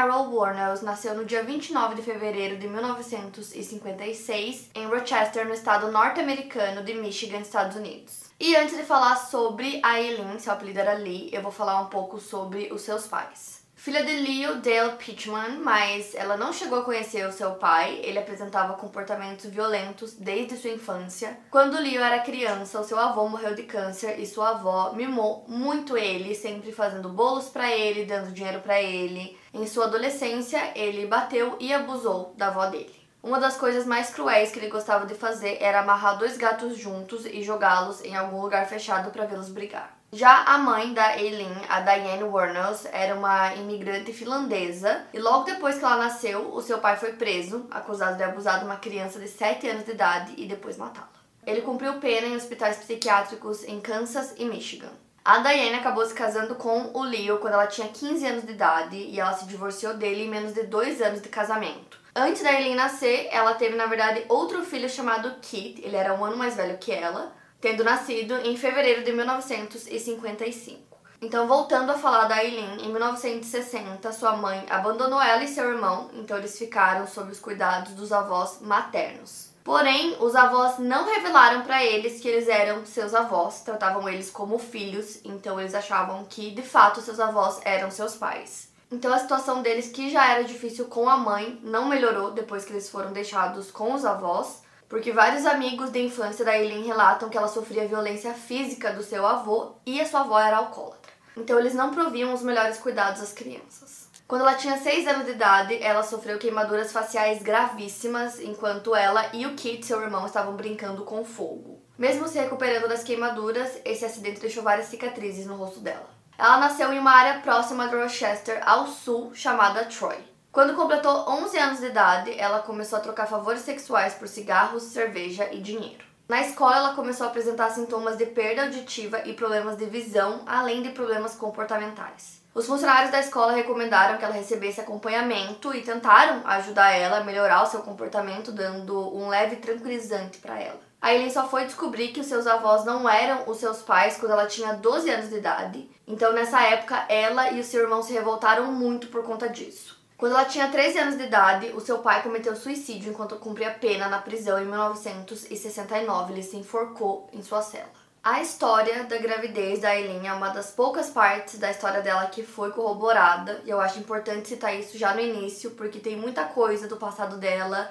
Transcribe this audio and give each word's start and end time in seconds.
Carol 0.00 0.34
Warnels 0.34 0.80
nasceu 0.80 1.14
no 1.14 1.26
dia 1.26 1.44
29 1.44 1.96
de 1.96 2.00
fevereiro 2.00 2.56
de 2.56 2.66
1956 2.66 4.70
em 4.74 4.86
Rochester, 4.86 5.46
no 5.46 5.52
estado 5.52 5.92
norte-americano 5.92 6.82
de 6.82 6.94
Michigan, 6.94 7.40
Estados 7.40 7.76
Unidos. 7.76 8.22
E 8.40 8.56
antes 8.56 8.74
de 8.74 8.82
falar 8.82 9.16
sobre 9.16 9.78
a 9.84 10.00
Eileen, 10.00 10.38
seu 10.38 10.54
apelido 10.54 10.78
era 10.78 10.94
Lee, 10.94 11.28
eu 11.30 11.42
vou 11.42 11.52
falar 11.52 11.82
um 11.82 11.88
pouco 11.88 12.18
sobre 12.18 12.72
os 12.72 12.80
seus 12.80 13.06
pais. 13.06 13.60
Filha 13.76 14.02
de 14.02 14.12
Leo 14.12 14.62
Dale 14.62 14.96
Pitchman, 14.96 15.58
mas 15.62 16.14
ela 16.14 16.36
não 16.36 16.50
chegou 16.50 16.80
a 16.80 16.84
conhecer 16.84 17.26
o 17.26 17.32
seu 17.32 17.52
pai. 17.52 18.00
Ele 18.02 18.18
apresentava 18.18 18.74
comportamentos 18.74 19.46
violentos 19.46 20.14
desde 20.14 20.56
sua 20.56 20.70
infância. 20.70 21.38
Quando 21.50 21.80
Leo 21.80 22.02
era 22.02 22.20
criança, 22.20 22.80
o 22.80 22.84
seu 22.84 22.98
avô 22.98 23.28
morreu 23.28 23.54
de 23.54 23.64
câncer 23.64 24.18
e 24.18 24.26
sua 24.26 24.50
avó 24.50 24.92
mimou 24.94 25.44
muito 25.46 25.96
ele, 25.96 26.34
sempre 26.34 26.72
fazendo 26.72 27.10
bolos 27.10 27.48
para 27.48 27.70
ele, 27.70 28.06
dando 28.06 28.32
dinheiro 28.32 28.60
para 28.60 28.82
ele. 28.82 29.38
Em 29.52 29.66
sua 29.66 29.86
adolescência, 29.86 30.72
ele 30.76 31.06
bateu 31.06 31.56
e 31.58 31.72
abusou 31.72 32.32
da 32.36 32.46
avó 32.48 32.66
dele. 32.66 32.94
Uma 33.22 33.38
das 33.38 33.56
coisas 33.56 33.84
mais 33.84 34.10
cruéis 34.10 34.50
que 34.50 34.58
ele 34.58 34.70
gostava 34.70 35.04
de 35.04 35.14
fazer 35.14 35.58
era 35.60 35.80
amarrar 35.80 36.16
dois 36.16 36.36
gatos 36.36 36.78
juntos 36.78 37.26
e 37.26 37.42
jogá-los 37.42 38.02
em 38.02 38.16
algum 38.16 38.40
lugar 38.40 38.66
fechado 38.66 39.10
para 39.10 39.26
vê-los 39.26 39.50
brigar. 39.50 39.94
Já 40.12 40.42
a 40.44 40.56
mãe 40.56 40.94
da 40.94 41.16
Eileen, 41.16 41.52
a 41.68 41.80
Diane 41.80 42.24
Warnels, 42.24 42.86
era 42.92 43.14
uma 43.14 43.54
imigrante 43.54 44.12
finlandesa 44.12 45.04
e 45.12 45.18
logo 45.18 45.44
depois 45.44 45.78
que 45.78 45.84
ela 45.84 45.96
nasceu, 45.96 46.52
o 46.54 46.62
seu 46.62 46.78
pai 46.78 46.96
foi 46.96 47.12
preso, 47.12 47.66
acusado 47.70 48.16
de 48.16 48.22
abusar 48.22 48.58
de 48.58 48.64
uma 48.64 48.76
criança 48.76 49.20
de 49.20 49.28
7 49.28 49.68
anos 49.68 49.84
de 49.84 49.92
idade 49.92 50.34
e 50.36 50.46
depois 50.46 50.76
matá-la. 50.76 51.08
Ele 51.46 51.62
cumpriu 51.62 52.00
pena 52.00 52.26
em 52.26 52.36
hospitais 52.36 52.78
psiquiátricos 52.78 53.64
em 53.64 53.80
Kansas 53.80 54.34
e 54.36 54.44
Michigan. 54.46 54.92
A 55.22 55.38
Diane 55.40 55.74
acabou 55.74 56.04
se 56.06 56.14
casando 56.14 56.54
com 56.54 56.92
o 56.94 57.02
Leo 57.02 57.38
quando 57.38 57.52
ela 57.52 57.66
tinha 57.66 57.88
15 57.88 58.26
anos 58.26 58.44
de 58.44 58.52
idade 58.52 58.96
e 58.96 59.20
ela 59.20 59.34
se 59.34 59.44
divorciou 59.44 59.92
dele 59.92 60.24
em 60.24 60.30
menos 60.30 60.54
de 60.54 60.62
dois 60.62 61.02
anos 61.02 61.20
de 61.20 61.28
casamento. 61.28 62.00
Antes 62.16 62.42
da 62.42 62.52
Eileen 62.54 62.74
nascer, 62.74 63.28
ela 63.30 63.54
teve 63.54 63.76
na 63.76 63.84
verdade 63.84 64.24
outro 64.30 64.64
filho 64.64 64.88
chamado 64.88 65.36
Kit, 65.42 65.82
ele 65.84 65.94
era 65.94 66.14
um 66.14 66.24
ano 66.24 66.38
mais 66.38 66.56
velho 66.56 66.78
que 66.78 66.90
ela, 66.90 67.32
tendo 67.60 67.84
nascido 67.84 68.34
em 68.38 68.56
fevereiro 68.56 69.04
de 69.04 69.12
1955. 69.12 70.98
Então, 71.20 71.46
voltando 71.46 71.92
a 71.92 71.98
falar 71.98 72.24
da 72.24 72.42
Eileen, 72.42 72.82
em 72.82 72.90
1960, 72.90 74.10
sua 74.12 74.38
mãe 74.38 74.64
abandonou 74.70 75.20
ela 75.20 75.44
e 75.44 75.48
seu 75.48 75.70
irmão, 75.70 76.10
então 76.14 76.38
eles 76.38 76.58
ficaram 76.58 77.06
sob 77.06 77.30
os 77.30 77.38
cuidados 77.38 77.92
dos 77.92 78.10
avós 78.10 78.58
maternos. 78.62 79.49
Porém, 79.62 80.16
os 80.20 80.34
avós 80.34 80.78
não 80.78 81.04
revelaram 81.04 81.62
para 81.62 81.84
eles 81.84 82.20
que 82.20 82.28
eles 82.28 82.48
eram 82.48 82.84
seus 82.86 83.14
avós, 83.14 83.60
tratavam 83.60 84.08
eles 84.08 84.30
como 84.30 84.58
filhos, 84.58 85.20
então 85.24 85.60
eles 85.60 85.74
achavam 85.74 86.24
que 86.24 86.50
de 86.50 86.62
fato 86.62 87.00
seus 87.00 87.20
avós 87.20 87.60
eram 87.64 87.90
seus 87.90 88.14
pais. 88.14 88.70
Então 88.90 89.12
a 89.12 89.18
situação 89.18 89.62
deles, 89.62 89.88
que 89.88 90.10
já 90.10 90.32
era 90.32 90.44
difícil 90.44 90.86
com 90.86 91.08
a 91.08 91.16
mãe, 91.16 91.60
não 91.62 91.86
melhorou 91.86 92.32
depois 92.32 92.64
que 92.64 92.72
eles 92.72 92.90
foram 92.90 93.12
deixados 93.12 93.70
com 93.70 93.94
os 93.94 94.04
avós, 94.04 94.62
porque 94.88 95.12
vários 95.12 95.46
amigos 95.46 95.90
de 95.90 96.02
infância 96.02 96.44
da 96.44 96.58
Eileen 96.58 96.84
relatam 96.84 97.28
que 97.28 97.38
ela 97.38 97.46
sofria 97.46 97.86
violência 97.86 98.34
física 98.34 98.92
do 98.92 99.04
seu 99.04 99.24
avô 99.24 99.76
e 99.86 100.00
a 100.00 100.06
sua 100.06 100.22
avó 100.22 100.40
era 100.40 100.56
alcoólatra. 100.56 101.12
Então 101.36 101.60
eles 101.60 101.74
não 101.74 101.94
proviam 101.94 102.34
os 102.34 102.42
melhores 102.42 102.78
cuidados 102.78 103.22
às 103.22 103.32
crianças. 103.32 104.09
Quando 104.30 104.42
ela 104.42 104.54
tinha 104.54 104.78
6 104.78 105.08
anos 105.08 105.26
de 105.26 105.32
idade, 105.32 105.82
ela 105.82 106.04
sofreu 106.04 106.38
queimaduras 106.38 106.92
faciais 106.92 107.42
gravíssimas, 107.42 108.38
enquanto 108.38 108.94
ela 108.94 109.28
e 109.32 109.44
o 109.44 109.56
Kit, 109.56 109.84
seu 109.84 110.00
irmão, 110.00 110.24
estavam 110.24 110.54
brincando 110.54 111.02
com 111.02 111.24
fogo. 111.24 111.82
Mesmo 111.98 112.28
se 112.28 112.38
recuperando 112.38 112.86
das 112.86 113.02
queimaduras, 113.02 113.80
esse 113.84 114.04
acidente 114.04 114.38
deixou 114.38 114.62
várias 114.62 114.86
cicatrizes 114.86 115.46
no 115.46 115.56
rosto 115.56 115.80
dela. 115.80 116.08
Ela 116.38 116.58
nasceu 116.58 116.92
em 116.92 116.98
uma 117.00 117.10
área 117.10 117.40
próxima 117.40 117.88
de 117.88 117.96
Rochester, 117.96 118.62
ao 118.64 118.86
sul, 118.86 119.34
chamada 119.34 119.86
Troy. 119.86 120.18
Quando 120.52 120.76
completou 120.76 121.28
11 121.28 121.58
anos 121.58 121.80
de 121.80 121.86
idade, 121.86 122.38
ela 122.38 122.60
começou 122.60 123.00
a 123.00 123.02
trocar 123.02 123.26
favores 123.26 123.62
sexuais 123.62 124.14
por 124.14 124.28
cigarros, 124.28 124.84
cerveja 124.84 125.52
e 125.52 125.58
dinheiro. 125.60 126.04
Na 126.28 126.40
escola, 126.40 126.76
ela 126.76 126.94
começou 126.94 127.26
a 127.26 127.30
apresentar 127.30 127.70
sintomas 127.70 128.16
de 128.16 128.26
perda 128.26 128.62
auditiva 128.62 129.22
e 129.24 129.34
problemas 129.34 129.76
de 129.76 129.86
visão, 129.86 130.44
além 130.46 130.82
de 130.82 130.90
problemas 130.90 131.34
comportamentais. 131.34 132.39
Os 132.52 132.66
funcionários 132.66 133.12
da 133.12 133.20
escola 133.20 133.52
recomendaram 133.52 134.18
que 134.18 134.24
ela 134.24 134.34
recebesse 134.34 134.80
acompanhamento 134.80 135.72
e 135.72 135.82
tentaram 135.82 136.42
ajudar 136.44 136.90
ela 136.90 137.18
a 137.18 137.24
melhorar 137.24 137.62
o 137.62 137.66
seu 137.66 137.80
comportamento, 137.80 138.50
dando 138.50 139.16
um 139.16 139.28
leve 139.28 139.56
tranquilizante 139.56 140.38
para 140.38 140.58
ela. 140.58 140.80
A 141.00 141.12
Eileen 141.12 141.30
só 141.30 141.48
foi 141.48 141.64
descobrir 141.64 142.08
que 142.08 142.20
os 142.20 142.26
seus 142.26 142.48
avós 142.48 142.84
não 142.84 143.08
eram 143.08 143.48
os 143.48 143.58
seus 143.58 143.82
pais 143.82 144.18
quando 144.18 144.32
ela 144.32 144.46
tinha 144.46 144.74
12 144.74 145.08
anos 145.08 145.30
de 145.30 145.36
idade. 145.36 145.88
Então, 146.06 146.32
nessa 146.32 146.60
época, 146.60 147.06
ela 147.08 147.52
e 147.52 147.60
o 147.60 147.64
seu 147.64 147.82
irmão 147.82 148.02
se 148.02 148.12
revoltaram 148.12 148.70
muito 148.72 149.06
por 149.06 149.22
conta 149.22 149.48
disso. 149.48 149.98
Quando 150.18 150.32
ela 150.32 150.44
tinha 150.44 150.68
13 150.68 150.98
anos 150.98 151.16
de 151.16 151.22
idade, 151.22 151.72
o 151.74 151.80
seu 151.80 152.00
pai 152.00 152.22
cometeu 152.22 152.54
suicídio 152.54 153.12
enquanto 153.12 153.36
cumpria 153.36 153.70
pena 153.70 154.08
na 154.08 154.18
prisão 154.18 154.60
em 154.60 154.66
1969. 154.66 156.32
Ele 156.32 156.42
se 156.42 156.56
enforcou 156.56 157.30
em 157.32 157.42
sua 157.42 157.62
cela. 157.62 157.99
A 158.22 158.42
história 158.42 159.04
da 159.04 159.16
gravidez 159.16 159.80
da 159.80 159.96
Eileen 159.96 160.28
é 160.28 160.32
uma 160.34 160.50
das 160.50 160.72
poucas 160.72 161.08
partes 161.08 161.58
da 161.58 161.70
história 161.70 162.02
dela 162.02 162.26
que 162.26 162.42
foi 162.42 162.70
corroborada, 162.70 163.62
e 163.64 163.70
eu 163.70 163.80
acho 163.80 163.98
importante 163.98 164.46
citar 164.46 164.78
isso 164.78 164.98
já 164.98 165.14
no 165.14 165.20
início, 165.20 165.70
porque 165.70 165.98
tem 165.98 166.16
muita 166.16 166.44
coisa 166.44 166.86
do 166.86 166.98
passado 166.98 167.38
dela 167.38 167.90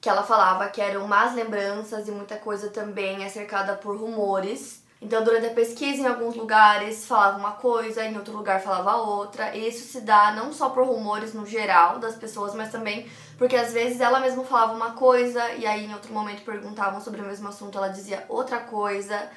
que 0.00 0.08
ela 0.08 0.24
falava 0.24 0.68
que 0.68 0.80
eram 0.80 1.06
más 1.06 1.32
lembranças 1.32 2.08
e 2.08 2.10
muita 2.10 2.36
coisa 2.36 2.70
também 2.70 3.22
é 3.24 3.28
cercada 3.28 3.76
por 3.76 3.96
rumores. 3.96 4.82
Então, 5.00 5.22
durante 5.22 5.46
a 5.46 5.54
pesquisa, 5.54 6.02
em 6.02 6.06
alguns 6.06 6.34
lugares 6.34 7.06
falava 7.06 7.38
uma 7.38 7.52
coisa, 7.52 8.04
em 8.04 8.16
outro 8.16 8.36
lugar 8.36 8.60
falava 8.60 8.96
outra. 8.96 9.54
E 9.56 9.68
isso 9.68 9.86
se 9.92 10.00
dá 10.00 10.32
não 10.32 10.52
só 10.52 10.70
por 10.70 10.84
rumores 10.84 11.32
no 11.32 11.46
geral 11.46 12.00
das 12.00 12.16
pessoas, 12.16 12.52
mas 12.52 12.72
também 12.72 13.08
porque 13.38 13.54
às 13.54 13.72
vezes 13.72 14.00
ela 14.00 14.18
mesma 14.18 14.42
falava 14.42 14.72
uma 14.72 14.92
coisa 14.92 15.52
e 15.52 15.64
aí 15.64 15.86
em 15.86 15.94
outro 15.94 16.12
momento 16.12 16.42
perguntavam 16.42 17.00
sobre 17.00 17.20
o 17.20 17.24
mesmo 17.24 17.46
assunto, 17.46 17.78
ela 17.78 17.88
dizia 17.88 18.24
outra 18.28 18.58
coisa. 18.58 19.30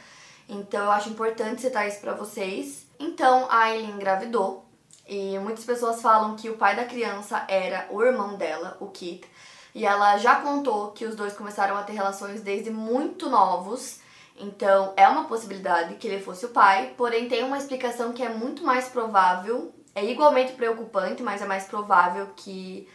Então, 0.47 0.85
eu 0.85 0.91
acho 0.91 1.09
importante 1.09 1.62
citar 1.62 1.88
isso 1.88 2.02
para 2.02 2.13
vocês. 2.13 2.88
Então, 3.00 3.47
a 3.50 3.63
Aileen 3.63 3.91
engravidou 3.91 4.66
e 5.07 5.38
muitas 5.40 5.63
pessoas 5.63 6.02
falam 6.02 6.35
que 6.35 6.50
o 6.50 6.57
pai 6.57 6.75
da 6.75 6.85
criança 6.85 7.46
era 7.47 7.88
o 7.90 8.02
irmão 8.03 8.38
dela, 8.38 8.78
o 8.80 8.88
Kit. 8.88 9.28
E 9.74 9.85
ela 9.85 10.18
já 10.18 10.35
contou 10.35 10.91
que 10.91 11.06
os 11.06 11.16
dois 11.16 11.34
começaram 11.34 11.78
a 11.78 11.84
ter 11.84 11.94
relações 11.94 12.41
desde 12.41 12.69
muito 12.69 13.30
novos 13.30 14.01
então, 14.41 14.94
é 14.97 15.07
uma 15.07 15.25
possibilidade 15.25 15.96
que 15.96 16.07
ele 16.07 16.24
fosse 16.24 16.46
o 16.46 16.50
pai, 16.50 16.94
porém 16.97 17.28
tem 17.28 17.44
uma 17.44 17.57
explicação 17.57 18.12
que 18.12 18.24
é 18.24 18.30
muito 18.30 18.63
mais 18.63 18.88
provável, 18.88 19.72
é 19.94 20.03
igualmente 20.03 20.53
preocupante, 20.53 21.22
mas 21.22 21.41
é 21.41 21.46
mais 21.46 21.66
provável 21.66 22.28
que 22.35 22.90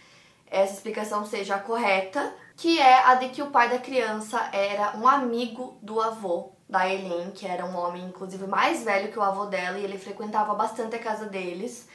essa 0.48 0.74
explicação 0.74 1.24
seja 1.24 1.58
correta, 1.58 2.34
que 2.56 2.80
é 2.80 3.04
a 3.04 3.14
de 3.14 3.28
que 3.28 3.42
o 3.42 3.50
pai 3.50 3.68
da 3.68 3.78
criança 3.78 4.50
era 4.52 4.96
um 4.96 5.06
amigo 5.06 5.78
do 5.80 6.00
avô 6.00 6.55
da 6.68 6.88
Eileen, 6.88 7.30
que 7.30 7.46
era 7.46 7.64
um 7.64 7.76
homem 7.76 8.04
inclusive 8.04 8.46
mais 8.46 8.84
velho 8.84 9.12
que 9.12 9.18
o 9.18 9.22
avô 9.22 9.46
dela 9.46 9.78
e 9.78 9.84
ele 9.84 9.98
frequentava 9.98 10.54
bastante 10.54 10.96
a 10.96 10.98
casa 10.98 11.26
deles. 11.26 11.88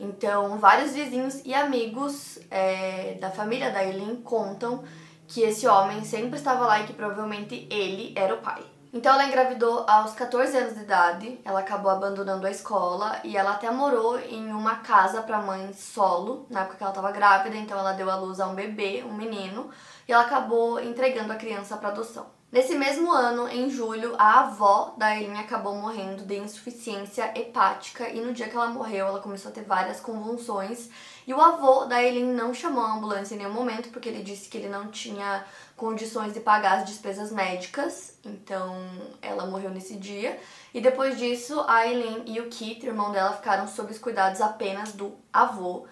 Então, 0.00 0.58
vários 0.58 0.92
vizinhos 0.92 1.42
e 1.44 1.54
amigos 1.54 2.38
é, 2.50 3.14
da 3.20 3.30
família 3.30 3.70
da 3.70 3.84
Eileen 3.84 4.16
contam 4.16 4.84
que 5.26 5.42
esse 5.42 5.66
homem 5.66 6.04
sempre 6.04 6.38
estava 6.38 6.66
lá 6.66 6.80
e 6.80 6.86
que 6.86 6.92
provavelmente 6.92 7.66
ele 7.70 8.12
era 8.16 8.34
o 8.34 8.38
pai. 8.38 8.64
Então 8.90 9.12
ela 9.12 9.26
engravidou 9.26 9.84
aos 9.86 10.12
14 10.12 10.56
anos 10.56 10.74
de 10.74 10.80
idade, 10.80 11.38
ela 11.44 11.60
acabou 11.60 11.90
abandonando 11.90 12.46
a 12.46 12.50
escola 12.50 13.20
e 13.22 13.36
ela 13.36 13.50
até 13.50 13.70
morou 13.70 14.18
em 14.18 14.50
uma 14.50 14.76
casa 14.76 15.20
para 15.20 15.42
mãe 15.42 15.74
solo, 15.74 16.46
na 16.48 16.60
época 16.60 16.76
que 16.76 16.82
ela 16.82 16.92
estava 16.92 17.12
grávida, 17.12 17.54
então 17.56 17.78
ela 17.78 17.92
deu 17.92 18.10
à 18.10 18.16
luz 18.16 18.40
a 18.40 18.46
um 18.46 18.54
bebê, 18.54 19.04
um 19.06 19.12
menino, 19.12 19.68
e 20.08 20.12
ela 20.12 20.22
acabou 20.22 20.80
entregando 20.80 21.30
a 21.30 21.36
criança 21.36 21.76
para 21.76 21.90
adoção. 21.90 22.37
Nesse 22.50 22.74
mesmo 22.74 23.12
ano, 23.12 23.46
em 23.46 23.68
julho, 23.68 24.14
a 24.18 24.40
avó 24.40 24.94
da 24.96 25.14
Eileen 25.14 25.38
acabou 25.38 25.74
morrendo 25.74 26.24
de 26.24 26.38
insuficiência 26.38 27.30
hepática 27.38 28.08
e 28.08 28.22
no 28.22 28.32
dia 28.32 28.48
que 28.48 28.56
ela 28.56 28.68
morreu, 28.68 29.06
ela 29.06 29.20
começou 29.20 29.50
a 29.50 29.54
ter 29.54 29.64
várias 29.64 30.00
convulsões. 30.00 30.88
E 31.26 31.34
o 31.34 31.40
avô 31.42 31.84
da 31.84 32.02
Eileen 32.02 32.32
não 32.32 32.54
chamou 32.54 32.82
a 32.82 32.94
ambulância 32.94 33.34
em 33.34 33.38
nenhum 33.38 33.52
momento 33.52 33.90
porque 33.90 34.08
ele 34.08 34.22
disse 34.22 34.48
que 34.48 34.56
ele 34.56 34.70
não 34.70 34.90
tinha 34.90 35.44
condições 35.76 36.32
de 36.32 36.40
pagar 36.40 36.78
as 36.78 36.86
despesas 36.86 37.30
médicas, 37.30 38.18
então 38.24 38.74
ela 39.20 39.44
morreu 39.44 39.68
nesse 39.68 39.96
dia. 39.96 40.40
E 40.72 40.80
depois 40.80 41.18
disso, 41.18 41.62
a 41.68 41.86
Eileen 41.86 42.22
e 42.24 42.40
o 42.40 42.48
Keith, 42.48 42.82
irmão 42.82 43.12
dela, 43.12 43.34
ficaram 43.34 43.68
sob 43.68 43.92
os 43.92 43.98
cuidados 43.98 44.40
apenas 44.40 44.92
do 44.92 45.14
avô. 45.30 45.86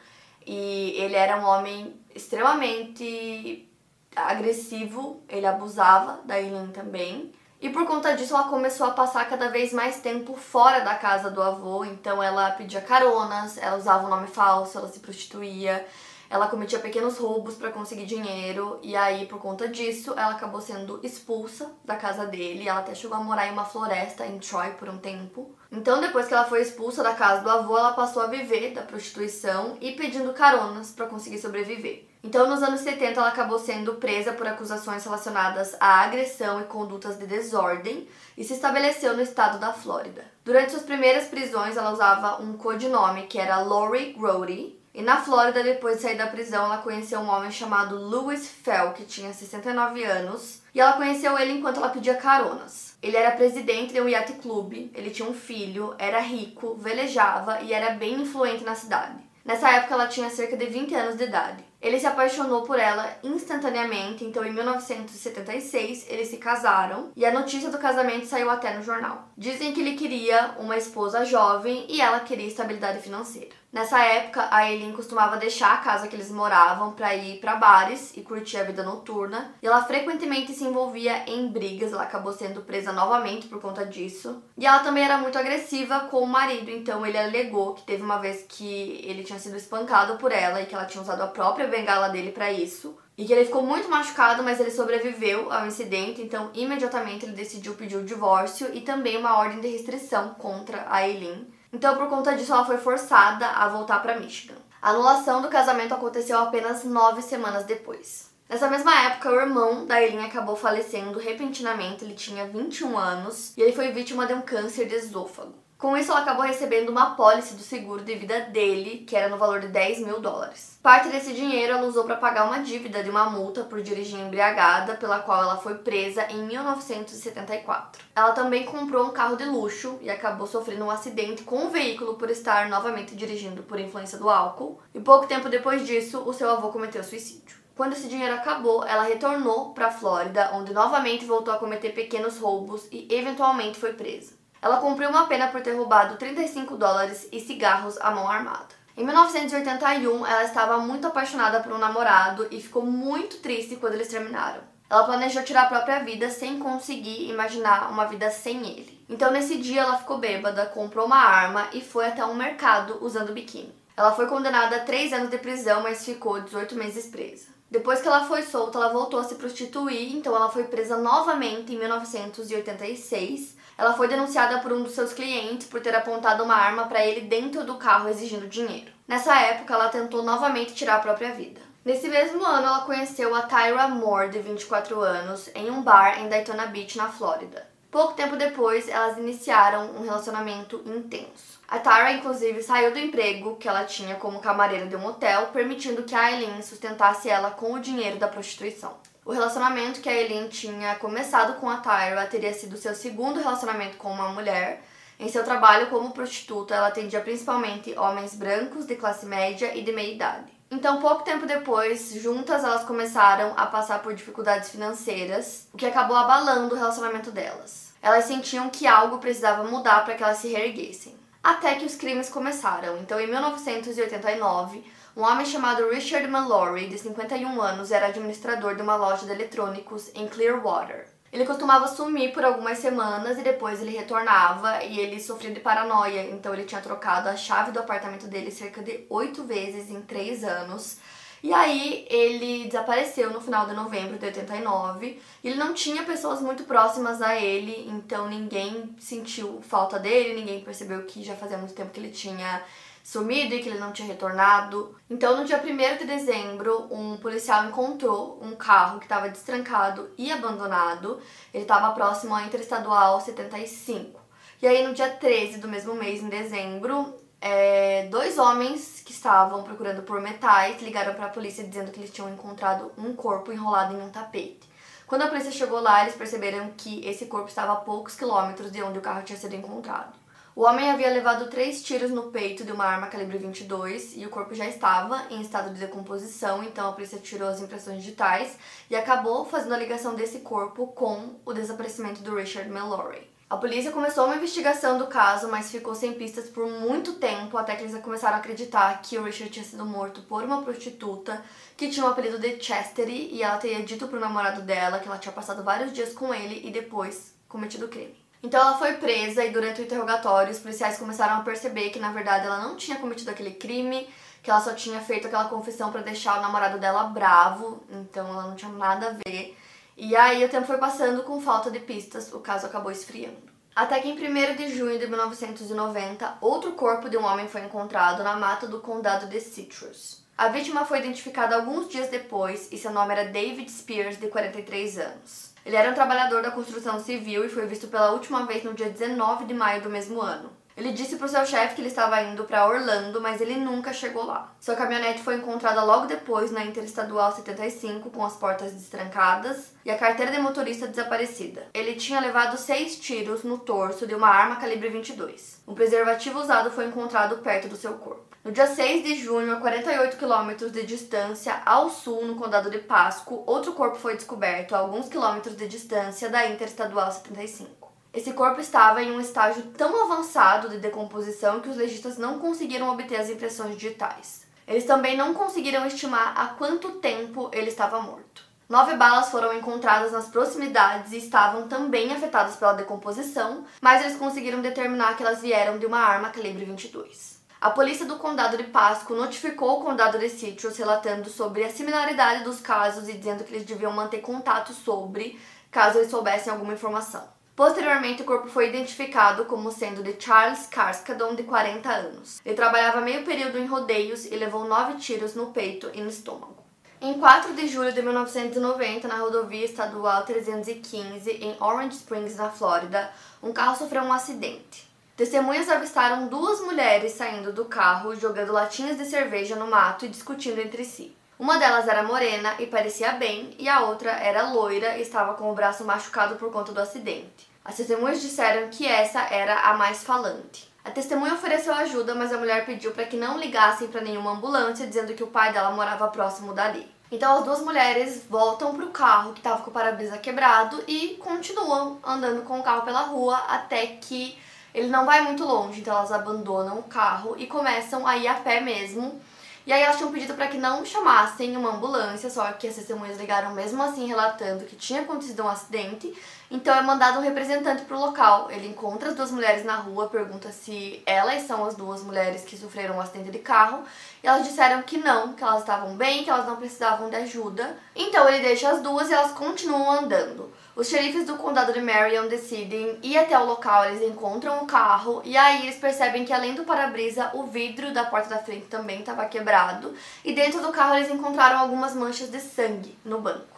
e 0.47 0.95
ele 0.97 1.17
era 1.17 1.39
um 1.39 1.45
homem 1.45 2.01
extremamente 2.15 3.69
agressivo, 4.17 5.23
ele 5.29 5.47
abusava 5.47 6.21
da 6.25 6.41
Eileen 6.41 6.69
também. 6.69 7.33
E 7.61 7.71
por 7.71 7.87
conta 7.87 8.15
disso, 8.15 8.35
ela 8.35 8.49
começou 8.49 8.87
a 8.87 8.91
passar 8.91 9.29
cada 9.29 9.49
vez 9.49 9.73
mais 9.73 10.01
tempo 10.01 10.35
fora 10.35 10.81
da 10.81 10.95
casa 10.95 11.31
do 11.31 11.43
avô. 11.43 11.85
Então, 11.85 12.23
ela 12.23 12.51
pedia 12.51 12.81
caronas, 12.81 13.57
ela 13.57 13.77
usava 13.77 14.07
um 14.07 14.11
nome 14.11 14.27
falso, 14.27 14.77
ela 14.77 14.89
se 14.89 15.01
prostituía, 15.01 15.87
ela 16.29 16.49
cometia 16.49 16.79
pequenos 16.79 17.17
roubos 17.17 17.55
para 17.55 17.71
conseguir 17.71 18.05
dinheiro. 18.05 18.79
E 18.83 18.95
aí, 18.95 19.27
por 19.27 19.41
conta 19.41 19.69
disso, 19.69 20.13
ela 20.13 20.33
acabou 20.33 20.61
sendo 20.61 21.01
expulsa 21.03 21.73
da 21.83 21.97
casa 21.97 22.27
dele. 22.27 22.69
Ela 22.69 22.81
até 22.81 22.95
chegou 22.95 23.17
a 23.17 23.21
morar 23.21 23.47
em 23.47 23.53
uma 23.53 23.65
floresta 23.65 24.27
em 24.27 24.39
Troy 24.39 24.73
por 24.73 24.91
um 24.91 24.99
tempo. 24.99 25.56
Então, 25.71 26.01
depois 26.01 26.27
que 26.27 26.35
ela 26.35 26.45
foi 26.45 26.63
expulsa 26.63 27.03
da 27.03 27.15
casa 27.15 27.43
do 27.43 27.51
avô, 27.51 27.77
ela 27.77 27.93
passou 27.93 28.23
a 28.23 28.27
viver 28.27 28.73
da 28.73 28.83
prostituição 28.83 29.77
e 29.81 29.93
pedindo 29.93 30.33
caronas 30.33 30.91
para 30.91 31.07
conseguir 31.07 31.39
sobreviver. 31.39 32.07
Então, 32.27 32.49
nos 32.49 32.61
anos 32.61 32.81
70, 32.81 33.21
ela 33.21 33.29
acabou 33.29 33.57
sendo 33.57 33.95
presa 33.95 34.33
por 34.33 34.47
acusações 34.49 35.05
relacionadas 35.05 35.77
à 35.79 36.01
agressão 36.01 36.61
e 36.61 36.65
condutas 36.65 37.17
de 37.17 37.25
desordem 37.25 38.09
e 38.37 38.43
se 38.43 38.55
estabeleceu 38.55 39.15
no 39.17 39.23
estado 39.23 39.59
da 39.59 39.73
Flórida. 39.73 40.25
Durante 40.45 40.73
suas 40.73 40.83
primeiras 40.83 41.29
prisões, 41.29 41.77
ela 41.77 41.93
usava 41.93 42.43
um 42.43 42.55
codinome 42.55 43.29
que 43.29 43.39
era 43.39 43.61
Lori 43.61 44.13
Grody. 44.13 44.77
E 44.93 45.03
na 45.03 45.19
Flórida, 45.19 45.63
depois 45.63 45.97
de 45.97 46.03
sair 46.03 46.17
da 46.17 46.27
prisão, 46.27 46.65
ela 46.65 46.79
conheceu 46.79 47.21
um 47.21 47.29
homem 47.29 47.53
chamado 47.53 47.97
Louis 47.97 48.49
Fell, 48.49 48.93
que 48.93 49.05
tinha 49.05 49.33
69 49.33 50.03
anos, 50.03 50.63
e 50.75 50.81
ela 50.81 50.95
conheceu 50.95 51.39
ele 51.39 51.53
enquanto 51.53 51.77
ela 51.77 51.91
pedia 51.91 52.15
caronas. 52.15 52.86
Ele 53.03 53.17
era 53.17 53.31
presidente 53.33 53.93
de 53.93 54.01
um 54.01 54.09
yacht 54.09 54.33
club, 54.35 54.91
ele 54.95 55.11
tinha 55.11 55.29
um 55.29 55.35
filho, 55.35 55.95
era 55.99 56.19
rico, 56.19 56.75
velejava 56.75 57.61
e 57.63 57.73
era 57.73 57.95
bem 57.95 58.15
influente 58.15 58.65
na 58.65 58.75
cidade. 58.75 59.27
Nessa 59.45 59.71
época 59.71 59.95
ela 59.95 60.09
tinha 60.09 60.29
cerca 60.29 60.57
de 60.57 60.67
20 60.67 60.95
anos 60.95 61.17
de 61.17 61.25
idade. 61.25 61.65
Ele 61.81 61.99
se 62.01 62.07
apaixonou 62.07 62.63
por 62.63 62.79
ela 62.79 63.09
instantaneamente, 63.23 64.25
então 64.25 64.45
em 64.45 64.53
1976 64.53 66.07
eles 66.09 66.29
se 66.29 66.39
casaram 66.39 67.11
e 67.15 67.25
a 67.25 67.33
notícia 67.33 67.71
do 67.71 67.79
casamento 67.79 68.27
saiu 68.27 68.51
até 68.51 68.75
no 68.75 68.83
jornal. 68.83 69.29
Dizem 69.37 69.73
que 69.73 69.81
ele 69.81 69.97
queria 69.97 70.55
uma 70.59 70.77
esposa 70.77 71.25
jovem 71.25 71.87
e 71.89 72.01
ela 72.01 72.21
queria 72.21 72.47
estabilidade 72.47 73.01
financeira. 73.01 73.55
Nessa 73.77 74.03
época, 74.03 74.49
a 74.51 74.71
Eileen 74.71 74.95
costumava 74.95 75.37
deixar 75.37 75.75
a 75.75 75.77
casa 75.77 76.09
que 76.09 76.17
eles 76.17 76.31
moravam 76.31 76.93
para 76.93 77.15
ir 77.15 77.41
para 77.41 77.57
bares 77.57 78.17
e 78.17 78.23
curtir 78.23 78.57
a 78.57 78.63
vida 78.63 78.83
noturna, 78.83 79.53
e 79.63 79.67
ela 79.67 79.85
frequentemente 79.85 80.55
se 80.55 80.65
envolvia 80.65 81.29
em 81.29 81.49
brigas, 81.49 81.93
ela 81.93 82.05
acabou 82.05 82.33
sendo 82.33 82.63
presa 82.63 82.91
novamente 82.91 83.49
por 83.49 83.61
conta 83.61 83.85
disso. 83.85 84.43
E 84.57 84.65
ela 84.65 84.79
também 84.79 85.05
era 85.05 85.19
muito 85.19 85.37
agressiva 85.37 86.01
com 86.11 86.21
o 86.21 86.27
marido, 86.27 86.71
então 86.71 87.05
ele 87.05 87.19
alegou 87.19 87.75
que 87.75 87.85
teve 87.85 88.03
uma 88.03 88.17
vez 88.17 88.47
que 88.49 89.05
ele 89.05 89.23
tinha 89.25 89.39
sido 89.39 89.57
espancado 89.57 90.17
por 90.17 90.33
ela 90.33 90.63
e 90.63 90.65
que 90.65 90.75
ela 90.75 90.87
tinha 90.87 91.03
usado 91.03 91.21
a 91.21 91.27
própria 91.27 91.66
bengala 91.69 92.09
dele 92.09 92.33
para 92.33 92.53
isso. 92.53 92.97
E 93.19 93.25
que 93.25 93.33
ele 93.33 93.47
ficou 93.47 93.63
muito 93.63 93.89
machucado, 93.89 94.43
mas 94.43 94.61
ele 94.61 94.71
sobreviveu 94.71 95.51
ao 95.51 95.67
incidente, 95.67 96.21
então 96.21 96.51
imediatamente 96.53 97.25
ele 97.25 97.33
decidiu 97.33 97.75
pedir 97.75 97.97
o 97.97 98.05
divórcio 98.05 98.69
e 98.75 98.83
também 98.83 99.17
uma 99.17 99.39
ordem 99.39 99.61
de 99.61 99.69
restrição 99.69 100.35
contra 100.35 100.87
a 100.91 101.09
Eileen. 101.09 101.47
Então, 101.73 101.97
por 101.97 102.09
conta 102.09 102.37
disso, 102.37 102.53
ela 102.53 102.65
foi 102.65 102.77
forçada 102.77 103.47
a 103.47 103.69
voltar 103.69 104.01
para 104.01 104.21
Michigan. 104.21 104.57
A 104.83 104.91
anulação 104.91 105.41
do 105.41 105.49
casamento 105.49 105.95
aconteceu 105.95 106.39
apenas 106.39 106.85
nove 106.85 107.23
semanas 107.23 107.65
depois. 107.65 108.31
Nessa 108.49 108.69
mesma 108.69 108.95
época, 109.07 109.31
o 109.31 109.41
irmão 109.41 109.87
da 109.87 110.01
Eileen 110.01 110.25
acabou 110.25 110.55
falecendo 110.55 111.19
repentinamente, 111.19 112.05
ele 112.05 112.15
tinha 112.15 112.47
21 112.47 112.97
anos 112.97 113.57
e 113.57 113.63
ele 113.63 113.73
foi 113.73 113.91
vítima 113.91 114.27
de 114.27 114.35
um 114.35 114.43
câncer 114.43 114.87
de 114.87 114.95
esôfago. 114.95 115.55
Com 115.79 115.95
isso, 115.95 116.11
ela 116.11 116.23
acabou 116.23 116.47
recebendo 116.47 116.89
uma 116.89 117.15
pólice 117.17 117.55
do 117.55 117.61
seguro 117.61 118.03
de 118.03 118.15
vida 118.15 118.41
dele, 118.47 119.05
que 119.07 119.15
era 119.15 119.29
no 119.29 119.37
valor 119.37 119.61
de 119.61 119.69
10 119.69 119.99
mil 120.07 120.21
dólares. 120.21 120.79
Parte 120.83 121.11
desse 121.11 121.35
dinheiro 121.35 121.75
ela 121.75 121.87
usou 121.87 122.05
para 122.05 122.17
pagar 122.17 122.47
uma 122.47 122.61
dívida 122.61 123.05
de 123.05 123.11
uma 123.11 123.29
multa 123.29 123.63
por 123.63 123.83
dirigir 123.83 124.19
embriagada, 124.19 124.95
pela 124.95 125.19
qual 125.19 125.43
ela 125.43 125.59
foi 125.59 125.75
presa 125.75 126.27
em 126.31 126.47
1974. 126.47 128.03
Ela 128.17 128.33
também 128.33 128.65
comprou 128.65 129.05
um 129.05 129.13
carro 129.13 129.37
de 129.37 129.45
luxo 129.45 129.99
e 130.01 130.09
acabou 130.09 130.47
sofrendo 130.47 130.87
um 130.87 130.91
acidente 130.91 131.43
com 131.43 131.67
o 131.67 131.71
veículo 131.71 132.15
por 132.15 132.31
estar 132.31 132.71
novamente 132.71 133.15
dirigindo 133.15 133.63
por 133.63 133.79
influência 133.79 134.17
do 134.17 134.31
álcool. 134.31 134.81
E 134.95 135.01
pouco 135.01 135.27
tempo 135.27 135.51
depois 135.51 135.87
disso, 135.87 136.23
o 136.25 136.33
seu 136.33 136.51
avô 136.51 136.71
cometeu 136.71 137.05
suicídio. 137.05 137.59
Quando 137.77 137.93
esse 137.93 138.09
dinheiro 138.09 138.35
acabou, 138.35 138.83
ela 138.87 139.03
retornou 139.03 139.75
para 139.75 139.89
a 139.89 139.93
Flórida, 139.93 140.53
onde 140.55 140.73
novamente 140.73 141.27
voltou 141.27 141.53
a 141.53 141.59
cometer 141.59 141.91
pequenos 141.91 142.39
roubos 142.39 142.89
e 142.91 143.07
eventualmente 143.11 143.79
foi 143.79 143.93
presa. 143.93 144.36
Ela 144.67 144.79
cumpriu 144.79 145.09
uma 145.09 145.29
pena 145.29 145.47
por 145.47 145.61
ter 145.61 145.77
roubado 145.77 146.17
35 146.17 146.77
dólares 146.77 147.29
e 147.31 147.39
cigarros 147.39 147.97
à 147.99 148.11
mão 148.11 148.29
armada. 148.29 148.67
Em 148.97 149.05
1981, 149.05 150.27
ela 150.27 150.43
estava 150.43 150.79
muito 150.79 151.07
apaixonada 151.07 151.61
por 151.61 151.71
um 151.71 151.79
namorado 151.79 152.49
e 152.51 152.61
ficou 152.61 152.85
muito 152.85 153.37
triste 153.37 153.77
quando 153.77 153.93
eles 153.93 154.09
terminaram. 154.09 154.61
Ela 154.91 155.05
planejou 155.05 155.45
tirar 155.45 155.63
a 155.63 155.69
própria 155.69 156.01
vida 156.01 156.29
sem 156.31 156.59
conseguir 156.59 157.31
imaginar 157.31 157.93
uma 157.93 158.07
vida 158.07 158.29
sem 158.29 158.67
ele. 158.69 159.07
Então, 159.09 159.31
nesse 159.31 159.57
dia, 159.57 159.83
ela 159.83 159.99
ficou 159.99 160.19
bêbada, 160.19 160.67
comprou 160.67 161.07
uma 161.07 161.23
arma 161.23 161.69
e 161.73 161.81
foi 161.81 162.09
até 162.09 162.25
um 162.25 162.35
mercado 162.35 162.99
usando 163.01 163.33
biquíni. 163.33 163.73
Ela 163.97 164.17
foi 164.17 164.27
condenada 164.27 164.79
a 164.79 164.81
3 164.81 165.13
anos 165.13 165.31
de 165.31 165.39
prisão, 165.39 165.85
mas 165.85 166.05
ficou 166.05 166.41
18 166.41 166.75
meses 166.75 167.07
presa. 167.07 167.47
Depois 167.71 168.01
que 168.01 168.09
ela 168.09 168.25
foi 168.25 168.43
solta, 168.43 168.79
ela 168.79 168.93
voltou 168.93 169.21
a 169.21 169.25
se 169.25 169.37
prostituir, 169.37 170.17
então 170.17 170.35
ela 170.35 170.51
foi 170.51 170.65
presa 170.65 170.97
novamente 170.97 171.73
em 171.73 171.79
1986 171.79 173.55
ela 173.79 173.95
foi 173.95 174.09
denunciada 174.09 174.59
por 174.61 174.73
um 174.73 174.83
dos 174.83 174.93
seus 174.93 175.13
clientes 175.13 175.67
por 175.67 175.81
ter 175.81 175.95
apontado 175.95 176.43
uma 176.43 176.55
arma 176.55 176.87
para 176.87 177.05
ele 177.05 177.23
dentro 177.23 177.65
do 177.65 177.77
carro 177.77 178.09
exigindo 178.09 178.49
dinheiro. 178.49 178.91
Nessa 179.07 179.39
época, 179.39 179.75
ela 179.75 179.89
tentou 179.89 180.23
novamente 180.23 180.75
tirar 180.75 180.97
a 180.97 181.01
própria 181.01 181.33
vida. 181.33 181.61
Nesse 181.85 182.09
mesmo 182.09 182.45
ano, 182.45 182.67
ela 182.67 182.81
conheceu 182.81 183.35
a 183.35 183.43
Tyra 183.43 183.87
Moore, 183.87 184.31
de 184.31 184.41
24 184.41 185.01
anos, 185.01 185.49
em 185.55 185.71
um 185.71 185.83
bar 185.83 186.21
em 186.21 186.29
Daytona 186.29 186.67
Beach, 186.67 186.97
na 186.97 187.09
Flórida. 187.09 187.65
Pouco 187.91 188.15
tempo 188.15 188.35
depois, 188.35 188.89
elas 188.89 189.17
iniciaram 189.17 189.93
um 189.93 190.03
relacionamento 190.03 190.83
intenso. 190.85 191.61
A 191.69 191.79
Tyra, 191.79 192.13
inclusive, 192.13 192.63
saiu 192.63 192.93
do 192.93 192.99
emprego 192.99 193.57
que 193.57 193.69
ela 193.69 193.85
tinha 193.85 194.17
como 194.17 194.41
camareira 194.41 194.87
de 194.87 194.97
um 194.97 195.07
hotel, 195.07 195.47
permitindo 195.53 196.03
que 196.03 196.15
a 196.15 196.63
sustentasse 196.63 197.29
ela 197.29 197.53
com 197.53 197.75
o 197.75 197.81
dinheiro 197.81 198.19
da 198.19 198.27
prostituição. 198.27 198.97
O 199.27 199.33
relacionamento 199.33 200.01
que 200.01 200.09
a 200.09 200.15
Eileen 200.15 200.47
tinha 200.47 200.95
começado 200.95 201.59
com 201.59 201.69
a 201.69 201.79
Tyra 201.79 202.27
teria 202.27 202.55
sido 202.55 202.77
seu 202.77 202.95
segundo 202.95 203.41
relacionamento 203.41 203.97
com 203.97 204.09
uma 204.09 204.29
mulher. 204.29 204.85
Em 205.19 205.29
seu 205.29 205.43
trabalho 205.43 205.89
como 205.89 206.13
prostituta, 206.13 206.77
ela 206.77 206.87
atendia 206.87 207.21
principalmente 207.21 207.99
homens 207.99 208.37
brancos 208.37 208.87
de 208.87 208.95
classe 208.95 209.27
média 209.27 209.77
e 209.77 209.83
de 209.83 209.91
meia 209.91 210.15
idade. 210.15 210.53
Então, 210.71 211.01
pouco 211.01 211.25
tempo 211.25 211.45
depois, 211.45 212.13
juntas 212.15 212.63
elas 212.63 212.85
começaram 212.85 213.53
a 213.57 213.67
passar 213.67 214.01
por 214.01 214.15
dificuldades 214.15 214.71
financeiras, 214.71 215.67
o 215.73 215.77
que 215.77 215.87
acabou 215.87 216.17
abalando 216.17 216.77
o 216.77 216.79
relacionamento 216.79 217.33
delas. 217.33 217.95
Elas 218.01 218.27
sentiam 218.27 218.71
que 218.71 218.87
algo 218.87 219.19
precisava 219.19 219.65
mudar 219.65 220.05
para 220.05 220.15
que 220.15 220.23
elas 220.23 220.39
se 220.39 220.53
reerguessem. 220.53 221.17
Até 221.47 221.77
que 221.77 221.87
os 221.87 221.95
crimes 221.95 222.29
começaram. 222.29 222.99
Então, 222.99 223.21
em 223.21 223.29
1989, 223.29 224.83
um 225.17 225.23
homem 225.23 225.47
chamado 225.47 225.89
Richard 225.89 226.27
Mallory, 226.27 226.89
de 226.89 226.99
51 226.99 227.63
anos, 227.63 227.93
era 227.93 228.07
administrador 228.07 228.75
de 228.75 228.83
uma 228.83 228.97
loja 228.97 229.25
de 229.25 229.31
eletrônicos 229.31 230.11
em 230.17 230.27
Clearwater. 230.27 231.07
Ele 231.33 231.47
costumava 231.47 231.87
sumir 231.87 232.33
por 232.33 232.45
algumas 232.45 232.79
semanas 232.79 233.39
e 233.39 233.43
depois 233.43 233.81
ele 233.81 233.97
retornava 233.97 234.83
e 234.83 234.99
ele 234.99 235.21
sofria 235.21 235.53
de 235.53 235.61
paranoia, 235.61 236.29
então 236.33 236.53
ele 236.53 236.65
tinha 236.65 236.81
trocado 236.81 237.29
a 237.29 237.37
chave 237.37 237.71
do 237.71 237.79
apartamento 237.79 238.27
dele 238.27 238.51
cerca 238.51 238.83
de 238.83 239.07
oito 239.09 239.45
vezes 239.45 239.89
em 239.89 240.03
três 240.03 240.43
anos. 240.43 240.99
E 241.47 241.55
aí 241.55 242.05
ele 242.11 242.65
desapareceu 242.65 243.31
no 243.31 243.41
final 243.41 243.67
de 243.67 243.73
novembro 243.73 244.19
de 244.19 244.27
89. 244.27 245.23
Ele 245.45 245.55
não 245.55 245.73
tinha 245.75 246.03
pessoas 246.03 246.41
muito 246.41 246.65
próximas 246.65 247.23
a 247.23 247.37
ele, 247.37 247.89
então 247.89 248.29
ninguém 248.29 248.97
sentiu 248.99 249.63
falta 249.63 249.97
dele, 249.97 250.35
ninguém 250.35 250.61
percebeu 250.61 251.05
que 251.05 251.23
já 251.23 251.37
fazia 251.37 251.57
muito 251.57 251.73
tempo 251.73 251.93
que 251.93 252.01
ele 252.01 252.11
tinha 252.11 252.65
sumido 253.01 253.55
e 253.55 253.63
que 253.63 253.69
ele 253.69 253.79
não 253.79 253.93
tinha 253.93 254.09
retornado. 254.09 254.97
Então, 255.09 255.37
no 255.37 255.45
dia 255.45 255.63
1 255.63 255.99
de 255.99 256.05
dezembro, 256.05 256.89
um 256.91 257.17
policial 257.19 257.65
encontrou 257.67 258.41
um 258.43 258.57
carro 258.57 258.99
que 258.99 259.05
estava 259.05 259.29
destrancado 259.29 260.11
e 260.19 260.33
abandonado. 260.33 261.21
Ele 261.55 261.63
estava 261.63 261.95
próximo 261.95 262.35
à 262.35 262.43
Interestadual 262.43 263.21
75. 263.21 264.21
E 264.61 264.67
aí, 264.67 264.85
no 264.85 264.93
dia 264.93 265.11
13 265.11 265.59
do 265.59 265.69
mesmo 265.69 265.95
mês, 265.95 266.21
em 266.21 266.29
dezembro, 266.29 267.15
é, 267.41 268.07
dois 268.09 268.39
homens 268.39 269.03
que 269.05 269.13
estavam 269.13 269.63
procurando 269.63 270.03
por 270.03 270.21
metais 270.21 270.81
ligaram 270.81 271.15
para 271.15 271.27
a 271.27 271.31
polícia 271.31 271.65
dizendo 271.65 271.91
que 271.91 272.01
eles 272.01 272.13
tinham 272.13 272.33
encontrado 272.33 272.93
um 272.97 273.15
corpo 273.15 273.53
enrolado 273.53 273.95
em 273.95 274.01
um 274.01 274.11
tapete. 274.11 274.69
Quando 275.07 275.23
a 275.23 275.29
polícia 275.29 275.53
chegou 275.53 275.81
lá, 275.81 276.03
eles 276.03 276.17
perceberam 276.17 276.73
que 276.77 277.07
esse 277.07 277.27
corpo 277.27 277.49
estava 277.49 277.75
a 277.75 277.77
poucos 277.77 278.17
quilômetros 278.17 278.73
de 278.73 278.83
onde 278.83 278.99
o 278.99 279.03
carro 279.03 279.23
tinha 279.23 279.39
sido 279.39 279.55
encontrado. 279.55 280.27
O 280.57 280.63
homem 280.63 280.91
havia 280.91 281.11
levado 281.11 281.51
três 281.51 281.83
tiros 281.83 282.11
no 282.11 282.31
peito 282.33 282.65
de 282.65 282.73
uma 282.73 282.87
arma 282.87 283.09
calibre 283.09 283.37
22 283.37 284.17
e 284.17 284.25
o 284.25 284.31
corpo 284.31 284.55
já 284.55 284.67
estava 284.67 285.27
em 285.31 285.43
estado 285.43 285.73
de 285.73 285.79
decomposição, 285.79 286.65
então 286.65 286.89
a 286.89 286.93
polícia 286.93 287.19
tirou 287.19 287.47
as 287.47 287.61
impressões 287.61 287.99
digitais 287.99 288.57
e 288.89 288.97
acabou 288.97 289.45
fazendo 289.45 289.75
a 289.75 289.79
ligação 289.79 290.15
desse 290.15 290.39
corpo 290.39 290.87
com 290.89 291.37
o 291.45 291.53
desaparecimento 291.53 292.23
do 292.23 292.35
Richard 292.35 292.71
Mallory. 292.71 293.36
A 293.49 293.57
polícia 293.57 293.93
começou 293.93 294.25
uma 294.25 294.35
investigação 294.35 294.99
do 294.99 295.07
caso, 295.07 295.49
mas 295.49 295.71
ficou 295.71 295.95
sem 295.95 296.15
pistas 296.15 296.49
por 296.49 296.69
muito 296.69 297.13
tempo, 297.13 297.57
até 297.57 297.77
que 297.77 297.85
eles 297.85 297.97
começaram 298.03 298.35
a 298.35 298.41
acreditar 298.41 299.01
que 299.01 299.17
o 299.17 299.23
Richard 299.23 299.53
tinha 299.53 299.65
sido 299.65 299.87
morto 299.87 300.21
por 300.23 300.43
uma 300.43 300.63
prostituta 300.63 301.45
que 301.77 301.89
tinha 301.89 302.05
o 302.05 302.09
apelido 302.09 302.41
de 302.41 302.61
Chastity 302.61 303.29
e 303.31 303.45
ela 303.45 303.57
teria 303.59 303.85
dito 303.85 304.09
pro 304.09 304.19
namorado 304.19 304.63
dela 304.63 304.99
que 304.99 305.07
ela 305.07 305.19
tinha 305.19 305.31
passado 305.31 305.63
vários 305.63 305.93
dias 305.93 306.13
com 306.13 306.35
ele 306.35 306.67
e 306.67 306.73
depois 306.73 307.37
cometido 307.49 307.87
o 307.87 307.89
crime. 307.89 308.21
Então 308.43 308.61
ela 308.61 308.79
foi 308.79 308.95
presa 308.95 309.45
e 309.45 309.53
durante 309.53 309.81
o 309.81 309.85
interrogatório 309.85 310.51
os 310.51 310.59
policiais 310.59 310.99
começaram 310.99 311.37
a 311.37 311.43
perceber 311.43 311.91
que 311.91 312.01
na 312.01 312.11
verdade 312.11 312.47
ela 312.47 312.59
não 312.59 312.75
tinha 312.75 312.99
cometido 312.99 313.31
aquele 313.31 313.53
crime, 313.53 314.09
que 314.43 314.51
ela 314.51 314.61
só 314.61 314.75
tinha 314.75 315.01
feito 315.01 315.29
aquela 315.29 315.49
confissão 315.49 315.93
para 315.93 316.01
deixar 316.01 316.37
o 316.41 316.43
namorado 316.43 316.81
dela 316.81 317.05
bravo, 317.05 317.81
então 317.93 318.27
ela 318.29 318.49
não 318.49 318.57
tinha 318.57 318.73
nada 318.73 319.11
a 319.11 319.31
ver. 319.31 319.57
E 319.97 320.15
aí 320.15 320.45
o 320.45 320.49
tempo 320.49 320.67
foi 320.67 320.77
passando 320.77 321.23
com 321.23 321.41
falta 321.41 321.71
de 321.71 321.81
pistas, 321.81 322.31
o 322.31 322.41
caso 322.41 322.67
acabou 322.67 322.93
esfriando. 322.93 323.57
Até 323.75 323.99
que 323.99 324.09
em 324.09 324.13
1 324.13 324.55
de 324.55 324.77
junho 324.77 324.99
de 324.99 325.07
1990, 325.07 326.37
outro 326.43 326.73
corpo 326.73 327.09
de 327.09 327.17
um 327.17 327.25
homem 327.25 327.49
foi 327.49 327.63
encontrado 327.63 328.23
na 328.23 328.37
mata 328.37 328.67
do 328.67 328.81
condado 328.81 329.27
de 329.27 329.41
Citrus. 329.41 330.23
A 330.37 330.49
vítima 330.49 330.85
foi 330.85 330.99
identificada 330.99 331.57
alguns 331.57 331.89
dias 331.89 332.11
depois 332.11 332.71
e 332.71 332.77
seu 332.77 332.91
nome 332.91 333.13
era 333.13 333.31
David 333.31 333.71
Spears, 333.71 334.19
de 334.19 334.29
43 334.29 334.99
anos. 334.99 335.55
Ele 335.65 335.77
era 335.77 335.91
um 335.91 335.95
trabalhador 335.95 336.43
da 336.43 336.51
construção 336.51 337.03
civil 337.03 337.47
e 337.47 337.49
foi 337.49 337.67
visto 337.67 337.89
pela 337.89 338.13
última 338.13 338.45
vez 338.45 338.63
no 338.65 338.75
dia 338.75 338.91
19 338.91 339.47
de 339.47 339.55
maio 339.55 339.83
do 339.83 339.89
mesmo 339.89 340.21
ano. 340.21 340.51
Ele 340.77 340.93
disse 340.93 341.17
pro 341.17 341.27
seu 341.27 341.47
chefe 341.47 341.75
que 341.75 341.81
ele 341.81 341.89
estava 341.89 342.21
indo 342.21 342.45
para 342.45 342.67
Orlando, 342.67 343.19
mas 343.19 343.41
ele 343.41 343.57
nunca 343.57 343.95
chegou 343.95 344.27
lá. 344.27 344.55
Sua 344.61 344.77
caminhonete 344.77 345.23
foi 345.23 345.37
encontrada 345.37 345.83
logo 345.83 346.05
depois 346.05 346.51
na 346.51 346.65
Interestadual 346.65 347.35
75 347.35 348.11
com 348.11 348.23
as 348.23 348.37
portas 348.37 348.73
destrancadas 348.73 349.73
e 349.87 349.91
a 349.91 349.97
carteira 349.97 350.31
de 350.31 350.39
motorista 350.39 350.87
desaparecida. 350.87 351.67
Ele 351.73 351.95
tinha 351.95 352.21
levado 352.21 352.59
seis 352.59 353.01
tiros 353.01 353.43
no 353.43 353.57
torso 353.57 354.07
de 354.07 354.15
uma 354.15 354.29
arma 354.29 354.57
calibre 354.57 354.91
22. 354.91 355.63
Um 355.67 355.75
preservativo 355.75 356.41
usado 356.41 356.71
foi 356.71 356.85
encontrado 356.85 357.39
perto 357.39 357.69
do 357.69 357.77
seu 357.77 357.95
corpo. 357.95 358.37
No 358.45 358.53
dia 358.53 358.67
6 358.67 359.03
de 359.03 359.17
junho, 359.17 359.55
a 359.55 359.61
48 359.61 360.19
quilômetros 360.19 360.71
de 360.71 360.85
distância 360.85 361.63
ao 361.65 361.91
sul, 361.91 362.25
no 362.25 362.37
condado 362.37 362.71
de 362.71 362.79
Pasco, 362.79 363.43
outro 363.47 363.73
corpo 363.73 363.97
foi 363.97 364.15
descoberto 364.15 364.75
a 364.75 364.79
alguns 364.79 365.09
quilômetros 365.09 365.57
de 365.57 365.67
distância 365.67 366.29
da 366.29 366.47
Interestadual 366.47 367.11
75. 367.11 367.86
Esse 368.17 368.33
corpo 368.33 368.63
estava 368.63 369.03
em 369.03 369.13
um 369.13 369.21
estágio 369.21 369.63
tão 369.77 370.03
avançado 370.03 370.71
de 370.71 370.79
decomposição 370.79 371.61
que 371.61 371.69
os 371.69 371.77
legistas 371.77 372.17
não 372.17 372.39
conseguiram 372.39 372.89
obter 372.89 373.17
as 373.17 373.29
impressões 373.29 373.77
digitais. 373.77 374.47
Eles 374.67 374.87
também 374.87 375.19
não 375.19 375.35
conseguiram 375.35 375.87
estimar 375.87 376.33
há 376.35 376.47
quanto 376.47 376.93
tempo 376.93 377.51
ele 377.53 377.69
estava 377.69 378.01
morto. 378.01 378.43
Nove 378.71 378.97
balas 378.97 379.29
foram 379.29 379.53
encontradas 379.53 380.13
nas 380.13 380.29
proximidades 380.29 381.13
e 381.13 381.19
estavam 381.19 381.69
também 381.69 382.11
afetadas 382.11 382.57
pela 382.57 382.73
decomposição, 382.73 383.67
mas 383.83 384.03
eles 384.03 384.17
conseguiram 384.17 384.63
determinar 384.63 385.15
que 385.15 385.23
elas 385.23 385.43
vieram 385.43 385.77
de 385.77 385.85
uma 385.85 386.01
arma 386.01 386.31
calibre 386.31 386.65
22. 386.65 387.39
A 387.61 387.69
polícia 387.69 388.07
do 388.07 388.17
condado 388.17 388.57
de 388.57 388.65
Pasco 388.65 389.15
notificou 389.15 389.79
o 389.79 389.85
condado 389.85 390.19
de 390.19 390.31
Citrus 390.31 390.79
relatando 390.79 391.29
sobre 391.29 391.65
a 391.65 391.71
similaridade 391.71 392.45
dos 392.45 392.61
casos 392.61 393.11
e 393.11 393.13
dizendo 393.13 393.45
que 393.45 393.53
eles 393.53 393.67
deviam 393.67 393.93
manter 393.93 394.23
contato 394.23 394.73
sobre 394.73 395.39
caso 395.71 395.99
eles 395.99 396.11
soubessem 396.11 396.51
alguma 396.51 396.73
informação. 396.73 397.36
Posteriormente, 397.57 398.21
o 398.21 398.27
corpo 398.27 398.49
foi 398.49 398.69
identificado 398.69 399.47
como 399.47 399.73
sendo 399.73 400.03
de 400.03 400.15
Charles 400.23 400.67
Carskadon, 400.67 401.35
de 401.35 401.43
40 401.43 401.89
anos. 401.89 402.39
Ele 402.45 402.55
trabalhava 402.55 403.01
meio 403.01 403.25
período 403.25 403.57
em 403.59 403.65
rodeios 403.65 404.27
e 404.27 404.37
levou 404.37 404.67
nove 404.67 404.99
tiros 404.99 405.35
no 405.35 405.47
peito 405.47 405.91
e 405.95 406.03
no 406.03 406.11
estômago. 406.11 406.55
Em 407.01 407.15
4 407.15 407.55
de 407.55 407.67
julho 407.67 407.93
de 407.93 408.03
1990, 408.03 409.09
na 409.09 409.17
rodovia 409.17 409.65
estadual 409.65 410.23
315, 410.25 411.31
em 411.31 411.57
Orange 411.59 411.97
Springs, 411.97 412.37
na 412.37 412.51
Flórida, 412.51 413.11
um 413.43 413.55
carro 413.55 413.75
sofreu 413.75 414.03
um 414.03 414.13
acidente. 414.13 414.87
Testemunhas 415.17 415.71
avistaram 415.71 416.29
duas 416.29 416.61
mulheres 416.61 417.13
saindo 417.13 417.55
do 417.55 417.65
carro, 417.65 418.15
jogando 418.15 418.53
latinhas 418.53 418.99
de 418.99 419.07
cerveja 419.07 419.57
no 419.57 419.67
mato 419.67 420.05
e 420.05 420.09
discutindo 420.09 420.61
entre 420.61 420.85
si. 420.85 421.17
Uma 421.39 421.59
delas 421.59 421.87
era 421.87 422.03
morena 422.03 422.55
e 422.59 422.67
parecia 422.67 423.13
bem, 423.13 423.55
e 423.59 423.69
a 423.69 423.81
outra 423.81 424.11
era 424.11 424.49
loira 424.49 424.97
e 424.97 425.03
estava 425.03 425.35
com 425.35 425.51
o 425.51 425.55
braço 425.55 425.85
machucado 425.85 426.37
por 426.37 426.51
conta 426.51 426.73
do 426.73 426.81
acidente. 426.81 427.47
As 427.63 427.77
testemunhas 427.77 428.23
disseram 428.23 428.71
que 428.71 428.87
essa 428.87 429.21
era 429.21 429.69
a 429.69 429.75
mais 429.75 430.03
falante. 430.03 430.73
A 430.83 430.91
testemunha 430.91 431.35
ofereceu 431.35 431.75
ajuda, 431.75 432.15
mas 432.15 432.33
a 432.33 432.39
mulher 432.39 432.65
pediu 432.65 432.93
para 432.93 433.05
que 433.05 433.19
não 433.19 433.39
ligassem 433.39 433.89
para 433.89 434.01
nenhuma 434.01 434.31
ambulância, 434.31 434.87
dizendo 434.87 435.13
que 435.13 435.23
o 435.23 435.27
pai 435.27 435.53
dela 435.53 435.73
morava 435.73 436.09
próximo 436.09 436.55
dali. 436.55 436.91
Então 437.13 437.39
as 437.39 437.45
duas 437.45 437.61
mulheres 437.61 438.25
voltam 438.31 438.75
para 438.75 438.87
o 438.87 438.91
carro 438.91 439.35
que 439.35 439.41
estava 439.41 439.63
com 439.63 439.69
o 439.69 439.73
para-brisa 439.73 440.17
quebrado 440.17 440.83
e 440.89 441.19
continuam 441.23 441.99
andando 442.03 442.45
com 442.45 442.59
o 442.59 442.63
carro 442.63 442.83
pela 442.83 443.03
rua 443.03 443.37
até 443.49 443.87
que 443.87 444.39
ele 444.73 444.89
não 444.89 445.05
vai 445.05 445.21
muito 445.21 445.45
longe. 445.45 445.81
Então 445.81 445.95
elas 445.95 446.13
abandonam 446.13 446.79
o 446.79 446.85
carro 446.85 447.35
e 447.37 447.47
começam 447.47 448.07
a 448.07 448.17
ir 448.17 448.27
a 448.27 448.35
pé 448.35 448.61
mesmo 448.61 449.21
e 449.67 449.73
aí 449.73 449.83
elas 449.83 449.97
tinham 449.97 450.13
pedido 450.13 450.35
para 450.35 450.47
que 450.47 450.57
não 450.57 450.85
chamassem 450.85 451.57
uma 451.57 451.75
ambulância, 451.75 452.31
só 452.31 452.53
que 452.53 452.69
as 452.69 452.77
testemunhas 452.77 453.19
ligaram 453.19 453.53
mesmo 453.53 453.83
assim 453.83 454.07
relatando 454.07 454.65
que 454.65 454.77
tinha 454.77 455.01
acontecido 455.01 455.43
um 455.43 455.49
acidente. 455.49 456.15
Então 456.49 456.73
é 456.73 456.81
mandado 456.81 457.19
um 457.19 457.23
representante 457.23 457.83
pro 457.85 457.99
local. 457.99 458.49
Ele 458.49 458.69
encontra 458.69 459.09
as 459.09 459.17
duas 459.17 459.33
mulheres 459.33 459.65
na 459.65 459.75
rua, 459.75 460.09
pergunta 460.09 460.53
se 460.53 461.03
elas 461.05 461.43
são 461.43 461.65
as 461.65 461.75
duas 461.75 462.05
mulheres 462.05 462.45
que 462.45 462.57
sofreram 462.57 462.97
um 462.97 463.01
acidente 463.01 463.33
de 463.33 463.41
carro. 463.41 463.83
E 464.23 464.29
elas 464.29 464.47
disseram 464.47 464.83
que 464.83 464.99
não, 464.99 465.33
que 465.33 465.43
elas 465.43 465.63
estavam 465.63 465.97
bem, 465.97 466.23
que 466.23 466.31
elas 466.31 466.47
não 466.47 466.55
precisavam 466.55 467.11
de 467.11 467.17
ajuda. 467.17 467.77
Então 467.97 468.29
ele 468.29 468.45
deixa 468.45 468.71
as 468.71 468.81
duas 468.81 469.11
e 469.11 469.15
elas 469.15 469.33
continuam 469.33 469.91
andando. 469.91 470.53
Os 470.77 470.89
xerifes 470.89 471.25
do 471.25 471.37
condado 471.37 471.73
de 471.73 471.81
Marion 471.81 472.29
decidem 472.29 472.99
ir 473.03 473.17
até 473.17 473.39
o 473.39 473.47
local, 473.47 473.87
eles 473.87 474.03
encontram 474.03 474.59
o 474.59 474.67
carro 474.67 475.23
e 475.25 475.35
aí 475.35 475.63
eles 475.63 475.77
percebem 475.77 476.27
que 476.27 476.35
além 476.35 476.55
do 476.55 476.65
para-brisa, 476.65 477.31
o 477.33 477.45
vidro 477.45 477.95
da 477.95 478.05
porta 478.05 478.29
da 478.29 478.41
frente 478.41 478.67
também 478.67 479.01
estava 479.01 479.25
quebrado 479.25 479.95
e 480.23 480.35
dentro 480.35 480.61
do 480.61 480.71
carro 480.71 480.97
eles 480.97 481.11
encontraram 481.11 481.61
algumas 481.61 481.95
manchas 481.95 482.31
de 482.31 482.41
sangue 482.41 482.95
no 483.03 483.23
banco. 483.23 483.57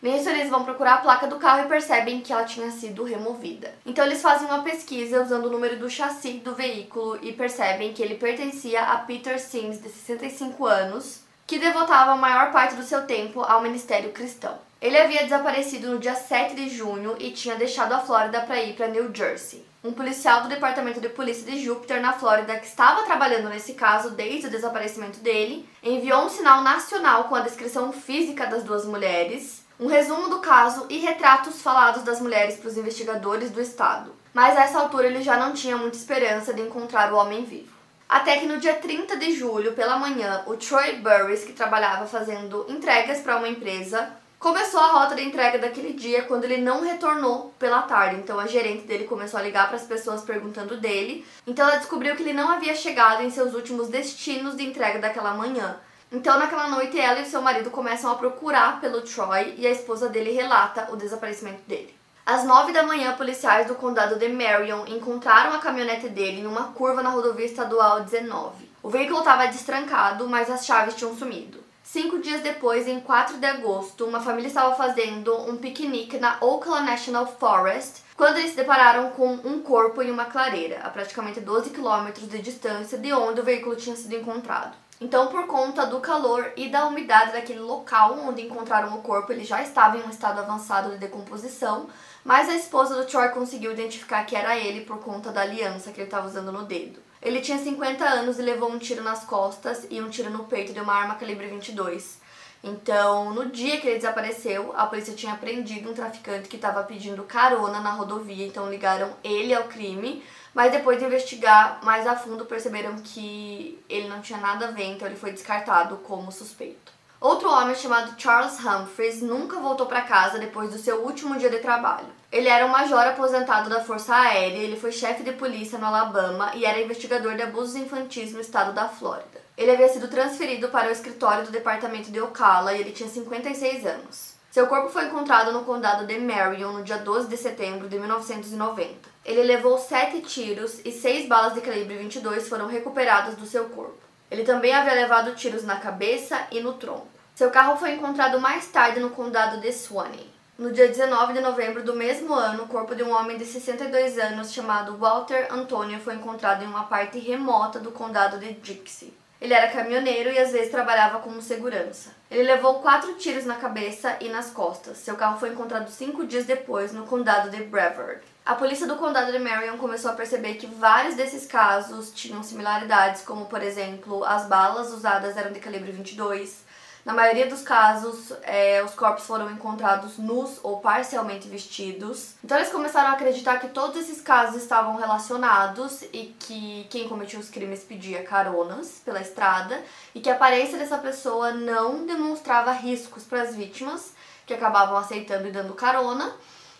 Nisso 0.00 0.30
eles 0.30 0.48
vão 0.48 0.64
procurar 0.64 0.94
a 0.94 0.98
placa 1.02 1.26
do 1.26 1.36
carro 1.36 1.66
e 1.66 1.68
percebem 1.68 2.22
que 2.22 2.32
ela 2.32 2.44
tinha 2.44 2.70
sido 2.70 3.04
removida. 3.04 3.74
Então 3.84 4.02
eles 4.02 4.22
fazem 4.22 4.48
uma 4.48 4.62
pesquisa 4.62 5.22
usando 5.22 5.44
o 5.44 5.50
número 5.50 5.78
do 5.78 5.90
chassi 5.90 6.32
do 6.32 6.54
veículo 6.54 7.18
e 7.20 7.30
percebem 7.34 7.92
que 7.92 8.02
ele 8.02 8.14
pertencia 8.14 8.84
a 8.84 8.96
Peter 9.00 9.38
Sims, 9.38 9.82
de 9.82 9.90
65 9.90 10.64
anos, 10.64 11.20
que 11.46 11.58
devotava 11.58 12.12
a 12.12 12.16
maior 12.16 12.52
parte 12.52 12.74
do 12.74 12.82
seu 12.82 13.06
tempo 13.06 13.42
ao 13.42 13.60
ministério 13.60 14.12
cristão. 14.12 14.58
Ele 14.84 14.98
havia 14.98 15.22
desaparecido 15.22 15.88
no 15.88 15.98
dia 15.98 16.14
7 16.14 16.54
de 16.54 16.68
junho 16.68 17.16
e 17.18 17.30
tinha 17.30 17.56
deixado 17.56 17.94
a 17.94 18.00
Flórida 18.00 18.42
para 18.42 18.60
ir 18.60 18.74
para 18.74 18.86
New 18.86 19.10
Jersey. 19.14 19.64
Um 19.82 19.94
policial 19.94 20.42
do 20.42 20.48
Departamento 20.50 21.00
de 21.00 21.08
Polícia 21.08 21.50
de 21.50 21.58
Júpiter, 21.64 22.02
na 22.02 22.12
Flórida, 22.12 22.58
que 22.58 22.66
estava 22.66 23.02
trabalhando 23.04 23.48
nesse 23.48 23.72
caso 23.72 24.10
desde 24.10 24.46
o 24.46 24.50
desaparecimento 24.50 25.20
dele, 25.20 25.66
enviou 25.82 26.26
um 26.26 26.28
sinal 26.28 26.60
nacional 26.60 27.24
com 27.24 27.34
a 27.34 27.40
descrição 27.40 27.92
física 27.92 28.46
das 28.46 28.62
duas 28.62 28.84
mulheres, 28.84 29.62
um 29.80 29.86
resumo 29.86 30.28
do 30.28 30.40
caso 30.40 30.84
e 30.90 30.98
retratos 30.98 31.62
falados 31.62 32.02
das 32.02 32.20
mulheres 32.20 32.58
para 32.58 32.68
os 32.68 32.76
investigadores 32.76 33.50
do 33.50 33.62
estado. 33.62 34.14
Mas 34.34 34.54
a 34.54 34.64
essa 34.64 34.80
altura 34.80 35.06
ele 35.06 35.22
já 35.22 35.38
não 35.38 35.54
tinha 35.54 35.78
muita 35.78 35.96
esperança 35.96 36.52
de 36.52 36.60
encontrar 36.60 37.10
o 37.10 37.16
homem 37.16 37.42
vivo. 37.42 37.72
Até 38.06 38.36
que 38.36 38.44
no 38.44 38.58
dia 38.60 38.74
30 38.74 39.16
de 39.16 39.32
julho, 39.32 39.72
pela 39.72 39.98
manhã, 39.98 40.42
o 40.46 40.58
Troy 40.58 40.96
Burris, 40.96 41.42
que 41.42 41.54
trabalhava 41.54 42.06
fazendo 42.06 42.66
entregas 42.68 43.20
para 43.22 43.38
uma 43.38 43.48
empresa, 43.48 44.22
começou 44.44 44.78
a 44.78 44.92
rota 44.92 45.14
de 45.14 45.22
entrega 45.22 45.58
daquele 45.58 45.94
dia 45.94 46.24
quando 46.24 46.44
ele 46.44 46.58
não 46.58 46.82
retornou 46.82 47.54
pela 47.58 47.80
tarde. 47.80 48.16
Então 48.16 48.38
a 48.38 48.46
gerente 48.46 48.86
dele 48.86 49.04
começou 49.04 49.40
a 49.40 49.42
ligar 49.42 49.68
para 49.68 49.76
as 49.76 49.84
pessoas 49.86 50.20
perguntando 50.20 50.76
dele. 50.76 51.26
Então 51.46 51.66
ela 51.66 51.78
descobriu 51.78 52.14
que 52.14 52.22
ele 52.22 52.34
não 52.34 52.50
havia 52.50 52.74
chegado 52.74 53.22
em 53.22 53.30
seus 53.30 53.54
últimos 53.54 53.88
destinos 53.88 54.54
de 54.54 54.66
entrega 54.66 54.98
daquela 54.98 55.32
manhã. 55.32 55.78
Então 56.12 56.38
naquela 56.38 56.68
noite 56.68 57.00
ela 57.00 57.20
e 57.20 57.24
seu 57.24 57.40
marido 57.40 57.70
começam 57.70 58.12
a 58.12 58.16
procurar 58.16 58.82
pelo 58.82 59.00
Troy 59.00 59.54
e 59.56 59.66
a 59.66 59.70
esposa 59.70 60.10
dele 60.10 60.32
relata 60.32 60.92
o 60.92 60.96
desaparecimento 60.96 61.62
dele. 61.66 61.96
Às 62.26 62.44
nove 62.44 62.70
da 62.70 62.82
manhã, 62.82 63.16
policiais 63.16 63.66
do 63.66 63.74
condado 63.74 64.16
de 64.16 64.28
Marion 64.28 64.84
encontraram 64.86 65.54
a 65.54 65.58
caminhonete 65.58 66.10
dele 66.10 66.42
em 66.42 66.46
uma 66.46 66.64
curva 66.64 67.02
na 67.02 67.08
rodovia 67.08 67.46
estadual 67.46 68.02
19. 68.02 68.68
O 68.82 68.90
veículo 68.90 69.20
estava 69.20 69.46
destrancado, 69.46 70.28
mas 70.28 70.50
as 70.50 70.66
chaves 70.66 70.96
tinham 70.96 71.16
sumido. 71.16 71.64
Cinco 71.94 72.18
dias 72.18 72.42
depois, 72.42 72.88
em 72.88 72.98
4 72.98 73.38
de 73.38 73.46
agosto, 73.46 74.04
uma 74.04 74.18
família 74.18 74.48
estava 74.48 74.74
fazendo 74.74 75.32
um 75.48 75.56
piquenique 75.56 76.18
na 76.18 76.38
Ocala 76.40 76.80
National 76.80 77.24
Forest 77.24 78.02
quando 78.16 78.38
eles 78.38 78.50
se 78.50 78.56
depararam 78.56 79.10
com 79.10 79.34
um 79.44 79.62
corpo 79.62 80.02
em 80.02 80.10
uma 80.10 80.24
clareira, 80.24 80.80
a 80.80 80.90
praticamente 80.90 81.38
12 81.38 81.70
quilômetros 81.70 82.28
de 82.28 82.42
distância 82.42 82.98
de 82.98 83.12
onde 83.12 83.40
o 83.40 83.44
veículo 83.44 83.76
tinha 83.76 83.94
sido 83.94 84.16
encontrado. 84.16 84.76
Então, 85.00 85.28
por 85.28 85.46
conta 85.46 85.86
do 85.86 86.00
calor 86.00 86.50
e 86.56 86.68
da 86.68 86.84
umidade 86.84 87.30
daquele 87.30 87.60
local 87.60 88.18
onde 88.26 88.42
encontraram 88.42 88.92
o 88.96 89.02
corpo, 89.02 89.30
ele 89.30 89.44
já 89.44 89.62
estava 89.62 89.96
em 89.96 90.02
um 90.02 90.10
estado 90.10 90.40
avançado 90.40 90.90
de 90.90 90.98
decomposição, 90.98 91.86
mas 92.24 92.48
a 92.48 92.56
esposa 92.56 92.96
do 92.96 93.06
Troy 93.06 93.28
conseguiu 93.28 93.70
identificar 93.70 94.24
que 94.24 94.34
era 94.34 94.58
ele 94.58 94.84
por 94.84 94.98
conta 94.98 95.30
da 95.30 95.42
aliança 95.42 95.92
que 95.92 96.00
ele 96.00 96.08
estava 96.08 96.26
usando 96.26 96.50
no 96.50 96.64
dedo. 96.64 97.03
Ele 97.24 97.40
tinha 97.40 97.58
50 97.58 98.04
anos 98.04 98.38
e 98.38 98.42
levou 98.42 98.70
um 98.70 98.78
tiro 98.78 99.02
nas 99.02 99.24
costas 99.24 99.86
e 99.90 100.00
um 100.02 100.10
tiro 100.10 100.28
no 100.28 100.44
peito 100.44 100.74
de 100.74 100.80
uma 100.80 100.92
arma 100.92 101.14
calibre 101.14 101.46
22. 101.46 102.20
Então, 102.62 103.32
no 103.32 103.50
dia 103.50 103.80
que 103.80 103.86
ele 103.86 103.96
desapareceu, 103.96 104.74
a 104.76 104.86
polícia 104.86 105.14
tinha 105.14 105.34
prendido 105.34 105.90
um 105.90 105.94
traficante 105.94 106.48
que 106.48 106.56
estava 106.56 106.82
pedindo 106.82 107.22
carona 107.24 107.80
na 107.80 107.92
rodovia, 107.92 108.46
então 108.46 108.70
ligaram 108.70 109.10
ele 109.24 109.54
ao 109.54 109.64
crime. 109.64 110.22
Mas 110.54 110.70
depois 110.70 110.98
de 110.98 111.04
investigar 111.04 111.80
mais 111.82 112.06
a 112.06 112.14
fundo, 112.14 112.44
perceberam 112.44 112.96
que 112.96 113.82
ele 113.88 114.08
não 114.08 114.20
tinha 114.20 114.38
nada 114.38 114.68
a 114.68 114.70
ver, 114.70 114.84
então 114.84 115.08
ele 115.08 115.16
foi 115.16 115.32
descartado 115.32 115.96
como 115.98 116.30
suspeito. 116.30 116.93
Outro 117.24 117.48
homem 117.50 117.74
chamado 117.74 118.20
Charles 118.20 118.58
Humphreys 118.62 119.22
nunca 119.22 119.58
voltou 119.58 119.86
para 119.86 120.02
casa 120.02 120.38
depois 120.38 120.70
do 120.70 120.78
seu 120.78 121.06
último 121.06 121.38
dia 121.38 121.48
de 121.48 121.56
trabalho. 121.56 122.08
Ele 122.30 122.50
era 122.50 122.66
um 122.66 122.68
major 122.68 123.00
aposentado 123.00 123.70
da 123.70 123.82
Força 123.82 124.14
Aérea, 124.14 124.58
ele 124.58 124.76
foi 124.76 124.92
chefe 124.92 125.22
de 125.22 125.32
polícia 125.32 125.78
no 125.78 125.86
Alabama 125.86 126.52
e 126.54 126.66
era 126.66 126.82
investigador 126.82 127.34
de 127.34 127.40
abusos 127.40 127.76
infantis 127.76 128.34
no 128.34 128.42
estado 128.42 128.74
da 128.74 128.90
Flórida. 128.90 129.40
Ele 129.56 129.70
havia 129.70 129.88
sido 129.88 130.08
transferido 130.08 130.68
para 130.68 130.88
o 130.88 130.92
escritório 130.92 131.46
do 131.46 131.50
departamento 131.50 132.10
de 132.10 132.20
Ocala 132.20 132.74
e 132.74 132.80
ele 132.82 132.92
tinha 132.92 133.08
56 133.08 133.86
anos. 133.86 134.34
Seu 134.50 134.66
corpo 134.66 134.90
foi 134.90 135.06
encontrado 135.06 135.50
no 135.50 135.64
condado 135.64 136.06
de 136.06 136.18
Marion 136.18 136.72
no 136.72 136.84
dia 136.84 136.98
12 136.98 137.26
de 137.26 137.38
setembro 137.38 137.88
de 137.88 137.98
1990. 137.98 139.08
Ele 139.24 139.44
levou 139.44 139.78
sete 139.78 140.20
tiros 140.20 140.78
e 140.84 140.92
seis 140.92 141.26
balas 141.26 141.54
de 141.54 141.62
calibre 141.62 141.96
22 141.96 142.46
foram 142.46 142.66
recuperadas 142.66 143.34
do 143.34 143.46
seu 143.46 143.64
corpo. 143.70 143.96
Ele 144.30 144.44
também 144.44 144.74
havia 144.74 144.92
levado 144.92 145.34
tiros 145.34 145.64
na 145.64 145.76
cabeça 145.76 146.46
e 146.50 146.60
no 146.60 146.74
tronco. 146.74 147.13
Seu 147.34 147.50
carro 147.50 147.76
foi 147.76 147.90
encontrado 147.90 148.40
mais 148.40 148.68
tarde 148.68 149.00
no 149.00 149.10
condado 149.10 149.60
de 149.60 149.72
Swanee. 149.72 150.32
No 150.56 150.70
dia 150.70 150.86
19 150.86 151.32
de 151.32 151.40
novembro 151.40 151.82
do 151.82 151.92
mesmo 151.92 152.32
ano, 152.32 152.62
o 152.62 152.68
corpo 152.68 152.94
de 152.94 153.02
um 153.02 153.12
homem 153.12 153.36
de 153.36 153.44
62 153.44 154.16
anos 154.18 154.52
chamado 154.52 154.96
Walter 154.96 155.48
Antonio 155.50 155.98
foi 155.98 156.14
encontrado 156.14 156.62
em 156.62 156.68
uma 156.68 156.84
parte 156.84 157.18
remota 157.18 157.80
do 157.80 157.90
condado 157.90 158.38
de 158.38 158.52
Dixie. 158.52 159.12
Ele 159.40 159.52
era 159.52 159.72
caminhoneiro 159.72 160.30
e 160.30 160.38
às 160.38 160.52
vezes 160.52 160.70
trabalhava 160.70 161.18
como 161.18 161.42
segurança. 161.42 162.10
Ele 162.30 162.44
levou 162.44 162.78
quatro 162.78 163.14
tiros 163.14 163.44
na 163.44 163.56
cabeça 163.56 164.16
e 164.20 164.28
nas 164.28 164.50
costas. 164.50 164.98
Seu 164.98 165.16
carro 165.16 165.40
foi 165.40 165.48
encontrado 165.48 165.90
cinco 165.90 166.24
dias 166.24 166.44
depois 166.44 166.92
no 166.92 167.04
condado 167.04 167.50
de 167.50 167.64
Brevard. 167.64 168.20
A 168.46 168.54
polícia 168.54 168.86
do 168.86 168.94
condado 168.94 169.32
de 169.32 169.40
Marion 169.40 169.76
começou 169.76 170.12
a 170.12 170.14
perceber 170.14 170.54
que 170.54 170.68
vários 170.68 171.16
desses 171.16 171.46
casos 171.46 172.12
tinham 172.12 172.44
similaridades, 172.44 173.22
como 173.22 173.46
por 173.46 173.60
exemplo, 173.60 174.24
as 174.24 174.46
balas 174.46 174.92
usadas 174.92 175.36
eram 175.36 175.50
de 175.50 175.58
calibre 175.58 175.90
22, 175.90 176.62
na 177.04 177.12
maioria 177.12 177.46
dos 177.46 177.60
casos, 177.60 178.32
é, 178.42 178.82
os 178.82 178.94
corpos 178.94 179.26
foram 179.26 179.50
encontrados 179.50 180.16
nus 180.16 180.58
ou 180.62 180.78
parcialmente 180.78 181.46
vestidos. 181.48 182.34
Então 182.42 182.56
eles 182.56 182.72
começaram 182.72 183.10
a 183.10 183.12
acreditar 183.12 183.58
que 183.58 183.68
todos 183.68 183.96
esses 183.98 184.22
casos 184.22 184.62
estavam 184.62 184.96
relacionados 184.96 186.02
e 186.14 186.34
que 186.38 186.86
quem 186.88 187.06
cometia 187.06 187.38
os 187.38 187.50
crimes 187.50 187.84
pedia 187.84 188.22
caronas 188.22 189.02
pela 189.04 189.20
estrada 189.20 189.82
e 190.14 190.20
que 190.20 190.30
a 190.30 190.34
aparência 190.34 190.78
dessa 190.78 190.96
pessoa 190.96 191.52
não 191.52 192.06
demonstrava 192.06 192.72
riscos 192.72 193.24
para 193.24 193.42
as 193.42 193.54
vítimas, 193.54 194.14
que 194.46 194.54
acabavam 194.54 194.96
aceitando 194.96 195.46
e 195.46 195.52
dando 195.52 195.74
carona. 195.74 196.32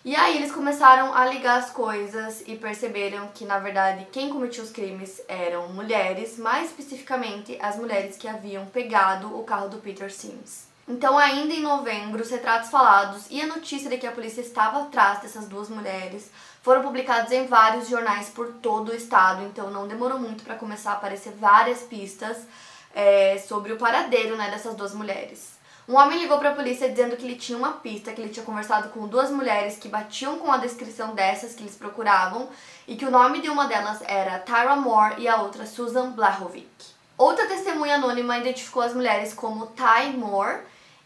E 0.05 0.15
aí 0.15 0.37
eles 0.37 0.53
começaram 0.53 1.15
a 1.15 1.25
ligar 1.25 1.59
as 1.59 1.71
coisas 1.71 2.43
e 2.47 2.57
perceberam 2.57 3.29
que, 3.29 3.47
na 3.47 3.59
verdade, 3.59 4.07
quem 4.13 4.29
cometia 4.29 4.63
os 4.63 4.71
crimes 4.71 5.23
eram 5.27 5.73
mulheres, 5.73 6.37
mais 6.37 6.69
especificamente 6.69 7.57
as 7.59 7.77
mulheres 7.77 8.15
que 8.15 8.29
haviam 8.29 8.67
pegado 8.67 9.35
o 9.35 9.43
carro 9.45 9.71
do 9.71 9.79
Peter 9.79 10.13
Sims. 10.13 10.67
Então, 10.87 11.17
ainda 11.17 11.55
em 11.55 11.63
novembro, 11.63 12.21
os 12.21 12.31
retratos 12.31 12.69
falados 12.69 13.29
e 13.31 13.41
a 13.41 13.47
notícia 13.47 13.89
de 13.89 13.97
que 13.97 14.07
a 14.07 14.13
polícia 14.13 14.43
estava 14.43 14.83
atrás 14.83 15.21
dessas 15.21 15.49
duas 15.49 15.71
mulheres 15.71 16.31
foram 16.61 16.83
publicados 16.83 17.33
em 17.33 17.47
vários 17.47 17.89
jornais 17.89 18.29
por 18.29 18.49
todo 18.61 18.93
o 18.93 18.95
estado, 18.95 19.43
então 19.45 19.71
não 19.71 19.89
demorou 19.89 20.19
muito 20.19 20.45
para 20.45 20.57
começar 20.57 20.91
a 20.91 20.95
aparecer 20.97 21.33
várias 21.33 21.81
pistas 21.81 22.37
é, 22.95 23.39
sobre 23.39 23.73
o 23.73 23.79
paradeiro 23.79 24.37
né, 24.37 24.51
dessas 24.51 24.75
duas 24.75 24.93
mulheres. 24.93 25.54
Um 25.87 25.97
homem 25.97 26.19
ligou 26.19 26.39
para 26.39 26.51
a 26.51 26.55
polícia 26.55 26.89
dizendo 26.89 27.15
que 27.15 27.25
ele 27.25 27.37
tinha 27.37 27.59
uma 27.59 27.73
pista, 27.73 28.13
que 28.13 28.21
ele 28.21 28.31
tinha 28.33 28.45
conversado 28.45 28.89
com 28.89 29.07
duas 29.07 29.31
mulheres 29.31 29.77
que 29.77 29.87
batiam 29.87 30.39
com 30.39 30.51
a 30.51 30.57
descrição 30.57 31.15
dessas 31.15 31.55
que 31.55 31.63
eles 31.63 31.77
procuravam 31.77 32.49
e 32.89 32.97
que 32.97 33.05
o 33.05 33.11
nome 33.11 33.43
de 33.43 33.51
uma 33.51 33.67
delas 33.67 34.01
era 34.07 34.39
Tyra 34.39 34.77
Moore 34.77 35.21
e 35.21 35.29
a 35.29 35.43
outra 35.43 35.67
Susan 35.67 36.13
Blahovic. 36.13 36.67
Outra 37.19 37.47
testemunha 37.47 37.97
anônima 37.97 38.39
identificou 38.39 38.83
as 38.83 38.95
mulheres 38.95 39.35
como 39.35 39.67
Ty 39.67 40.17
Moore 40.17 40.63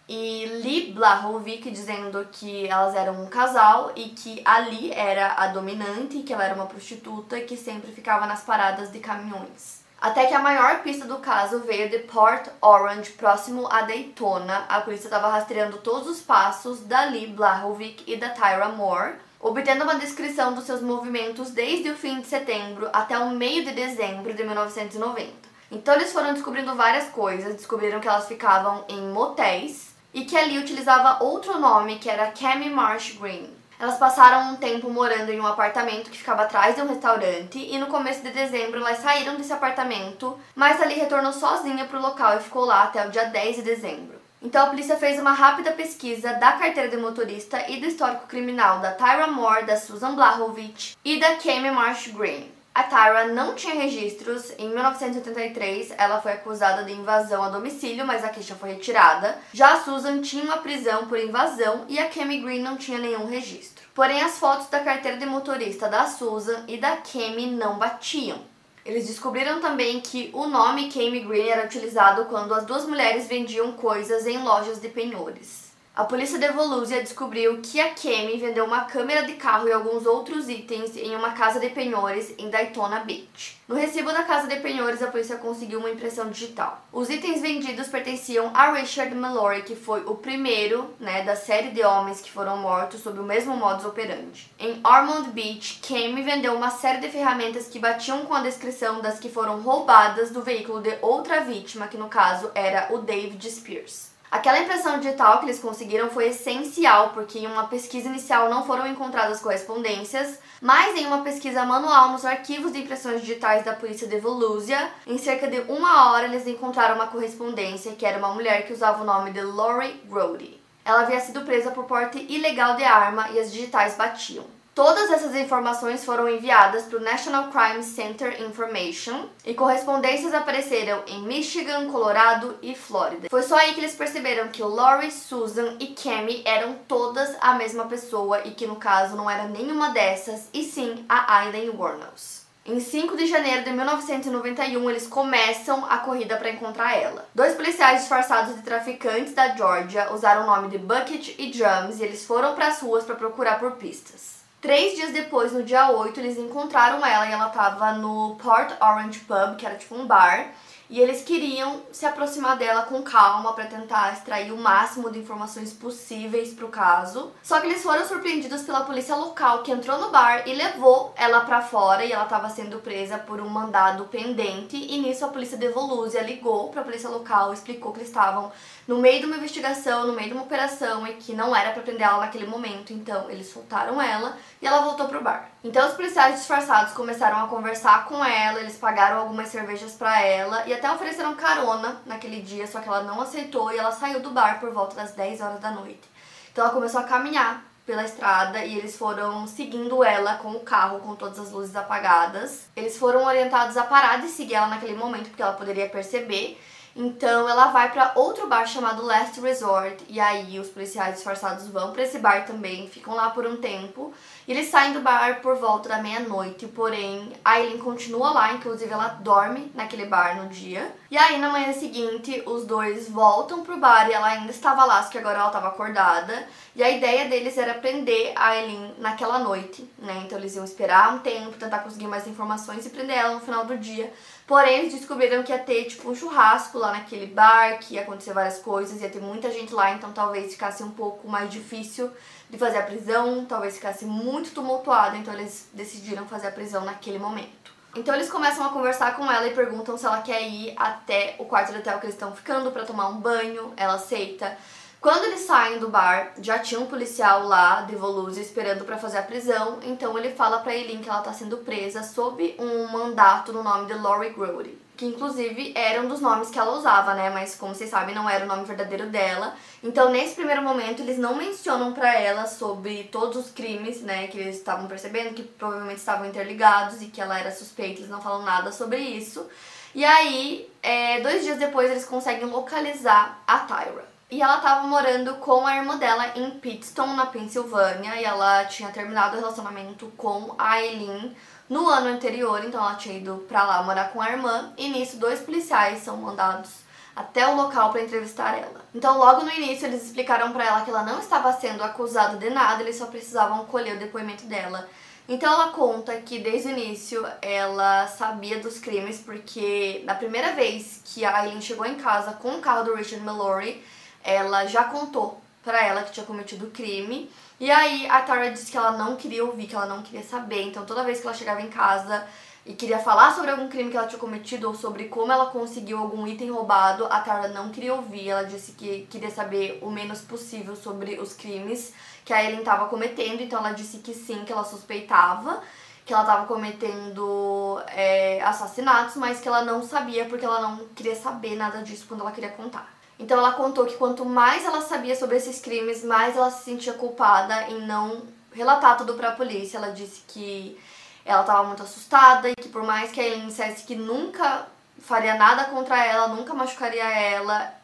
e 0.08 0.46
Lee 0.62 0.92
Blahovic, 0.92 1.70
dizendo 1.72 2.26
que 2.30 2.68
elas 2.68 2.94
eram 2.94 3.22
um 3.22 3.26
casal 3.26 3.92
e 3.96 4.10
que 4.10 4.40
a 4.44 4.60
Lee 4.60 4.92
era 4.92 5.34
a 5.34 5.48
dominante, 5.48 6.22
que 6.22 6.32
ela 6.32 6.44
era 6.44 6.54
uma 6.54 6.66
prostituta 6.66 7.40
que 7.40 7.56
sempre 7.56 7.90
ficava 7.90 8.26
nas 8.26 8.42
paradas 8.42 8.92
de 8.92 9.00
caminhões. 9.00 9.87
Até 10.00 10.26
que 10.26 10.34
a 10.34 10.38
maior 10.38 10.82
pista 10.82 11.04
do 11.06 11.18
caso 11.18 11.58
veio 11.58 11.90
de 11.90 11.98
Port 11.98 12.46
Orange, 12.62 13.10
próximo 13.10 13.66
a 13.66 13.82
Daytona. 13.82 14.64
A 14.68 14.80
polícia 14.80 15.08
estava 15.08 15.28
rastreando 15.28 15.78
todos 15.78 16.08
os 16.08 16.20
passos 16.20 16.80
da 16.82 17.06
Lee 17.06 17.26
Blahovic 17.26 18.04
e 18.06 18.16
da 18.16 18.28
Tyra 18.28 18.68
Moore, 18.68 19.16
obtendo 19.40 19.82
uma 19.82 19.96
descrição 19.96 20.54
dos 20.54 20.64
seus 20.64 20.80
movimentos 20.80 21.50
desde 21.50 21.90
o 21.90 21.96
fim 21.96 22.20
de 22.20 22.28
setembro 22.28 22.88
até 22.92 23.18
o 23.18 23.30
meio 23.30 23.64
de 23.64 23.72
dezembro 23.72 24.32
de 24.32 24.44
1990. 24.44 25.32
Então 25.68 25.94
eles 25.94 26.12
foram 26.12 26.32
descobrindo 26.32 26.76
várias 26.76 27.08
coisas, 27.08 27.56
descobriram 27.56 27.98
que 27.98 28.06
elas 28.06 28.28
ficavam 28.28 28.84
em 28.88 29.00
motéis 29.08 29.88
e 30.14 30.24
que 30.24 30.36
ali 30.36 30.58
utilizava 30.58 31.24
outro 31.24 31.58
nome 31.58 31.98
que 31.98 32.08
era 32.08 32.30
Cami 32.30 32.70
Marsh 32.70 33.18
Green. 33.18 33.57
Elas 33.80 33.96
passaram 33.96 34.52
um 34.52 34.56
tempo 34.56 34.90
morando 34.90 35.30
em 35.30 35.40
um 35.40 35.46
apartamento 35.46 36.10
que 36.10 36.18
ficava 36.18 36.42
atrás 36.42 36.74
de 36.74 36.82
um 36.82 36.88
restaurante 36.88 37.58
e 37.58 37.78
no 37.78 37.86
começo 37.86 38.22
de 38.22 38.30
dezembro 38.30 38.80
elas 38.80 38.98
saíram 38.98 39.36
desse 39.36 39.52
apartamento, 39.52 40.36
mas 40.56 40.82
ali 40.82 40.94
retornou 40.94 41.32
sozinha 41.32 41.84
para 41.84 41.98
o 41.98 42.02
local 42.02 42.36
e 42.36 42.42
ficou 42.42 42.64
lá 42.64 42.82
até 42.82 43.06
o 43.06 43.10
dia 43.10 43.26
10 43.26 43.56
de 43.56 43.62
dezembro. 43.62 44.18
Então 44.42 44.66
a 44.66 44.70
polícia 44.70 44.96
fez 44.96 45.20
uma 45.20 45.32
rápida 45.32 45.70
pesquisa 45.72 46.32
da 46.34 46.52
carteira 46.52 46.88
de 46.88 46.96
motorista 46.96 47.70
e 47.70 47.78
do 47.78 47.86
histórico 47.86 48.26
criminal 48.26 48.80
da 48.80 48.92
Tyra 48.92 49.28
Moore, 49.28 49.64
da 49.64 49.76
Susan 49.76 50.14
Blahovic 50.16 50.96
e 51.04 51.20
da 51.20 51.36
Kami 51.36 51.70
Marsh 51.70 52.08
Green. 52.08 52.57
A 52.78 52.84
Tyra 52.84 53.26
não 53.26 53.56
tinha 53.56 53.74
registros. 53.74 54.52
Em 54.56 54.68
1983, 54.68 55.92
ela 55.98 56.20
foi 56.20 56.30
acusada 56.30 56.84
de 56.84 56.92
invasão 56.92 57.42
a 57.42 57.48
domicílio, 57.48 58.06
mas 58.06 58.22
a 58.22 58.28
queixa 58.28 58.54
foi 58.54 58.68
retirada. 58.68 59.36
Já 59.52 59.72
a 59.72 59.80
Susan 59.80 60.20
tinha 60.20 60.44
uma 60.44 60.58
prisão 60.58 61.08
por 61.08 61.18
invasão 61.18 61.86
e 61.88 61.98
a 61.98 62.08
Cami 62.08 62.40
Green 62.40 62.62
não 62.62 62.76
tinha 62.76 63.00
nenhum 63.00 63.26
registro. 63.26 63.84
Porém, 63.92 64.22
as 64.22 64.38
fotos 64.38 64.68
da 64.68 64.78
carteira 64.78 65.16
de 65.16 65.26
motorista 65.26 65.88
da 65.88 66.06
Susan 66.06 66.66
e 66.68 66.76
da 66.76 66.98
Cami 66.98 67.50
não 67.50 67.78
batiam. 67.78 68.38
Eles 68.86 69.08
descobriram 69.08 69.60
também 69.60 70.00
que 70.00 70.30
o 70.32 70.46
nome 70.46 70.88
Cami 70.88 71.18
Green 71.18 71.48
era 71.48 71.66
utilizado 71.66 72.26
quando 72.26 72.54
as 72.54 72.64
duas 72.64 72.86
mulheres 72.86 73.26
vendiam 73.26 73.72
coisas 73.72 74.24
em 74.24 74.38
lojas 74.38 74.80
de 74.80 74.88
penhores. 74.88 75.67
A 75.98 76.04
polícia 76.04 76.38
de 76.38 76.46
Volusia 76.52 77.02
descobriu 77.02 77.58
que 77.60 77.80
a 77.80 77.90
Kemi 77.92 78.38
vendeu 78.38 78.64
uma 78.64 78.82
câmera 78.82 79.26
de 79.26 79.32
carro 79.32 79.66
e 79.66 79.72
alguns 79.72 80.06
outros 80.06 80.48
itens 80.48 80.96
em 80.96 81.16
uma 81.16 81.30
casa 81.30 81.58
de 81.58 81.70
penhores 81.70 82.32
em 82.38 82.48
Daytona 82.48 83.00
Beach. 83.00 83.58
No 83.66 83.74
recibo 83.74 84.12
da 84.12 84.22
casa 84.22 84.46
de 84.46 84.60
penhores, 84.60 85.02
a 85.02 85.08
polícia 85.08 85.38
conseguiu 85.38 85.80
uma 85.80 85.90
impressão 85.90 86.30
digital. 86.30 86.80
Os 86.92 87.10
itens 87.10 87.40
vendidos 87.40 87.88
pertenciam 87.88 88.52
a 88.54 88.70
Richard 88.70 89.12
Mallory, 89.12 89.62
que 89.62 89.74
foi 89.74 90.04
o 90.04 90.14
primeiro 90.14 90.88
né, 91.00 91.24
da 91.24 91.34
série 91.34 91.70
de 91.70 91.82
homens 91.82 92.20
que 92.20 92.30
foram 92.30 92.58
mortos 92.58 93.00
sob 93.00 93.18
o 93.18 93.24
mesmo 93.24 93.56
modus 93.56 93.84
operandi. 93.84 94.48
Em 94.56 94.80
Ormond 94.84 95.30
Beach, 95.30 95.80
Kemi 95.82 96.22
vendeu 96.22 96.54
uma 96.54 96.70
série 96.70 97.00
de 97.00 97.08
ferramentas 97.08 97.66
que 97.66 97.80
batiam 97.80 98.24
com 98.24 98.34
a 98.34 98.42
descrição 98.42 99.00
das 99.00 99.18
que 99.18 99.28
foram 99.28 99.62
roubadas 99.62 100.30
do 100.30 100.42
veículo 100.42 100.80
de 100.80 100.96
outra 101.02 101.40
vítima, 101.40 101.88
que 101.88 101.98
no 101.98 102.08
caso 102.08 102.52
era 102.54 102.86
o 102.94 102.98
David 102.98 103.50
Spears. 103.50 104.07
Aquela 104.30 104.60
impressão 104.60 104.98
digital 104.98 105.38
que 105.38 105.46
eles 105.46 105.58
conseguiram 105.58 106.10
foi 106.10 106.28
essencial, 106.28 107.10
porque 107.14 107.38
em 107.38 107.46
uma 107.46 107.66
pesquisa 107.66 108.08
inicial 108.08 108.50
não 108.50 108.66
foram 108.66 108.86
encontradas 108.86 109.40
correspondências, 109.40 110.38
mas 110.60 110.94
em 110.96 111.06
uma 111.06 111.22
pesquisa 111.22 111.64
manual 111.64 112.10
nos 112.10 112.26
arquivos 112.26 112.72
de 112.72 112.80
impressões 112.80 113.22
digitais 113.22 113.64
da 113.64 113.72
polícia 113.72 114.06
de 114.06 114.18
Volusia, 114.20 114.90
em 115.06 115.16
cerca 115.16 115.48
de 115.48 115.60
uma 115.60 116.10
hora 116.10 116.26
eles 116.26 116.46
encontraram 116.46 116.96
uma 116.96 117.06
correspondência 117.06 117.92
que 117.92 118.04
era 118.04 118.18
uma 118.18 118.34
mulher 118.34 118.66
que 118.66 118.72
usava 118.74 119.02
o 119.02 119.06
nome 119.06 119.30
de 119.30 119.40
Lori 119.40 120.02
Grody. 120.04 120.60
Ela 120.84 121.00
havia 121.00 121.20
sido 121.20 121.42
presa 121.42 121.70
por 121.70 121.84
porte 121.84 122.18
ilegal 122.28 122.76
de 122.76 122.84
arma 122.84 123.30
e 123.30 123.40
as 123.40 123.50
digitais 123.50 123.96
batiam. 123.96 124.57
Todas 124.78 125.10
essas 125.10 125.34
informações 125.34 126.04
foram 126.04 126.28
enviadas 126.28 126.84
para 126.84 126.98
o 126.98 127.02
National 127.02 127.48
Crime 127.50 127.82
Center 127.82 128.40
Information 128.40 129.26
e 129.44 129.52
correspondências 129.52 130.32
apareceram 130.32 131.02
em 131.08 131.20
Michigan, 131.22 131.90
Colorado 131.90 132.56
e 132.62 132.76
Flórida. 132.76 133.26
Foi 133.28 133.42
só 133.42 133.56
aí 133.56 133.74
que 133.74 133.80
eles 133.80 133.96
perceberam 133.96 134.46
que 134.50 134.62
Lori, 134.62 135.10
Susan 135.10 135.76
e 135.80 135.88
Cami 135.88 136.42
eram 136.44 136.76
todas 136.86 137.36
a 137.40 137.54
mesma 137.54 137.86
pessoa 137.86 138.42
e 138.44 138.52
que 138.52 138.68
no 138.68 138.76
caso 138.76 139.16
não 139.16 139.28
era 139.28 139.48
nenhuma 139.48 139.88
dessas, 139.88 140.48
e 140.54 140.62
sim 140.62 141.04
a 141.08 141.38
Aileen 141.38 141.70
Wuornos. 141.70 142.42
Em 142.64 142.78
5 142.78 143.16
de 143.16 143.26
janeiro 143.26 143.64
de 143.64 143.72
1991, 143.72 144.90
eles 144.90 145.08
começam 145.08 145.86
a 145.86 145.98
corrida 145.98 146.36
para 146.36 146.50
encontrar 146.50 146.96
ela. 146.96 147.26
Dois 147.34 147.56
policiais 147.56 148.02
disfarçados 148.02 148.54
de 148.54 148.62
traficantes 148.62 149.34
da 149.34 149.56
Georgia 149.56 150.12
usaram 150.12 150.44
o 150.44 150.46
nome 150.46 150.68
de 150.68 150.78
Bucket 150.78 151.34
e 151.36 151.50
Drums 151.50 151.98
e 151.98 152.04
eles 152.04 152.24
foram 152.24 152.54
para 152.54 152.68
as 152.68 152.80
ruas 152.80 153.02
para 153.02 153.16
procurar 153.16 153.58
por 153.58 153.72
pistas. 153.72 154.37
Três 154.60 154.96
dias 154.96 155.12
depois, 155.12 155.52
no 155.52 155.62
dia 155.62 155.88
8, 155.90 156.18
eles 156.18 156.36
encontraram 156.36 157.04
ela 157.06 157.26
e 157.28 157.32
ela 157.32 157.48
tava 157.48 157.92
no 157.92 158.34
Port 158.42 158.72
Orange 158.80 159.20
Pub, 159.20 159.54
que 159.56 159.64
era 159.64 159.76
tipo 159.76 159.94
um 159.94 160.04
bar. 160.04 160.52
e 160.90 160.98
eles 161.00 161.22
queriam 161.22 161.82
se 161.92 162.06
aproximar 162.06 162.56
dela 162.56 162.82
com 162.82 163.02
calma 163.02 163.52
para 163.52 163.66
tentar 163.66 164.14
extrair 164.14 164.50
o 164.50 164.56
máximo 164.56 165.10
de 165.10 165.18
informações 165.18 165.70
possíveis 165.72 166.54
pro 166.54 166.68
caso. 166.68 167.30
Só 167.42 167.60
que 167.60 167.66
eles 167.66 167.82
foram 167.82 168.06
surpreendidos 168.06 168.62
pela 168.62 168.80
polícia 168.80 169.14
local 169.14 169.62
que 169.62 169.70
entrou 169.70 169.98
no 169.98 170.10
bar 170.10 170.44
e 170.48 170.54
levou 170.54 171.12
ela 171.14 171.40
para 171.40 171.60
fora 171.60 172.04
e 172.04 172.10
ela 172.10 172.24
estava 172.24 172.48
sendo 172.48 172.78
presa 172.78 173.18
por 173.18 173.38
um 173.40 173.50
mandado 173.50 174.06
pendente 174.06 174.76
e 174.76 174.98
nisso 174.98 175.26
a 175.26 175.28
polícia 175.28 175.58
de 175.58 175.68
Volúzia 175.68 176.22
ligou 176.22 176.70
para 176.70 176.80
a 176.80 176.84
polícia 176.84 177.10
local, 177.10 177.52
explicou 177.52 177.92
que 177.92 177.98
eles 177.98 178.08
estavam 178.08 178.50
no 178.88 178.96
meio 178.96 179.20
de 179.20 179.26
uma 179.26 179.36
investigação, 179.36 180.06
no 180.06 180.14
meio 180.14 180.28
de 180.28 180.34
uma 180.34 180.44
operação 180.44 181.06
e 181.06 181.12
que 181.12 181.34
não 181.34 181.54
era 181.54 181.72
para 181.72 181.82
prender 181.82 182.06
ela 182.06 182.20
naquele 182.20 182.46
momento. 182.46 182.90
Então, 182.90 183.30
eles 183.30 183.52
soltaram 183.52 184.00
ela 184.00 184.34
e 184.62 184.66
ela 184.66 184.80
voltou 184.80 185.06
pro 185.06 185.22
bar. 185.22 185.50
Então, 185.62 185.86
os 185.86 185.94
policiais 185.94 186.36
disfarçados 186.36 186.94
começaram 186.94 187.44
a 187.44 187.48
conversar 187.48 188.06
com 188.06 188.24
ela, 188.24 188.60
eles 188.60 188.78
pagaram 188.78 189.18
algumas 189.18 189.48
cervejas 189.48 189.92
para 189.92 190.22
ela 190.22 190.66
e 190.66 190.72
até 190.72 190.90
ofereceram 190.90 191.36
carona 191.36 192.00
naquele 192.06 192.40
dia, 192.40 192.66
só 192.66 192.80
que 192.80 192.88
ela 192.88 193.02
não 193.02 193.20
aceitou 193.20 193.70
e 193.70 193.76
ela 193.76 193.92
saiu 193.92 194.20
do 194.20 194.30
bar 194.30 194.58
por 194.58 194.72
volta 194.72 194.96
das 194.96 195.12
10 195.12 195.42
horas 195.42 195.60
da 195.60 195.70
noite. 195.70 196.08
Então, 196.50 196.64
ela 196.64 196.72
começou 196.72 197.00
a 197.00 197.04
caminhar 197.04 197.62
pela 197.84 198.04
estrada 198.04 198.64
e 198.64 198.78
eles 198.78 198.96
foram 198.96 199.46
seguindo 199.46 200.02
ela 200.02 200.36
com 200.36 200.52
o 200.52 200.60
carro 200.60 201.00
com 201.00 201.14
todas 201.14 201.38
as 201.38 201.52
luzes 201.52 201.76
apagadas. 201.76 202.68
Eles 202.74 202.96
foram 202.96 203.24
orientados 203.26 203.76
a 203.76 203.84
parar 203.84 204.18
de 204.18 204.28
seguir 204.28 204.54
ela 204.54 204.68
naquele 204.68 204.94
momento 204.94 205.28
porque 205.28 205.42
ela 205.42 205.52
poderia 205.52 205.88
perceber 205.90 206.58
então 206.94 207.48
ela 207.48 207.68
vai 207.68 207.90
para 207.92 208.12
outro 208.14 208.46
bar 208.48 208.66
chamado 208.66 209.04
Last 209.04 209.40
Resort 209.40 210.04
e 210.08 210.18
aí 210.18 210.58
os 210.58 210.68
policiais 210.68 211.14
disfarçados 211.14 211.68
vão 211.68 211.92
para 211.92 212.02
esse 212.02 212.18
bar 212.18 212.44
também, 212.44 212.88
ficam 212.88 213.14
lá 213.14 213.30
por 213.30 213.46
um 213.46 213.56
tempo. 213.56 214.12
E 214.46 214.52
eles 214.52 214.68
saem 214.68 214.92
do 214.92 215.00
bar 215.00 215.40
por 215.40 215.56
volta 215.56 215.88
da 215.88 216.02
meia-noite, 216.02 216.66
porém 216.66 217.32
a 217.44 217.52
Aileen 217.52 217.78
continua 217.78 218.30
lá, 218.30 218.52
inclusive 218.52 218.90
ela 218.90 219.08
dorme 219.08 219.70
naquele 219.74 220.06
bar 220.06 220.36
no 220.36 220.48
dia. 220.48 220.92
E 221.10 221.16
aí 221.16 221.38
na 221.38 221.50
manhã 221.50 221.72
seguinte 221.72 222.42
os 222.46 222.64
dois 222.64 223.08
voltam 223.08 223.62
pro 223.62 223.76
bar 223.76 224.08
e 224.08 224.12
ela 224.12 224.26
ainda 224.26 224.50
estava 224.50 224.84
lá, 224.84 225.02
só 225.02 225.10
que 225.10 225.18
agora 225.18 225.38
ela 225.38 225.48
estava 225.48 225.68
acordada. 225.68 226.46
E 226.74 226.82
a 226.82 226.90
ideia 226.90 227.28
deles 227.28 227.58
era 227.58 227.74
prender 227.74 228.32
a 228.36 228.48
Aileen 228.48 228.94
naquela 228.98 229.38
noite, 229.38 229.88
né? 229.98 230.22
Então 230.24 230.38
eles 230.38 230.56
iam 230.56 230.64
esperar 230.64 231.14
um 231.14 231.18
tempo, 231.18 231.58
tentar 231.58 231.80
conseguir 231.80 232.06
mais 232.06 232.26
informações 232.26 232.86
e 232.86 232.90
prender 232.90 233.16
ela 233.16 233.34
no 233.34 233.40
final 233.40 233.64
do 233.64 233.76
dia 233.76 234.12
Porém, 234.48 234.78
eles 234.78 234.94
descobriram 234.94 235.42
que 235.42 235.52
ia 235.52 235.58
ter, 235.58 235.84
tipo, 235.84 236.10
um 236.10 236.14
churrasco 236.14 236.78
lá 236.78 236.90
naquele 236.92 237.26
bar, 237.26 237.78
que 237.80 237.96
ia 237.96 238.00
acontecer 238.00 238.32
várias 238.32 238.58
coisas, 238.58 239.02
ia 239.02 239.10
ter 239.10 239.20
muita 239.20 239.50
gente 239.50 239.74
lá, 239.74 239.90
então 239.90 240.10
talvez 240.10 240.52
ficasse 240.52 240.82
um 240.82 240.90
pouco 240.90 241.28
mais 241.28 241.50
difícil 241.50 242.10
de 242.48 242.56
fazer 242.56 242.78
a 242.78 242.82
prisão, 242.82 243.44
talvez 243.44 243.74
ficasse 243.74 244.06
muito 244.06 244.52
tumultuado, 244.52 245.16
então 245.16 245.34
eles 245.34 245.68
decidiram 245.74 246.26
fazer 246.26 246.46
a 246.46 246.50
prisão 246.50 246.82
naquele 246.82 247.18
momento. 247.18 247.76
Então 247.94 248.14
eles 248.14 248.30
começam 248.30 248.64
a 248.64 248.70
conversar 248.70 249.16
com 249.16 249.30
ela 249.30 249.46
e 249.46 249.54
perguntam 249.54 249.98
se 249.98 250.06
ela 250.06 250.22
quer 250.22 250.40
ir 250.42 250.72
até 250.78 251.36
o 251.38 251.44
quarto 251.44 251.72
do 251.72 251.80
hotel 251.80 251.98
que 251.98 252.06
eles 252.06 252.14
estão 252.14 252.34
ficando 252.34 252.70
para 252.70 252.86
tomar 252.86 253.08
um 253.08 253.20
banho, 253.20 253.74
ela 253.76 253.94
aceita. 253.94 254.56
Quando 255.00 255.26
eles 255.26 255.40
saem 255.42 255.78
do 255.78 255.88
bar, 255.88 256.32
já 256.42 256.58
tinha 256.58 256.80
um 256.80 256.86
policial 256.86 257.46
lá 257.46 257.82
de 257.82 257.94
Volusia 257.94 258.42
esperando 258.42 258.84
para 258.84 258.98
fazer 258.98 259.18
a 259.18 259.22
prisão, 259.22 259.78
então 259.84 260.18
ele 260.18 260.30
fala 260.30 260.58
para 260.58 260.74
Eileen 260.74 260.98
que 260.98 261.08
ela 261.08 261.20
tá 261.20 261.32
sendo 261.32 261.58
presa 261.58 262.02
sob 262.02 262.56
um 262.58 262.88
mandato 262.88 263.52
no 263.52 263.62
nome 263.62 263.86
de 263.86 263.94
Laurie 263.94 264.30
Grody, 264.30 264.76
que 264.96 265.06
inclusive 265.06 265.72
era 265.76 266.02
um 266.02 266.08
dos 266.08 266.20
nomes 266.20 266.50
que 266.50 266.58
ela 266.58 266.76
usava, 266.76 267.14
né, 267.14 267.30
mas 267.30 267.54
como 267.54 267.76
vocês 267.76 267.88
sabem, 267.88 268.12
não 268.12 268.28
era 268.28 268.44
o 268.44 268.48
nome 268.48 268.64
verdadeiro 268.64 269.06
dela. 269.06 269.54
Então, 269.84 270.10
nesse 270.10 270.34
primeiro 270.34 270.62
momento, 270.62 271.00
eles 271.00 271.16
não 271.16 271.36
mencionam 271.36 271.92
para 271.92 272.12
ela 272.18 272.48
sobre 272.48 273.04
todos 273.04 273.36
os 273.36 273.52
crimes, 273.52 274.00
né, 274.02 274.26
que 274.26 274.36
eles 274.36 274.56
estavam 274.56 274.88
percebendo 274.88 275.32
que 275.32 275.44
provavelmente 275.44 275.98
estavam 275.98 276.26
interligados 276.26 277.00
e 277.02 277.06
que 277.06 277.20
ela 277.20 277.38
era 277.38 277.52
suspeita, 277.52 278.00
eles 278.00 278.10
não 278.10 278.20
falam 278.20 278.42
nada 278.42 278.72
sobre 278.72 278.98
isso. 278.98 279.46
E 279.94 280.04
aí, 280.04 280.68
é, 280.82 281.20
dois 281.20 281.44
dias 281.44 281.56
depois, 281.56 281.88
eles 281.88 282.04
conseguem 282.04 282.46
localizar 282.46 283.40
a 283.46 283.60
Tyra. 283.60 284.07
E 284.30 284.42
ela 284.42 284.58
tava 284.58 284.86
morando 284.86 285.36
com 285.36 285.66
a 285.66 285.76
irmã 285.76 285.96
dela 285.96 286.32
em 286.36 286.50
Pittston, 286.50 287.14
na 287.14 287.24
Pensilvânia, 287.24 288.14
e 288.20 288.24
ela 288.24 288.66
tinha 288.66 288.90
terminado 288.90 289.36
o 289.36 289.40
relacionamento 289.40 290.12
com 290.18 290.54
a 290.58 290.82
Eileen 290.82 291.34
no 291.66 291.88
ano 291.88 292.08
anterior, 292.08 292.62
então 292.62 292.78
ela 292.78 292.94
tinha 292.94 293.16
ido 293.16 293.46
pra 293.48 293.64
lá 293.64 293.82
morar 293.82 294.12
com 294.12 294.20
a 294.20 294.30
irmã, 294.30 294.70
e 294.76 294.88
nisso 294.90 295.16
dois 295.16 295.40
policiais 295.40 296.02
são 296.02 296.18
mandados 296.18 296.68
até 297.16 297.48
o 297.48 297.56
local 297.56 297.90
para 297.90 298.02
entrevistar 298.02 298.58
ela. 298.58 298.84
Então, 298.94 299.16
logo 299.16 299.44
no 299.44 299.50
início, 299.50 299.86
eles 299.86 300.04
explicaram 300.04 300.52
para 300.52 300.66
ela 300.66 300.82
que 300.82 300.90
ela 300.90 301.02
não 301.02 301.18
estava 301.18 301.50
sendo 301.54 301.82
acusada 301.82 302.36
de 302.36 302.50
nada, 302.50 302.82
eles 302.82 302.96
só 302.96 303.06
precisavam 303.06 303.64
colher 303.64 303.96
o 303.96 303.98
depoimento 303.98 304.44
dela. 304.44 304.86
Então, 305.26 305.50
ela 305.50 305.72
conta 305.72 306.14
que 306.20 306.38
desde 306.38 306.68
o 306.68 306.72
início 306.72 307.26
ela 307.40 308.06
sabia 308.06 308.60
dos 308.60 308.78
crimes, 308.78 309.18
porque 309.20 310.02
na 310.04 310.14
primeira 310.14 310.52
vez 310.52 311.00
que 311.02 311.24
a 311.24 311.44
Eileen 311.44 311.62
chegou 311.62 311.86
em 311.86 311.96
casa 311.96 312.34
com 312.34 312.50
o 312.50 312.60
carro 312.60 312.84
do 312.84 312.94
Richard 312.94 313.24
Mallory, 313.24 313.82
ela 314.22 314.66
já 314.66 314.84
contou 314.84 315.40
para 315.64 315.84
ela 315.84 316.02
que 316.02 316.12
tinha 316.12 316.26
cometido 316.26 316.66
o 316.66 316.70
crime. 316.70 317.30
E 317.60 317.70
aí 317.70 318.08
a 318.08 318.22
Tara 318.22 318.50
disse 318.50 318.70
que 318.70 318.76
ela 318.76 318.92
não 318.92 319.16
queria 319.16 319.44
ouvir, 319.44 319.66
que 319.66 319.74
ela 319.74 319.86
não 319.86 320.02
queria 320.02 320.22
saber. 320.22 320.62
Então 320.62 320.84
toda 320.84 321.04
vez 321.04 321.20
que 321.20 321.26
ela 321.26 321.36
chegava 321.36 321.60
em 321.60 321.68
casa 321.68 322.26
e 322.64 322.74
queria 322.74 322.98
falar 322.98 323.34
sobre 323.34 323.50
algum 323.50 323.68
crime 323.68 323.90
que 323.90 323.96
ela 323.96 324.06
tinha 324.06 324.18
cometido 324.18 324.68
ou 324.68 324.74
sobre 324.74 325.04
como 325.04 325.32
ela 325.32 325.46
conseguiu 325.46 325.98
algum 325.98 326.26
item 326.26 326.50
roubado, 326.50 327.06
a 327.06 327.20
Tara 327.20 327.48
não 327.48 327.70
queria 327.70 327.94
ouvir. 327.94 328.28
Ela 328.28 328.44
disse 328.44 328.72
que 328.72 329.06
queria 329.10 329.30
saber 329.30 329.78
o 329.82 329.90
menos 329.90 330.20
possível 330.20 330.76
sobre 330.76 331.18
os 331.18 331.32
crimes 331.32 331.92
que 332.24 332.32
a 332.32 332.44
Ellen 332.44 332.60
estava 332.60 332.86
cometendo. 332.86 333.42
Então 333.42 333.58
ela 333.58 333.72
disse 333.72 333.98
que 333.98 334.14
sim, 334.14 334.44
que 334.44 334.52
ela 334.52 334.64
suspeitava 334.64 335.62
que 336.08 336.14
ela 336.14 336.22
estava 336.22 336.46
cometendo 336.46 337.78
é, 337.88 338.40
assassinatos, 338.40 339.16
mas 339.16 339.40
que 339.40 339.46
ela 339.46 339.62
não 339.62 339.82
sabia 339.82 340.24
porque 340.24 340.42
ela 340.42 340.62
não 340.62 340.88
queria 340.96 341.14
saber 341.14 341.54
nada 341.54 341.82
disso 341.82 342.06
quando 342.08 342.22
ela 342.22 342.32
queria 342.32 342.48
contar. 342.48 342.97
Então 343.18 343.38
ela 343.38 343.52
contou 343.52 343.84
que 343.84 343.96
quanto 343.96 344.24
mais 344.24 344.64
ela 344.64 344.80
sabia 344.80 345.16
sobre 345.16 345.36
esses 345.36 345.60
crimes, 345.60 346.04
mais 346.04 346.36
ela 346.36 346.50
se 346.50 346.64
sentia 346.64 346.92
culpada 346.92 347.68
em 347.68 347.80
não 347.86 348.22
relatar 348.52 348.96
tudo 348.96 349.14
para 349.14 349.30
a 349.30 349.32
polícia. 349.32 349.76
Ela 349.78 349.90
disse 349.90 350.22
que 350.28 350.78
ela 351.24 351.40
estava 351.40 351.64
muito 351.64 351.82
assustada 351.82 352.48
e 352.48 352.54
que 352.54 352.68
por 352.68 352.82
mais 352.82 353.10
que 353.10 353.20
a 353.20 353.24
Eileen 353.24 353.48
dissesse 353.48 353.84
que 353.84 353.96
nunca 353.96 354.66
faria 355.00 355.34
nada 355.34 355.64
contra 355.64 356.02
ela, 356.04 356.28
nunca 356.28 356.54
machucaria 356.54 357.04
ela, 357.04 357.74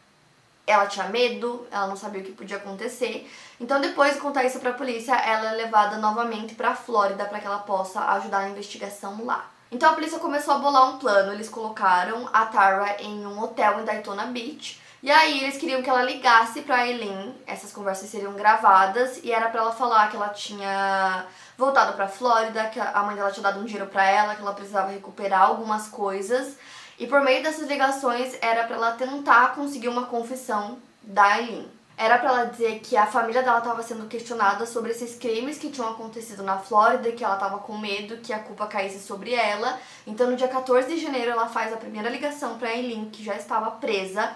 ela 0.66 0.87
tinha 0.87 1.09
medo, 1.09 1.66
ela 1.70 1.87
não 1.87 1.97
sabia 1.97 2.23
o 2.23 2.25
que 2.25 2.33
podia 2.33 2.57
acontecer. 2.57 3.31
Então, 3.61 3.81
depois 3.81 4.14
de 4.14 4.20
contar 4.20 4.44
isso 4.44 4.59
para 4.59 4.70
a 4.70 4.75
polícia, 4.75 5.14
ela 5.14 5.53
é 5.53 5.55
levada 5.57 5.99
novamente 5.99 6.55
para 6.55 6.70
a 6.70 6.77
Flórida 6.77 7.25
para 7.25 7.38
que 7.38 7.47
ela 7.47 7.59
possa 7.59 8.01
ajudar 8.12 8.38
a 8.38 8.49
investigação 8.49 9.25
lá. 9.25 9.51
Então, 9.74 9.90
a 9.90 9.94
polícia 9.94 10.20
começou 10.20 10.54
a 10.54 10.58
bolar 10.58 10.88
um 10.88 10.98
plano. 10.98 11.32
Eles 11.32 11.48
colocaram 11.48 12.28
a 12.32 12.46
Tara 12.46 13.02
em 13.02 13.26
um 13.26 13.42
hotel 13.42 13.80
em 13.80 13.84
Daytona 13.84 14.26
Beach 14.26 14.80
e 15.02 15.10
aí 15.10 15.42
eles 15.42 15.58
queriam 15.58 15.82
que 15.82 15.90
ela 15.90 16.04
ligasse 16.04 16.62
pra 16.62 16.87
Eileen, 16.87 17.34
essas 17.44 17.72
conversas 17.72 18.08
seriam 18.08 18.32
gravadas 18.34 19.18
e 19.22 19.32
era 19.32 19.50
para 19.50 19.62
ela 19.62 19.72
falar 19.72 20.08
que 20.08 20.16
ela 20.16 20.28
tinha 20.28 21.26
voltado 21.58 21.92
pra 21.94 22.06
Flórida, 22.06 22.66
que 22.68 22.78
a 22.78 23.02
mãe 23.02 23.16
dela 23.16 23.32
tinha 23.32 23.42
dado 23.42 23.60
um 23.60 23.64
dinheiro 23.64 23.90
para 23.90 24.04
ela, 24.04 24.34
que 24.37 24.40
ela 24.40 24.54
precisava 24.54 24.92
recuperar 24.92 25.42
algumas 25.42 25.88
coisas. 25.88 26.56
E 26.96 27.06
por 27.08 27.20
meio 27.20 27.42
dessas 27.42 27.68
ligações 27.68 28.38
era 28.40 28.64
para 28.64 28.76
ela 28.76 28.92
tentar 28.92 29.56
conseguir 29.56 29.88
uma 29.88 30.06
confissão 30.06 30.78
da 31.02 31.38
Eileen. 31.38 31.68
Era 31.96 32.18
para 32.18 32.28
ela 32.28 32.44
dizer 32.46 32.80
que 32.80 32.96
a 32.96 33.07
família 33.07 33.42
dela 33.42 33.59
estava 33.59 33.83
sendo 33.83 34.09
questionada 34.09 34.66
sobre 34.66 34.90
esses 34.90 35.16
crimes 35.16 35.59
que 35.59 35.70
tinham 35.70 35.90
acontecido 35.90 36.42
na 36.42 36.59
Flórida, 36.59 37.12
que 37.12 37.22
ela 37.22 37.35
estava 37.35 37.59
com 37.59 37.78
medo 37.78 38.16
que 38.18 38.33
a 38.33 38.40
culpa 38.40 38.66
caísse 38.66 38.98
sobre 38.98 39.33
ela. 39.33 39.78
Então, 40.04 40.28
no 40.28 40.37
dia 40.37 40.48
14 40.48 40.88
de 40.88 41.00
janeiro, 41.00 41.30
ela 41.30 41.48
faz 41.48 41.72
a 41.72 41.76
primeira 41.76 42.11
ligação 42.11 42.59
para 42.59 42.74
Eileen, 42.74 43.11
que 43.11 43.22
já 43.22 43.37
estava 43.37 43.70
presa, 43.70 44.35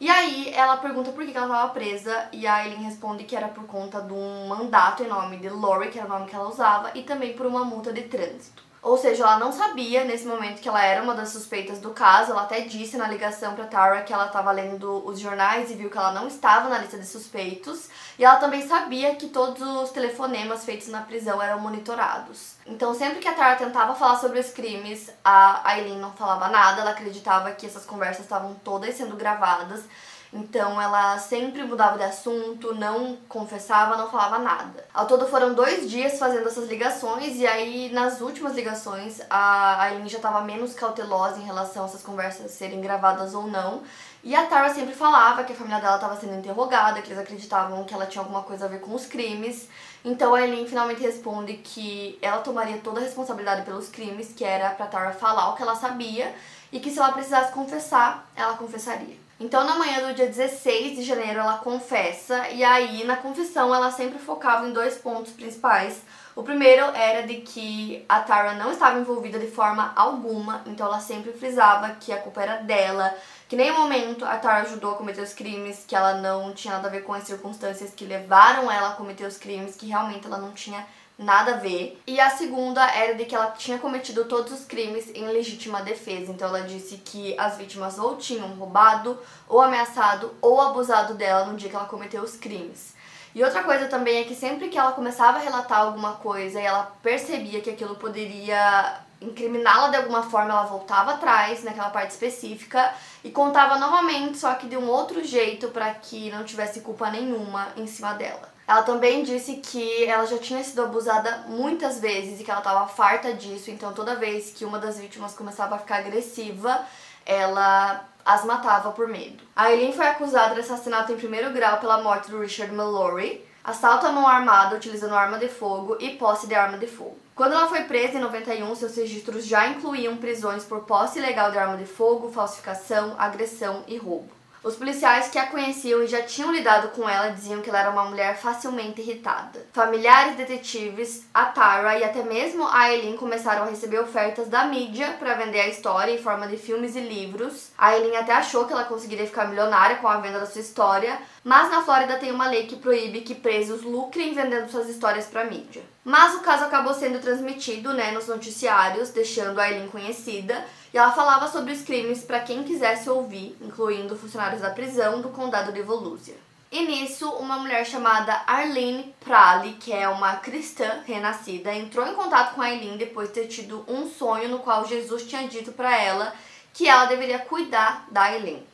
e 0.00 0.08
aí 0.08 0.50
ela 0.54 0.78
pergunta 0.78 1.12
por 1.12 1.26
que 1.26 1.36
ela 1.36 1.46
estava 1.46 1.74
presa 1.74 2.28
e 2.32 2.46
a 2.46 2.64
Eileen 2.64 2.84
responde 2.84 3.24
que 3.24 3.36
era 3.36 3.48
por 3.48 3.64
conta 3.64 4.00
de 4.00 4.14
um 4.14 4.46
mandato 4.46 5.02
em 5.02 5.08
nome 5.08 5.36
de 5.36 5.50
Lori, 5.50 5.90
que 5.90 5.98
era 5.98 6.06
o 6.06 6.10
nome 6.10 6.26
que 6.26 6.34
ela 6.34 6.48
usava, 6.48 6.90
e 6.94 7.02
também 7.02 7.34
por 7.34 7.44
uma 7.44 7.66
multa 7.66 7.92
de 7.92 8.04
trânsito. 8.04 8.69
Ou 8.82 8.96
seja, 8.96 9.24
ela 9.24 9.38
não 9.38 9.52
sabia 9.52 10.04
nesse 10.04 10.26
momento 10.26 10.60
que 10.60 10.68
ela 10.68 10.82
era 10.82 11.02
uma 11.02 11.14
das 11.14 11.28
suspeitas 11.28 11.78
do 11.78 11.90
caso. 11.90 12.32
Ela 12.32 12.42
até 12.42 12.62
disse 12.62 12.96
na 12.96 13.06
ligação 13.06 13.54
para 13.54 13.66
Tara 13.66 14.02
que 14.02 14.12
ela 14.12 14.26
estava 14.26 14.50
lendo 14.52 15.06
os 15.06 15.20
jornais 15.20 15.70
e 15.70 15.74
viu 15.74 15.90
que 15.90 15.98
ela 15.98 16.12
não 16.12 16.26
estava 16.26 16.68
na 16.68 16.78
lista 16.78 16.98
de 16.98 17.06
suspeitos. 17.06 17.88
E 18.18 18.24
ela 18.24 18.36
também 18.36 18.66
sabia 18.66 19.14
que 19.16 19.28
todos 19.28 19.60
os 19.60 19.90
telefonemas 19.90 20.64
feitos 20.64 20.88
na 20.88 21.02
prisão 21.02 21.42
eram 21.42 21.60
monitorados. 21.60 22.54
Então, 22.66 22.94
sempre 22.94 23.18
que 23.18 23.28
a 23.28 23.34
Tara 23.34 23.56
tentava 23.56 23.94
falar 23.94 24.16
sobre 24.16 24.38
os 24.38 24.50
crimes, 24.50 25.10
a 25.22 25.68
Aileen 25.68 25.98
não 25.98 26.12
falava 26.12 26.48
nada. 26.48 26.80
Ela 26.80 26.92
acreditava 26.92 27.50
que 27.52 27.66
essas 27.66 27.84
conversas 27.84 28.24
estavam 28.24 28.54
todas 28.64 28.94
sendo 28.94 29.14
gravadas. 29.14 29.84
Então 30.32 30.80
ela 30.80 31.18
sempre 31.18 31.64
mudava 31.64 31.98
de 31.98 32.04
assunto, 32.04 32.72
não 32.72 33.16
confessava, 33.28 33.96
não 33.96 34.08
falava 34.08 34.38
nada. 34.38 34.86
Ao 34.94 35.04
todo 35.04 35.26
foram 35.26 35.54
dois 35.54 35.90
dias 35.90 36.20
fazendo 36.20 36.46
essas 36.46 36.68
ligações 36.68 37.36
e 37.36 37.46
aí 37.46 37.90
nas 37.92 38.20
últimas 38.20 38.54
ligações 38.54 39.20
a 39.28 39.82
Aileen 39.82 40.08
já 40.08 40.18
estava 40.18 40.40
menos 40.42 40.72
cautelosa 40.72 41.40
em 41.40 41.44
relação 41.44 41.82
a 41.82 41.86
essas 41.86 42.02
conversas 42.02 42.52
serem 42.52 42.80
gravadas 42.80 43.34
ou 43.34 43.48
não. 43.48 43.82
E 44.22 44.36
a 44.36 44.46
Tara 44.46 44.72
sempre 44.72 44.94
falava 44.94 45.42
que 45.42 45.52
a 45.52 45.56
família 45.56 45.80
dela 45.80 45.96
estava 45.96 46.14
sendo 46.14 46.34
interrogada, 46.34 47.02
que 47.02 47.08
eles 47.08 47.18
acreditavam 47.18 47.82
que 47.84 47.92
ela 47.92 48.06
tinha 48.06 48.22
alguma 48.22 48.42
coisa 48.42 48.66
a 48.66 48.68
ver 48.68 48.80
com 48.80 48.94
os 48.94 49.06
crimes. 49.06 49.68
Então 50.04 50.32
a 50.34 50.42
Eileen 50.42 50.66
finalmente 50.66 51.02
responde 51.02 51.54
que 51.54 52.16
ela 52.22 52.38
tomaria 52.38 52.78
toda 52.78 53.00
a 53.00 53.02
responsabilidade 53.02 53.62
pelos 53.62 53.88
crimes, 53.88 54.32
que 54.32 54.44
era 54.44 54.70
pra 54.70 54.86
Tara 54.86 55.12
falar 55.12 55.50
o 55.50 55.56
que 55.56 55.62
ela 55.62 55.74
sabia 55.74 56.32
e 56.70 56.78
que 56.78 56.90
se 56.90 57.00
ela 57.00 57.10
precisasse 57.10 57.50
confessar, 57.52 58.30
ela 58.36 58.56
confessaria. 58.56 59.29
Então, 59.40 59.64
na 59.64 59.74
manhã 59.76 60.06
do 60.06 60.14
dia 60.14 60.26
16 60.26 60.96
de 60.96 61.02
janeiro, 61.02 61.40
ela 61.40 61.56
confessa, 61.56 62.46
e 62.50 62.62
aí 62.62 63.04
na 63.04 63.16
confissão 63.16 63.74
ela 63.74 63.90
sempre 63.90 64.18
focava 64.18 64.68
em 64.68 64.72
dois 64.74 64.98
pontos 64.98 65.32
principais. 65.32 66.02
O 66.36 66.42
primeiro 66.42 66.84
era 66.94 67.26
de 67.26 67.36
que 67.36 68.04
a 68.06 68.20
Tara 68.20 68.52
não 68.52 68.70
estava 68.70 69.00
envolvida 69.00 69.38
de 69.38 69.46
forma 69.46 69.94
alguma, 69.96 70.60
então 70.66 70.86
ela 70.86 71.00
sempre 71.00 71.32
frisava 71.32 71.96
que 71.98 72.12
a 72.12 72.20
culpa 72.20 72.42
era 72.42 72.56
dela, 72.56 73.16
que 73.48 73.56
nem 73.56 73.72
momento 73.72 74.26
a 74.26 74.36
Tara 74.36 74.60
ajudou 74.60 74.92
a 74.92 74.96
cometer 74.96 75.22
os 75.22 75.32
crimes, 75.32 75.84
que 75.88 75.96
ela 75.96 76.16
não 76.16 76.52
tinha 76.52 76.74
nada 76.74 76.88
a 76.88 76.90
ver 76.90 77.04
com 77.04 77.14
as 77.14 77.24
circunstâncias 77.24 77.94
que 77.94 78.04
levaram 78.04 78.70
ela 78.70 78.90
a 78.90 78.94
cometer 78.94 79.24
os 79.24 79.38
crimes, 79.38 79.74
que 79.74 79.86
realmente 79.86 80.26
ela 80.26 80.36
não 80.36 80.52
tinha 80.52 80.86
nada 81.20 81.52
a 81.52 81.56
ver. 81.58 82.00
E 82.06 82.18
a 82.18 82.30
segunda 82.30 82.82
era 82.90 83.14
de 83.14 83.26
que 83.26 83.34
ela 83.34 83.50
tinha 83.50 83.78
cometido 83.78 84.24
todos 84.24 84.52
os 84.52 84.64
crimes 84.64 85.10
em 85.14 85.26
legítima 85.26 85.82
defesa. 85.82 86.32
Então 86.32 86.48
ela 86.48 86.62
disse 86.62 86.96
que 86.96 87.38
as 87.38 87.58
vítimas 87.58 87.98
ou 87.98 88.16
tinham 88.16 88.48
roubado, 88.54 89.18
ou 89.46 89.60
ameaçado, 89.60 90.34
ou 90.40 90.58
abusado 90.60 91.14
dela 91.14 91.44
no 91.44 91.56
dia 91.58 91.68
que 91.68 91.76
ela 91.76 91.84
cometeu 91.84 92.22
os 92.22 92.36
crimes. 92.36 92.94
E 93.34 93.44
outra 93.44 93.62
coisa 93.62 93.86
também 93.86 94.22
é 94.22 94.24
que 94.24 94.34
sempre 94.34 94.68
que 94.68 94.78
ela 94.78 94.92
começava 94.92 95.38
a 95.38 95.42
relatar 95.42 95.80
alguma 95.80 96.14
coisa 96.14 96.58
e 96.58 96.64
ela 96.64 96.90
percebia 97.02 97.60
que 97.60 97.70
aquilo 97.70 97.94
poderia 97.94 99.00
incriminá-la 99.20 99.88
de 99.88 99.96
alguma 99.98 100.22
forma, 100.22 100.50
ela 100.50 100.64
voltava 100.64 101.12
atrás 101.12 101.62
naquela 101.62 101.90
parte 101.90 102.12
específica 102.12 102.92
e 103.22 103.30
contava 103.30 103.78
novamente, 103.78 104.38
só 104.38 104.54
que 104.54 104.66
de 104.66 104.76
um 104.76 104.88
outro 104.88 105.22
jeito 105.22 105.68
para 105.68 105.92
que 105.94 106.30
não 106.30 106.42
tivesse 106.42 106.80
culpa 106.80 107.10
nenhuma 107.10 107.68
em 107.76 107.86
cima 107.86 108.14
dela. 108.14 108.49
Ela 108.70 108.84
também 108.84 109.24
disse 109.24 109.54
que 109.56 110.04
ela 110.04 110.24
já 110.24 110.38
tinha 110.38 110.62
sido 110.62 110.82
abusada 110.82 111.44
muitas 111.48 111.98
vezes 111.98 112.38
e 112.38 112.44
que 112.44 112.50
ela 112.52 112.60
estava 112.60 112.86
farta 112.86 113.34
disso, 113.34 113.68
então 113.68 113.92
toda 113.92 114.14
vez 114.14 114.52
que 114.52 114.64
uma 114.64 114.78
das 114.78 114.96
vítimas 114.96 115.34
começava 115.34 115.74
a 115.74 115.78
ficar 115.78 115.96
agressiva, 115.96 116.80
ela 117.26 118.04
as 118.24 118.44
matava 118.44 118.92
por 118.92 119.08
medo. 119.08 119.42
A 119.56 119.72
Eileen 119.72 119.92
foi 119.92 120.06
acusada 120.06 120.54
de 120.54 120.60
assassinato 120.60 121.10
em 121.10 121.16
primeiro 121.16 121.52
grau 121.52 121.78
pela 121.78 122.00
morte 122.00 122.30
do 122.30 122.38
Richard 122.38 122.72
Mallory, 122.72 123.44
assalto 123.64 124.06
à 124.06 124.12
mão 124.12 124.28
armada 124.28 124.76
utilizando 124.76 125.16
arma 125.16 125.36
de 125.36 125.48
fogo 125.48 125.96
e 125.98 126.10
posse 126.10 126.46
de 126.46 126.54
arma 126.54 126.78
de 126.78 126.86
fogo. 126.86 127.18
Quando 127.34 127.54
ela 127.54 127.66
foi 127.66 127.82
presa 127.82 128.18
em 128.18 128.20
91, 128.20 128.72
seus 128.76 128.94
registros 128.94 129.46
já 129.46 129.66
incluíam 129.66 130.16
prisões 130.16 130.62
por 130.62 130.82
posse 130.82 131.18
ilegal 131.18 131.50
de 131.50 131.58
arma 131.58 131.76
de 131.76 131.86
fogo, 131.86 132.30
falsificação, 132.30 133.16
agressão 133.18 133.82
e 133.88 133.96
roubo. 133.96 134.39
Os 134.62 134.76
policiais 134.76 135.28
que 135.28 135.38
a 135.38 135.46
conheciam 135.46 136.02
e 136.02 136.06
já 136.06 136.22
tinham 136.22 136.52
lidado 136.52 136.88
com 136.88 137.08
ela 137.08 137.30
diziam 137.30 137.62
que 137.62 137.70
ela 137.70 137.80
era 137.80 137.90
uma 137.90 138.04
mulher 138.04 138.36
facilmente 138.36 139.00
irritada. 139.00 139.66
Familiares, 139.72 140.36
detetives, 140.36 141.24
a 141.32 141.46
Tara 141.46 141.98
e 141.98 142.04
até 142.04 142.22
mesmo 142.22 142.68
a 142.68 142.92
Eileen 142.92 143.16
começaram 143.16 143.62
a 143.62 143.70
receber 143.70 143.98
ofertas 144.00 144.48
da 144.48 144.66
mídia 144.66 145.16
para 145.18 145.32
vender 145.32 145.60
a 145.60 145.68
história 145.68 146.12
em 146.12 146.22
forma 146.22 146.46
de 146.46 146.58
filmes 146.58 146.94
e 146.94 147.00
livros. 147.00 147.70
A 147.78 147.96
Eileen 147.96 148.18
até 148.18 148.34
achou 148.34 148.66
que 148.66 148.72
ela 148.74 148.84
conseguiria 148.84 149.26
ficar 149.26 149.48
milionária 149.48 149.96
com 149.96 150.06
a 150.06 150.18
venda 150.18 150.38
da 150.38 150.46
sua 150.46 150.60
história, 150.60 151.18
mas 151.42 151.70
na 151.70 151.82
Flórida 151.82 152.18
tem 152.18 152.30
uma 152.30 152.50
lei 152.50 152.66
que 152.66 152.76
proíbe 152.76 153.22
que 153.22 153.34
presos 153.34 153.82
lucrem 153.82 154.34
vendendo 154.34 154.70
suas 154.70 154.90
histórias 154.90 155.24
para 155.24 155.44
mídia. 155.44 155.82
Mas 156.04 156.34
o 156.34 156.40
caso 156.40 156.64
acabou 156.64 156.92
sendo 156.92 157.18
transmitido 157.18 157.94
né, 157.94 158.10
nos 158.10 158.26
noticiários, 158.26 159.08
deixando 159.08 159.58
a 159.58 159.70
Eileen 159.70 159.88
conhecida 159.88 160.62
e 160.92 160.98
ela 160.98 161.12
falava 161.12 161.48
sobre 161.48 161.72
os 161.72 161.82
crimes 161.82 162.22
para 162.22 162.40
quem 162.40 162.64
quisesse 162.64 163.08
ouvir, 163.08 163.56
incluindo 163.60 164.16
funcionários 164.16 164.62
da 164.62 164.70
prisão 164.70 165.20
do 165.20 165.28
condado 165.28 165.72
de 165.72 165.82
Volusia. 165.82 166.36
E 166.72 166.86
nisso, 166.86 167.28
uma 167.30 167.58
mulher 167.58 167.84
chamada 167.84 168.42
Arlene 168.46 169.12
Prale, 169.18 169.72
que 169.80 169.92
é 169.92 170.08
uma 170.08 170.36
cristã 170.36 171.00
renascida, 171.04 171.74
entrou 171.74 172.06
em 172.06 172.14
contato 172.14 172.54
com 172.54 172.62
a 172.62 172.70
Eileen 172.70 172.96
depois 172.96 173.28
de 173.28 173.34
ter 173.34 173.48
tido 173.48 173.84
um 173.88 174.08
sonho 174.08 174.48
no 174.48 174.60
qual 174.60 174.84
Jesus 174.84 175.24
tinha 175.24 175.48
dito 175.48 175.72
para 175.72 176.00
ela 176.00 176.32
que 176.72 176.86
ela 176.86 177.06
deveria 177.06 177.40
cuidar 177.40 178.06
da 178.10 178.32
Eileen. 178.32 178.64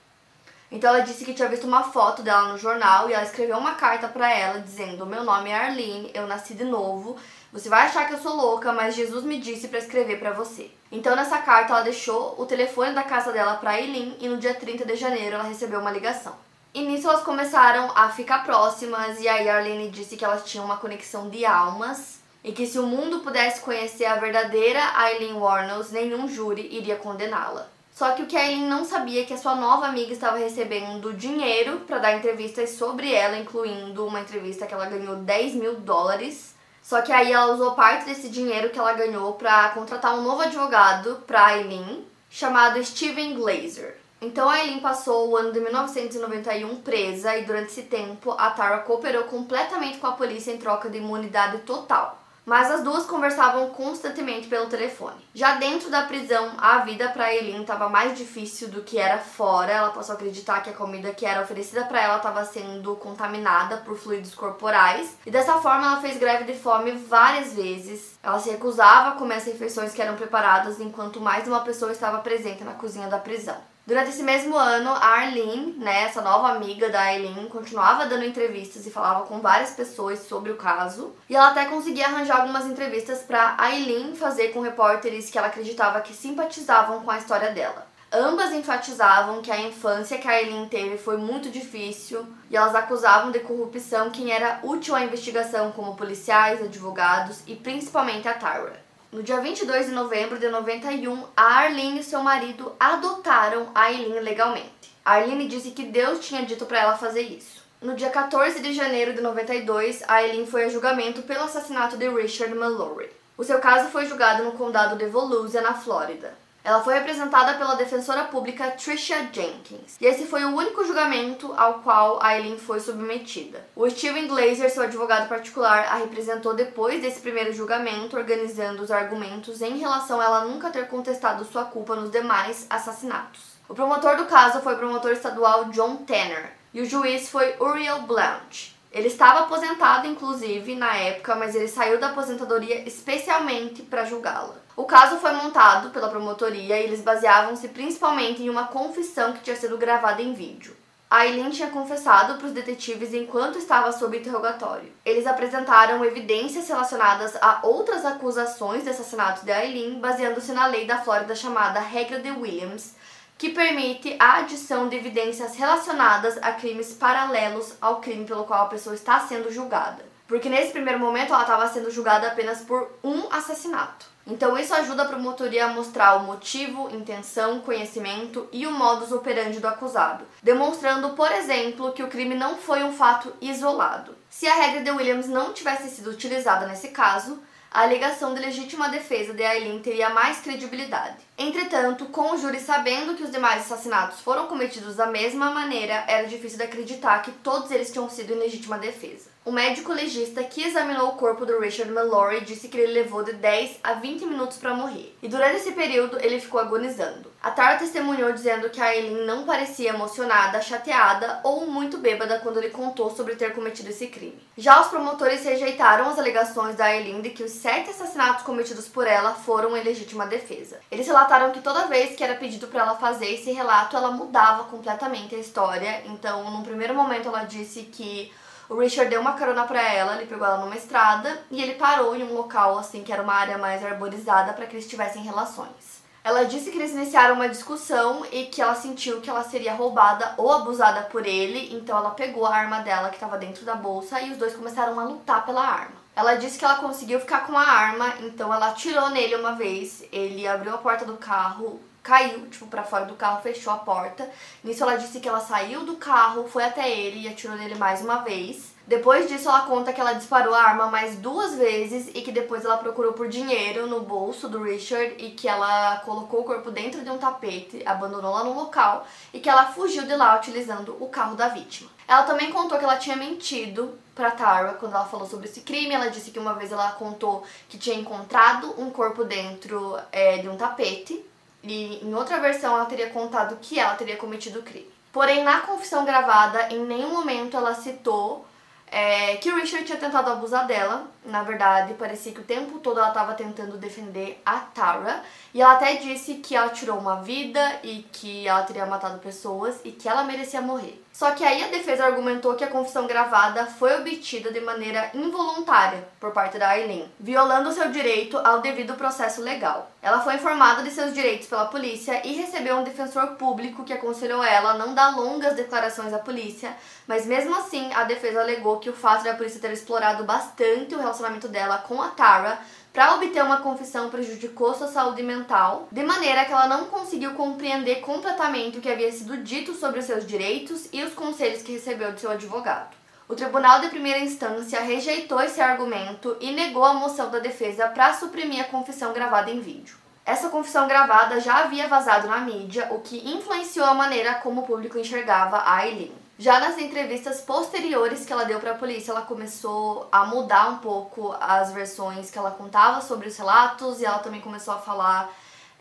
Então 0.70 0.90
ela 0.90 1.04
disse 1.04 1.24
que 1.24 1.32
tinha 1.32 1.48
visto 1.48 1.66
uma 1.66 1.84
foto 1.84 2.22
dela 2.22 2.48
no 2.48 2.58
jornal 2.58 3.08
e 3.08 3.14
ela 3.14 3.22
escreveu 3.22 3.56
uma 3.56 3.76
carta 3.76 4.08
para 4.08 4.30
ela 4.30 4.60
dizendo: 4.60 5.06
"Meu 5.06 5.24
nome 5.24 5.48
é 5.48 5.54
Arlene, 5.54 6.10
eu 6.12 6.26
nasci 6.26 6.52
de 6.52 6.64
novo. 6.64 7.16
Você 7.56 7.70
vai 7.70 7.86
achar 7.86 8.06
que 8.06 8.12
eu 8.12 8.18
sou 8.18 8.36
louca, 8.36 8.70
mas 8.70 8.94
Jesus 8.94 9.24
me 9.24 9.40
disse 9.40 9.68
para 9.68 9.78
escrever 9.78 10.18
para 10.18 10.30
você". 10.30 10.70
Então 10.92 11.16
nessa 11.16 11.38
carta 11.38 11.72
ela 11.72 11.80
deixou 11.80 12.34
o 12.36 12.44
telefone 12.44 12.92
da 12.92 13.02
casa 13.02 13.32
dela 13.32 13.54
para 13.54 13.80
Eileen 13.80 14.14
e 14.20 14.28
no 14.28 14.36
dia 14.36 14.52
30 14.52 14.84
de 14.84 14.94
janeiro 14.94 15.36
ela 15.36 15.44
recebeu 15.44 15.80
uma 15.80 15.90
ligação. 15.90 16.34
E 16.74 16.82
nisso 16.82 17.08
elas 17.08 17.22
começaram 17.22 17.90
a 17.94 18.10
ficar 18.10 18.44
próximas 18.44 19.18
e 19.22 19.26
aí 19.26 19.48
Arlene 19.48 19.88
disse 19.88 20.18
que 20.18 20.24
elas 20.24 20.44
tinham 20.44 20.66
uma 20.66 20.76
conexão 20.76 21.30
de 21.30 21.46
almas 21.46 22.20
e 22.44 22.52
que 22.52 22.66
se 22.66 22.78
o 22.78 22.86
mundo 22.86 23.20
pudesse 23.20 23.62
conhecer 23.62 24.04
a 24.04 24.16
verdadeira 24.16 24.80
Eileen 25.08 25.32
Warnos, 25.32 25.90
nenhum 25.90 26.28
júri 26.28 26.68
iria 26.70 26.96
condená-la. 26.96 27.66
Só 27.94 28.10
que 28.10 28.22
o 28.22 28.26
que 28.26 28.36
a 28.36 28.44
Eileen 28.44 28.68
não 28.68 28.84
sabia 28.84 29.22
é 29.22 29.24
que 29.24 29.32
a 29.32 29.38
sua 29.38 29.54
nova 29.54 29.86
amiga 29.86 30.12
estava 30.12 30.36
recebendo 30.36 31.14
dinheiro 31.14 31.80
para 31.86 32.00
dar 32.00 32.18
entrevistas 32.18 32.72
sobre 32.72 33.14
ela, 33.14 33.38
incluindo 33.38 34.06
uma 34.06 34.20
entrevista 34.20 34.66
que 34.66 34.74
ela 34.74 34.84
ganhou 34.84 35.16
10 35.16 35.54
mil 35.54 35.76
dólares. 35.76 36.54
Só 36.86 37.02
que 37.02 37.10
aí 37.10 37.32
ela 37.32 37.52
usou 37.52 37.72
parte 37.72 38.04
desse 38.04 38.28
dinheiro 38.28 38.70
que 38.70 38.78
ela 38.78 38.92
ganhou 38.92 39.32
para 39.32 39.70
contratar 39.70 40.14
um 40.14 40.22
novo 40.22 40.42
advogado 40.42 41.20
para 41.26 41.58
Eileen, 41.58 42.06
chamado 42.30 42.82
Steven 42.84 43.34
Glazer. 43.34 43.96
Então 44.22 44.48
a 44.48 44.60
Eileen 44.60 44.78
passou 44.78 45.30
o 45.30 45.36
ano 45.36 45.50
de 45.50 45.58
1991 45.58 46.76
presa 46.82 47.36
e 47.36 47.44
durante 47.44 47.72
esse 47.72 47.82
tempo 47.82 48.36
a 48.38 48.50
Tara 48.50 48.78
cooperou 48.78 49.24
completamente 49.24 49.98
com 49.98 50.06
a 50.06 50.12
polícia 50.12 50.52
em 50.52 50.58
troca 50.58 50.88
de 50.88 50.98
imunidade 50.98 51.58
total 51.62 52.22
mas 52.46 52.70
as 52.70 52.84
duas 52.84 53.04
conversavam 53.04 53.68
constantemente 53.70 54.46
pelo 54.46 54.68
telefone. 54.68 55.16
Já 55.34 55.56
dentro 55.56 55.90
da 55.90 56.02
prisão, 56.02 56.52
a 56.56 56.78
vida 56.78 57.08
para 57.08 57.34
Eileen 57.34 57.62
estava 57.62 57.88
mais 57.88 58.16
difícil 58.16 58.68
do 58.68 58.82
que 58.82 58.98
era 58.98 59.18
fora. 59.18 59.72
Ela 59.72 59.90
passou 59.90 60.12
a 60.12 60.16
acreditar 60.16 60.62
que 60.62 60.70
a 60.70 60.72
comida 60.74 61.12
que 61.12 61.26
era 61.26 61.42
oferecida 61.42 61.84
para 61.84 62.00
ela 62.00 62.18
estava 62.18 62.44
sendo 62.44 62.94
contaminada 62.94 63.78
por 63.78 63.98
fluidos 63.98 64.34
corporais, 64.34 65.16
e 65.26 65.30
dessa 65.30 65.54
forma 65.60 65.86
ela 65.86 66.00
fez 66.00 66.16
greve 66.18 66.44
de 66.44 66.56
fome 66.56 66.92
várias 66.92 67.52
vezes. 67.52 68.16
Ela 68.22 68.38
se 68.38 68.50
recusava 68.50 69.10
a 69.10 69.12
comer 69.12 69.36
as 69.36 69.44
refeições 69.44 69.92
que 69.92 70.00
eram 70.00 70.14
preparadas 70.14 70.78
enquanto 70.78 71.20
mais 71.20 71.48
uma 71.48 71.60
pessoa 71.60 71.90
estava 71.90 72.18
presente 72.18 72.62
na 72.62 72.74
cozinha 72.74 73.08
da 73.08 73.18
prisão. 73.18 73.56
Durante 73.86 74.10
esse 74.10 74.22
mesmo 74.24 74.56
ano, 74.56 74.90
a 74.90 75.06
Arlene, 75.06 75.76
né, 75.78 76.02
essa 76.02 76.20
nova 76.20 76.48
amiga 76.48 76.90
da 76.90 77.14
Eileen, 77.14 77.46
continuava 77.46 78.06
dando 78.06 78.24
entrevistas 78.24 78.84
e 78.84 78.90
falava 78.90 79.24
com 79.26 79.38
várias 79.38 79.70
pessoas 79.70 80.26
sobre 80.26 80.50
o 80.50 80.56
caso. 80.56 81.14
E 81.30 81.36
ela 81.36 81.50
até 81.50 81.66
conseguia 81.66 82.06
arranjar 82.06 82.40
algumas 82.40 82.66
entrevistas 82.66 83.20
para 83.20 83.56
Eileen 83.70 84.16
fazer 84.16 84.48
com 84.48 84.60
repórteres 84.60 85.30
que 85.30 85.38
ela 85.38 85.46
acreditava 85.46 86.00
que 86.00 86.12
simpatizavam 86.12 87.02
com 87.02 87.12
a 87.12 87.18
história 87.18 87.52
dela. 87.52 87.86
Ambas 88.10 88.52
enfatizavam 88.52 89.40
que 89.40 89.52
a 89.52 89.60
infância 89.60 90.18
que 90.18 90.26
a 90.26 90.42
Eileen 90.42 90.68
teve 90.68 90.98
foi 90.98 91.16
muito 91.16 91.48
difícil 91.48 92.26
e 92.50 92.56
elas 92.56 92.74
acusavam 92.74 93.30
de 93.30 93.38
corrupção 93.38 94.10
quem 94.10 94.32
era 94.32 94.58
útil 94.64 94.96
à 94.96 95.04
investigação, 95.04 95.70
como 95.70 95.94
policiais, 95.94 96.60
advogados 96.60 97.42
e 97.46 97.54
principalmente 97.54 98.26
a 98.26 98.34
Tyra. 98.34 98.85
No 99.12 99.22
dia 99.22 99.40
22 99.40 99.86
de 99.86 99.92
novembro 99.92 100.36
de 100.36 100.48
91, 100.48 101.26
a 101.36 101.42
Arlene 101.42 102.00
e 102.00 102.04
seu 102.04 102.20
marido 102.22 102.72
adotaram 102.78 103.70
a 103.72 103.92
Eileen 103.92 104.20
legalmente. 104.20 104.96
A 105.04 105.12
Arlene 105.14 105.46
disse 105.46 105.70
que 105.70 105.84
Deus 105.84 106.26
tinha 106.26 106.44
dito 106.44 106.66
para 106.66 106.80
ela 106.80 106.98
fazer 106.98 107.22
isso. 107.22 107.62
No 107.80 107.94
dia 107.94 108.10
14 108.10 108.60
de 108.60 108.72
janeiro 108.72 109.14
de 109.14 109.20
92, 109.20 110.02
a 110.08 110.24
Eileen 110.24 110.46
foi 110.46 110.64
a 110.64 110.68
julgamento 110.68 111.22
pelo 111.22 111.44
assassinato 111.44 111.96
de 111.96 112.08
Richard 112.08 112.52
Mallory. 112.54 113.08
O 113.38 113.44
seu 113.44 113.60
caso 113.60 113.90
foi 113.90 114.06
julgado 114.06 114.42
no 114.42 114.52
condado 114.52 114.96
de 114.96 115.06
Volusia, 115.06 115.60
na 115.60 115.74
Flórida. 115.74 116.34
Ela 116.66 116.82
foi 116.82 116.94
representada 116.94 117.54
pela 117.54 117.76
defensora 117.76 118.24
pública 118.24 118.72
Tricia 118.72 119.28
Jenkins. 119.32 119.96
E 120.00 120.04
esse 120.04 120.26
foi 120.26 120.44
o 120.44 120.56
único 120.56 120.84
julgamento 120.84 121.54
ao 121.56 121.74
qual 121.74 122.20
Eileen 122.20 122.58
foi 122.58 122.80
submetida. 122.80 123.64
O 123.76 123.88
Steven 123.88 124.26
Glazer, 124.26 124.68
seu 124.68 124.82
advogado 124.82 125.28
particular, 125.28 125.86
a 125.88 125.94
representou 125.94 126.54
depois 126.54 127.00
desse 127.00 127.20
primeiro 127.20 127.52
julgamento, 127.52 128.16
organizando 128.16 128.82
os 128.82 128.90
argumentos 128.90 129.62
em 129.62 129.78
relação 129.78 130.20
a 130.20 130.24
ela 130.24 130.44
nunca 130.44 130.68
ter 130.70 130.88
contestado 130.88 131.44
sua 131.44 131.66
culpa 131.66 131.94
nos 131.94 132.10
demais 132.10 132.66
assassinatos. 132.68 133.42
O 133.68 133.74
promotor 133.74 134.16
do 134.16 134.26
caso 134.26 134.60
foi 134.60 134.74
o 134.74 134.78
promotor 134.78 135.12
estadual 135.12 135.66
John 135.66 135.98
Tanner 135.98 136.52
e 136.74 136.80
o 136.80 136.84
juiz 136.84 137.30
foi 137.30 137.54
Uriel 137.60 138.02
Blount. 138.02 138.75
Ele 138.96 139.08
estava 139.08 139.40
aposentado, 139.40 140.06
inclusive, 140.06 140.74
na 140.74 140.96
época, 140.96 141.34
mas 141.34 141.54
ele 141.54 141.68
saiu 141.68 142.00
da 142.00 142.06
aposentadoria 142.06 142.80
especialmente 142.88 143.82
para 143.82 144.06
julgá-la. 144.06 144.54
O 144.74 144.84
caso 144.84 145.18
foi 145.18 145.32
montado 145.32 145.90
pela 145.90 146.08
promotoria 146.08 146.80
e 146.80 146.84
eles 146.84 147.02
baseavam-se 147.02 147.68
principalmente 147.68 148.42
em 148.42 148.48
uma 148.48 148.68
confissão 148.68 149.34
que 149.34 149.42
tinha 149.42 149.54
sido 149.54 149.76
gravada 149.76 150.22
em 150.22 150.32
vídeo. 150.32 150.74
Aileen 151.10 151.50
tinha 151.50 151.68
confessado 151.68 152.38
para 152.38 152.46
os 152.46 152.54
detetives 152.54 153.12
enquanto 153.12 153.58
estava 153.58 153.92
sob 153.92 154.16
interrogatório. 154.16 154.90
Eles 155.04 155.26
apresentaram 155.26 156.02
evidências 156.02 156.66
relacionadas 156.66 157.36
a 157.36 157.60
outras 157.64 158.02
acusações 158.04 158.82
de 158.82 158.88
assassinato 158.88 159.44
de 159.44 159.52
Aileen, 159.52 160.00
baseando-se 160.00 160.52
na 160.52 160.66
lei 160.66 160.86
da 160.86 161.02
Flórida 161.02 161.34
chamada 161.34 161.80
Regra 161.80 162.18
de 162.18 162.30
Williams, 162.30 162.94
que 163.38 163.50
permite 163.50 164.16
a 164.18 164.38
adição 164.38 164.88
de 164.88 164.96
evidências 164.96 165.56
relacionadas 165.56 166.38
a 166.40 166.52
crimes 166.52 166.94
paralelos 166.94 167.74
ao 167.80 168.00
crime 168.00 168.24
pelo 168.24 168.44
qual 168.44 168.64
a 168.64 168.68
pessoa 168.68 168.94
está 168.94 169.20
sendo 169.20 169.52
julgada. 169.52 170.04
Porque 170.26 170.48
nesse 170.48 170.72
primeiro 170.72 170.98
momento 170.98 171.32
ela 171.32 171.42
estava 171.42 171.68
sendo 171.68 171.90
julgada 171.90 172.28
apenas 172.28 172.60
por 172.62 172.90
um 173.04 173.30
assassinato. 173.30 174.06
Então 174.26 174.58
isso 174.58 174.74
ajuda 174.74 175.04
a 175.04 175.08
promotoria 175.08 175.66
a 175.66 175.72
mostrar 175.72 176.16
o 176.16 176.24
motivo, 176.24 176.88
intenção, 176.92 177.60
conhecimento 177.60 178.48
e 178.50 178.66
o 178.66 178.72
modus 178.72 179.12
operandi 179.12 179.60
do 179.60 179.68
acusado, 179.68 180.24
demonstrando, 180.42 181.10
por 181.10 181.30
exemplo, 181.30 181.92
que 181.92 182.02
o 182.02 182.08
crime 182.08 182.34
não 182.34 182.56
foi 182.56 182.82
um 182.82 182.92
fato 182.92 183.32
isolado. 183.40 184.16
Se 184.28 184.48
a 184.48 184.54
regra 184.56 184.82
de 184.82 184.90
Williams 184.90 185.28
não 185.28 185.52
tivesse 185.52 185.88
sido 185.90 186.10
utilizada 186.10 186.66
nesse 186.66 186.88
caso, 186.88 187.40
a 187.70 187.82
alegação 187.82 188.34
de 188.34 188.40
legítima 188.40 188.88
defesa 188.88 189.32
de 189.32 189.44
Aileen 189.44 189.78
teria 189.78 190.10
mais 190.10 190.40
credibilidade. 190.40 191.25
Entretanto, 191.38 192.06
com 192.06 192.32
o 192.32 192.38
júri 192.38 192.58
sabendo 192.58 193.14
que 193.14 193.22
os 193.22 193.30
demais 193.30 193.60
assassinatos 193.60 194.20
foram 194.20 194.46
cometidos 194.46 194.96
da 194.96 195.06
mesma 195.06 195.50
maneira, 195.50 196.04
era 196.08 196.26
difícil 196.26 196.56
de 196.56 196.64
acreditar 196.64 197.20
que 197.20 197.30
todos 197.30 197.70
eles 197.70 197.92
tinham 197.92 198.08
sido 198.08 198.32
em 198.32 198.38
legítima 198.38 198.78
defesa. 198.78 199.36
O 199.44 199.52
médico 199.52 199.92
legista 199.92 200.42
que 200.42 200.64
examinou 200.64 201.10
o 201.10 201.16
corpo 201.16 201.46
do 201.46 201.60
Richard 201.60 201.92
Mallory 201.92 202.40
disse 202.40 202.66
que 202.66 202.76
ele 202.76 202.92
levou 202.92 203.22
de 203.22 203.32
10 203.34 203.78
a 203.84 203.92
20 203.92 204.24
minutos 204.24 204.56
para 204.56 204.74
morrer, 204.74 205.14
e 205.22 205.28
durante 205.28 205.58
esse 205.58 205.70
período 205.70 206.18
ele 206.20 206.40
ficou 206.40 206.58
agonizando. 206.58 207.30
A 207.40 207.52
Tara 207.52 207.78
testemunhou 207.78 208.32
dizendo 208.32 208.68
que 208.70 208.80
a 208.80 208.92
Eileen 208.92 209.24
não 209.24 209.44
parecia 209.44 209.90
emocionada, 209.90 210.60
chateada 210.60 211.38
ou 211.44 211.64
muito 211.64 211.98
bêbada 211.98 212.40
quando 212.40 212.56
ele 212.56 212.70
contou 212.70 213.08
sobre 213.14 213.36
ter 213.36 213.54
cometido 213.54 213.88
esse 213.88 214.08
crime. 214.08 214.44
Já 214.58 214.80
os 214.80 214.88
promotores 214.88 215.44
rejeitaram 215.44 216.08
as 216.08 216.18
alegações 216.18 216.74
da 216.74 216.92
Eileen 216.92 217.22
de 217.22 217.30
que 217.30 217.44
os 217.44 217.52
sete 217.52 217.90
assassinatos 217.90 218.42
cometidos 218.42 218.88
por 218.88 219.06
ela 219.06 219.32
foram 219.32 219.76
em 219.76 219.84
legítima 219.84 220.26
defesa. 220.26 220.80
Eles 220.90 221.06
que 221.52 221.60
toda 221.60 221.86
vez 221.86 222.16
que 222.16 222.22
era 222.22 222.34
pedido 222.34 222.68
para 222.68 222.82
ela 222.82 222.96
fazer 222.96 223.26
esse 223.32 223.50
relato, 223.52 223.96
ela 223.96 224.10
mudava 224.10 224.64
completamente 224.64 225.34
a 225.34 225.38
história. 225.38 226.02
Então, 226.06 226.50
num 226.50 226.62
primeiro 226.62 226.94
momento, 226.94 227.28
ela 227.28 227.44
disse 227.44 227.82
que 227.82 228.32
o 228.68 228.78
Richard 228.78 229.10
deu 229.10 229.20
uma 229.20 229.34
carona 229.34 229.64
para 229.64 229.80
ela, 229.80 230.16
ele 230.16 230.26
pegou 230.26 230.46
ela 230.46 230.58
numa 230.58 230.76
estrada 230.76 231.38
e 231.50 231.62
ele 231.62 231.74
parou 231.74 232.16
em 232.16 232.24
um 232.24 232.34
local 232.34 232.78
assim 232.78 233.02
que 233.04 233.12
era 233.12 233.22
uma 233.22 233.34
área 233.34 233.58
mais 233.58 233.84
arborizada 233.84 234.52
para 234.52 234.66
que 234.66 234.74
eles 234.74 234.88
tivessem 234.88 235.22
relações. 235.22 235.96
Ela 236.24 236.44
disse 236.44 236.72
que 236.72 236.78
eles 236.78 236.90
iniciaram 236.90 237.36
uma 237.36 237.48
discussão 237.48 238.26
e 238.32 238.46
que 238.46 238.60
ela 238.60 238.74
sentiu 238.74 239.20
que 239.20 239.30
ela 239.30 239.44
seria 239.44 239.74
roubada 239.74 240.34
ou 240.36 240.52
abusada 240.52 241.02
por 241.02 241.24
ele, 241.24 241.76
então 241.76 241.96
ela 241.96 242.10
pegou 242.10 242.44
a 242.44 242.56
arma 242.56 242.80
dela 242.80 243.10
que 243.10 243.14
estava 243.14 243.38
dentro 243.38 243.64
da 243.64 243.76
bolsa 243.76 244.20
e 244.20 244.32
os 244.32 244.36
dois 244.36 244.56
começaram 244.56 244.98
a 244.98 245.04
lutar 245.04 245.46
pela 245.46 245.64
arma. 245.64 246.05
Ela 246.16 246.36
disse 246.36 246.58
que 246.58 246.64
ela 246.64 246.76
conseguiu 246.76 247.20
ficar 247.20 247.46
com 247.46 247.54
a 247.58 247.62
arma, 247.62 248.14
então 248.20 248.52
ela 248.52 248.68
atirou 248.68 249.10
nele 249.10 249.36
uma 249.36 249.52
vez, 249.52 250.02
ele 250.10 250.48
abriu 250.48 250.74
a 250.74 250.78
porta 250.78 251.04
do 251.04 251.18
carro, 251.18 251.78
caiu, 252.02 252.46
tipo, 252.48 252.66
para 252.68 252.82
fora 252.82 253.04
do 253.04 253.14
carro, 253.14 253.42
fechou 253.42 253.70
a 253.70 253.76
porta. 253.76 254.26
Nisso 254.64 254.82
ela 254.82 254.96
disse 254.96 255.20
que 255.20 255.28
ela 255.28 255.40
saiu 255.40 255.84
do 255.84 255.96
carro, 255.96 256.48
foi 256.48 256.64
até 256.64 256.90
ele 256.90 257.20
e 257.20 257.28
atirou 257.28 257.54
nele 257.54 257.74
mais 257.74 258.00
uma 258.00 258.22
vez. 258.22 258.74
Depois 258.86 259.28
disso, 259.28 259.50
ela 259.50 259.66
conta 259.66 259.92
que 259.92 260.00
ela 260.00 260.14
disparou 260.14 260.54
a 260.54 260.62
arma 260.62 260.86
mais 260.86 261.16
duas 261.16 261.54
vezes 261.56 262.08
e 262.14 262.22
que 262.22 262.32
depois 262.32 262.64
ela 262.64 262.78
procurou 262.78 263.12
por 263.12 263.28
dinheiro 263.28 263.86
no 263.86 264.00
bolso 264.00 264.48
do 264.48 264.62
Richard 264.62 265.16
e 265.18 265.32
que 265.32 265.46
ela 265.46 265.96
colocou 265.98 266.40
o 266.40 266.44
corpo 266.44 266.70
dentro 266.70 267.04
de 267.04 267.10
um 267.10 267.18
tapete, 267.18 267.82
abandonou 267.84 268.30
lá 268.30 268.42
no 268.42 268.54
local 268.54 269.06
e 269.34 269.38
que 269.40 269.50
ela 269.50 269.66
fugiu 269.66 270.06
de 270.06 270.16
lá 270.16 270.36
utilizando 270.36 270.96
o 270.98 271.08
carro 271.08 271.34
da 271.34 271.48
vítima. 271.48 271.95
Ela 272.08 272.22
também 272.22 272.52
contou 272.52 272.78
que 272.78 272.84
ela 272.84 272.96
tinha 272.96 273.16
mentido 273.16 273.98
para 274.14 274.30
Tara 274.30 274.74
quando 274.74 274.94
ela 274.94 275.04
falou 275.04 275.26
sobre 275.26 275.48
esse 275.48 275.60
crime. 275.60 275.94
Ela 275.94 276.08
disse 276.08 276.30
que 276.30 276.38
uma 276.38 276.54
vez 276.54 276.72
ela 276.72 276.92
contou 276.92 277.44
que 277.68 277.78
tinha 277.78 277.96
encontrado 277.96 278.74
um 278.80 278.90
corpo 278.90 279.24
dentro 279.24 279.98
é, 280.12 280.38
de 280.38 280.48
um 280.48 280.56
tapete 280.56 281.24
e 281.62 282.04
em 282.04 282.14
outra 282.14 282.38
versão 282.38 282.74
ela 282.74 282.86
teria 282.86 283.10
contado 283.10 283.56
que 283.60 283.78
ela 283.78 283.94
teria 283.94 284.16
cometido 284.16 284.60
o 284.60 284.62
crime. 284.62 284.90
Porém, 285.12 285.42
na 285.42 285.60
confissão 285.60 286.04
gravada, 286.04 286.68
em 286.72 286.80
nenhum 286.84 287.10
momento 287.10 287.56
ela 287.56 287.74
citou 287.74 288.46
é, 288.88 289.36
que 289.36 289.50
o 289.50 289.56
Richard 289.56 289.84
tinha 289.84 289.98
tentado 289.98 290.30
abusar 290.30 290.66
dela. 290.66 291.06
Na 291.24 291.42
verdade, 291.42 291.94
parecia 291.94 292.32
que 292.32 292.40
o 292.40 292.44
tempo 292.44 292.78
todo 292.78 292.98
ela 292.98 293.08
estava 293.08 293.34
tentando 293.34 293.76
defender 293.78 294.40
a 294.44 294.58
Tara. 294.58 295.24
E 295.52 295.60
ela 295.60 295.72
até 295.72 295.96
disse 295.96 296.34
que 296.34 296.54
ela 296.54 296.68
tirou 296.68 296.98
uma 296.98 297.22
vida 297.22 297.80
e 297.82 298.06
que 298.12 298.46
ela 298.46 298.62
teria 298.62 298.86
matado 298.86 299.18
pessoas 299.18 299.80
e 299.84 299.90
que 299.90 300.08
ela 300.08 300.22
merecia 300.22 300.60
morrer. 300.60 301.02
Só 301.16 301.30
que 301.30 301.42
aí 301.42 301.64
a 301.64 301.68
defesa 301.68 302.04
argumentou 302.04 302.56
que 302.56 302.62
a 302.62 302.68
confissão 302.68 303.06
gravada 303.06 303.64
foi 303.64 303.98
obtida 303.98 304.52
de 304.52 304.60
maneira 304.60 305.10
involuntária 305.14 306.06
por 306.20 306.30
parte 306.30 306.58
da 306.58 306.68
Aileen, 306.68 307.10
violando 307.18 307.72
seu 307.72 307.90
direito 307.90 308.36
ao 308.36 308.60
devido 308.60 308.92
processo 308.96 309.40
legal. 309.40 309.90
Ela 310.02 310.20
foi 310.20 310.34
informada 310.34 310.82
de 310.82 310.90
seus 310.90 311.14
direitos 311.14 311.48
pela 311.48 311.68
polícia 311.68 312.20
e 312.22 312.34
recebeu 312.34 312.76
um 312.76 312.84
defensor 312.84 313.28
público 313.28 313.82
que 313.82 313.94
aconselhou 313.94 314.44
ela 314.44 314.72
a 314.72 314.76
não 314.76 314.94
dar 314.94 315.16
longas 315.16 315.56
declarações 315.56 316.12
à 316.12 316.18
polícia, 316.18 316.76
mas 317.06 317.24
mesmo 317.24 317.56
assim 317.56 317.90
a 317.94 318.04
defesa 318.04 318.42
alegou 318.42 318.78
que 318.78 318.90
o 318.90 318.92
fato 318.92 319.24
da 319.24 319.32
polícia 319.32 319.58
ter 319.58 319.72
explorado 319.72 320.22
bastante 320.24 320.94
o 320.94 320.98
relacionamento 320.98 321.48
dela 321.48 321.78
com 321.78 322.02
a 322.02 322.08
Tara 322.08 322.58
para 322.96 323.14
obter 323.14 323.44
uma 323.44 323.58
confissão 323.58 324.08
prejudicou 324.08 324.72
sua 324.72 324.86
saúde 324.86 325.22
mental, 325.22 325.86
de 325.92 326.02
maneira 326.02 326.46
que 326.46 326.52
ela 326.52 326.66
não 326.66 326.86
conseguiu 326.86 327.34
compreender 327.34 327.96
completamente 327.96 328.78
o 328.78 328.80
que 328.80 328.90
havia 328.90 329.12
sido 329.12 329.36
dito 329.36 329.74
sobre 329.74 330.00
os 330.00 330.06
seus 330.06 330.26
direitos 330.26 330.88
e 330.94 331.02
os 331.02 331.12
conselhos 331.12 331.60
que 331.60 331.72
recebeu 331.72 332.12
de 332.12 332.22
seu 332.22 332.30
advogado. 332.30 332.96
O 333.28 333.34
Tribunal 333.34 333.80
de 333.80 333.90
Primeira 333.90 334.20
Instância 334.20 334.80
rejeitou 334.80 335.38
esse 335.42 335.60
argumento 335.60 336.38
e 336.40 336.52
negou 336.52 336.86
a 336.86 336.94
moção 336.94 337.30
da 337.30 337.38
defesa 337.38 337.86
para 337.88 338.14
suprimir 338.14 338.62
a 338.62 338.68
confissão 338.68 339.12
gravada 339.12 339.50
em 339.50 339.60
vídeo. 339.60 339.98
Essa 340.24 340.48
confissão 340.48 340.88
gravada 340.88 341.38
já 341.38 341.64
havia 341.64 341.88
vazado 341.88 342.28
na 342.28 342.38
mídia, 342.38 342.88
o 342.92 343.00
que 343.00 343.28
influenciou 343.30 343.84
a 343.84 343.92
maneira 343.92 344.36
como 344.36 344.62
o 344.62 344.66
público 344.66 344.98
enxergava 344.98 345.58
a 345.58 345.80
Aileen. 345.80 346.14
Já 346.38 346.60
nas 346.60 346.76
entrevistas 346.76 347.40
posteriores 347.40 348.26
que 348.26 348.32
ela 348.32 348.44
deu 348.44 348.60
para 348.60 348.72
a 348.72 348.74
polícia, 348.74 349.10
ela 349.10 349.22
começou 349.22 350.06
a 350.12 350.26
mudar 350.26 350.68
um 350.68 350.78
pouco 350.78 351.34
as 351.40 351.72
versões 351.72 352.30
que 352.30 352.38
ela 352.38 352.50
contava 352.50 353.00
sobre 353.00 353.28
os 353.28 353.36
relatos 353.38 354.00
e 354.00 354.04
ela 354.04 354.18
também 354.18 354.42
começou 354.42 354.74
a 354.74 354.78
falar 354.78 355.32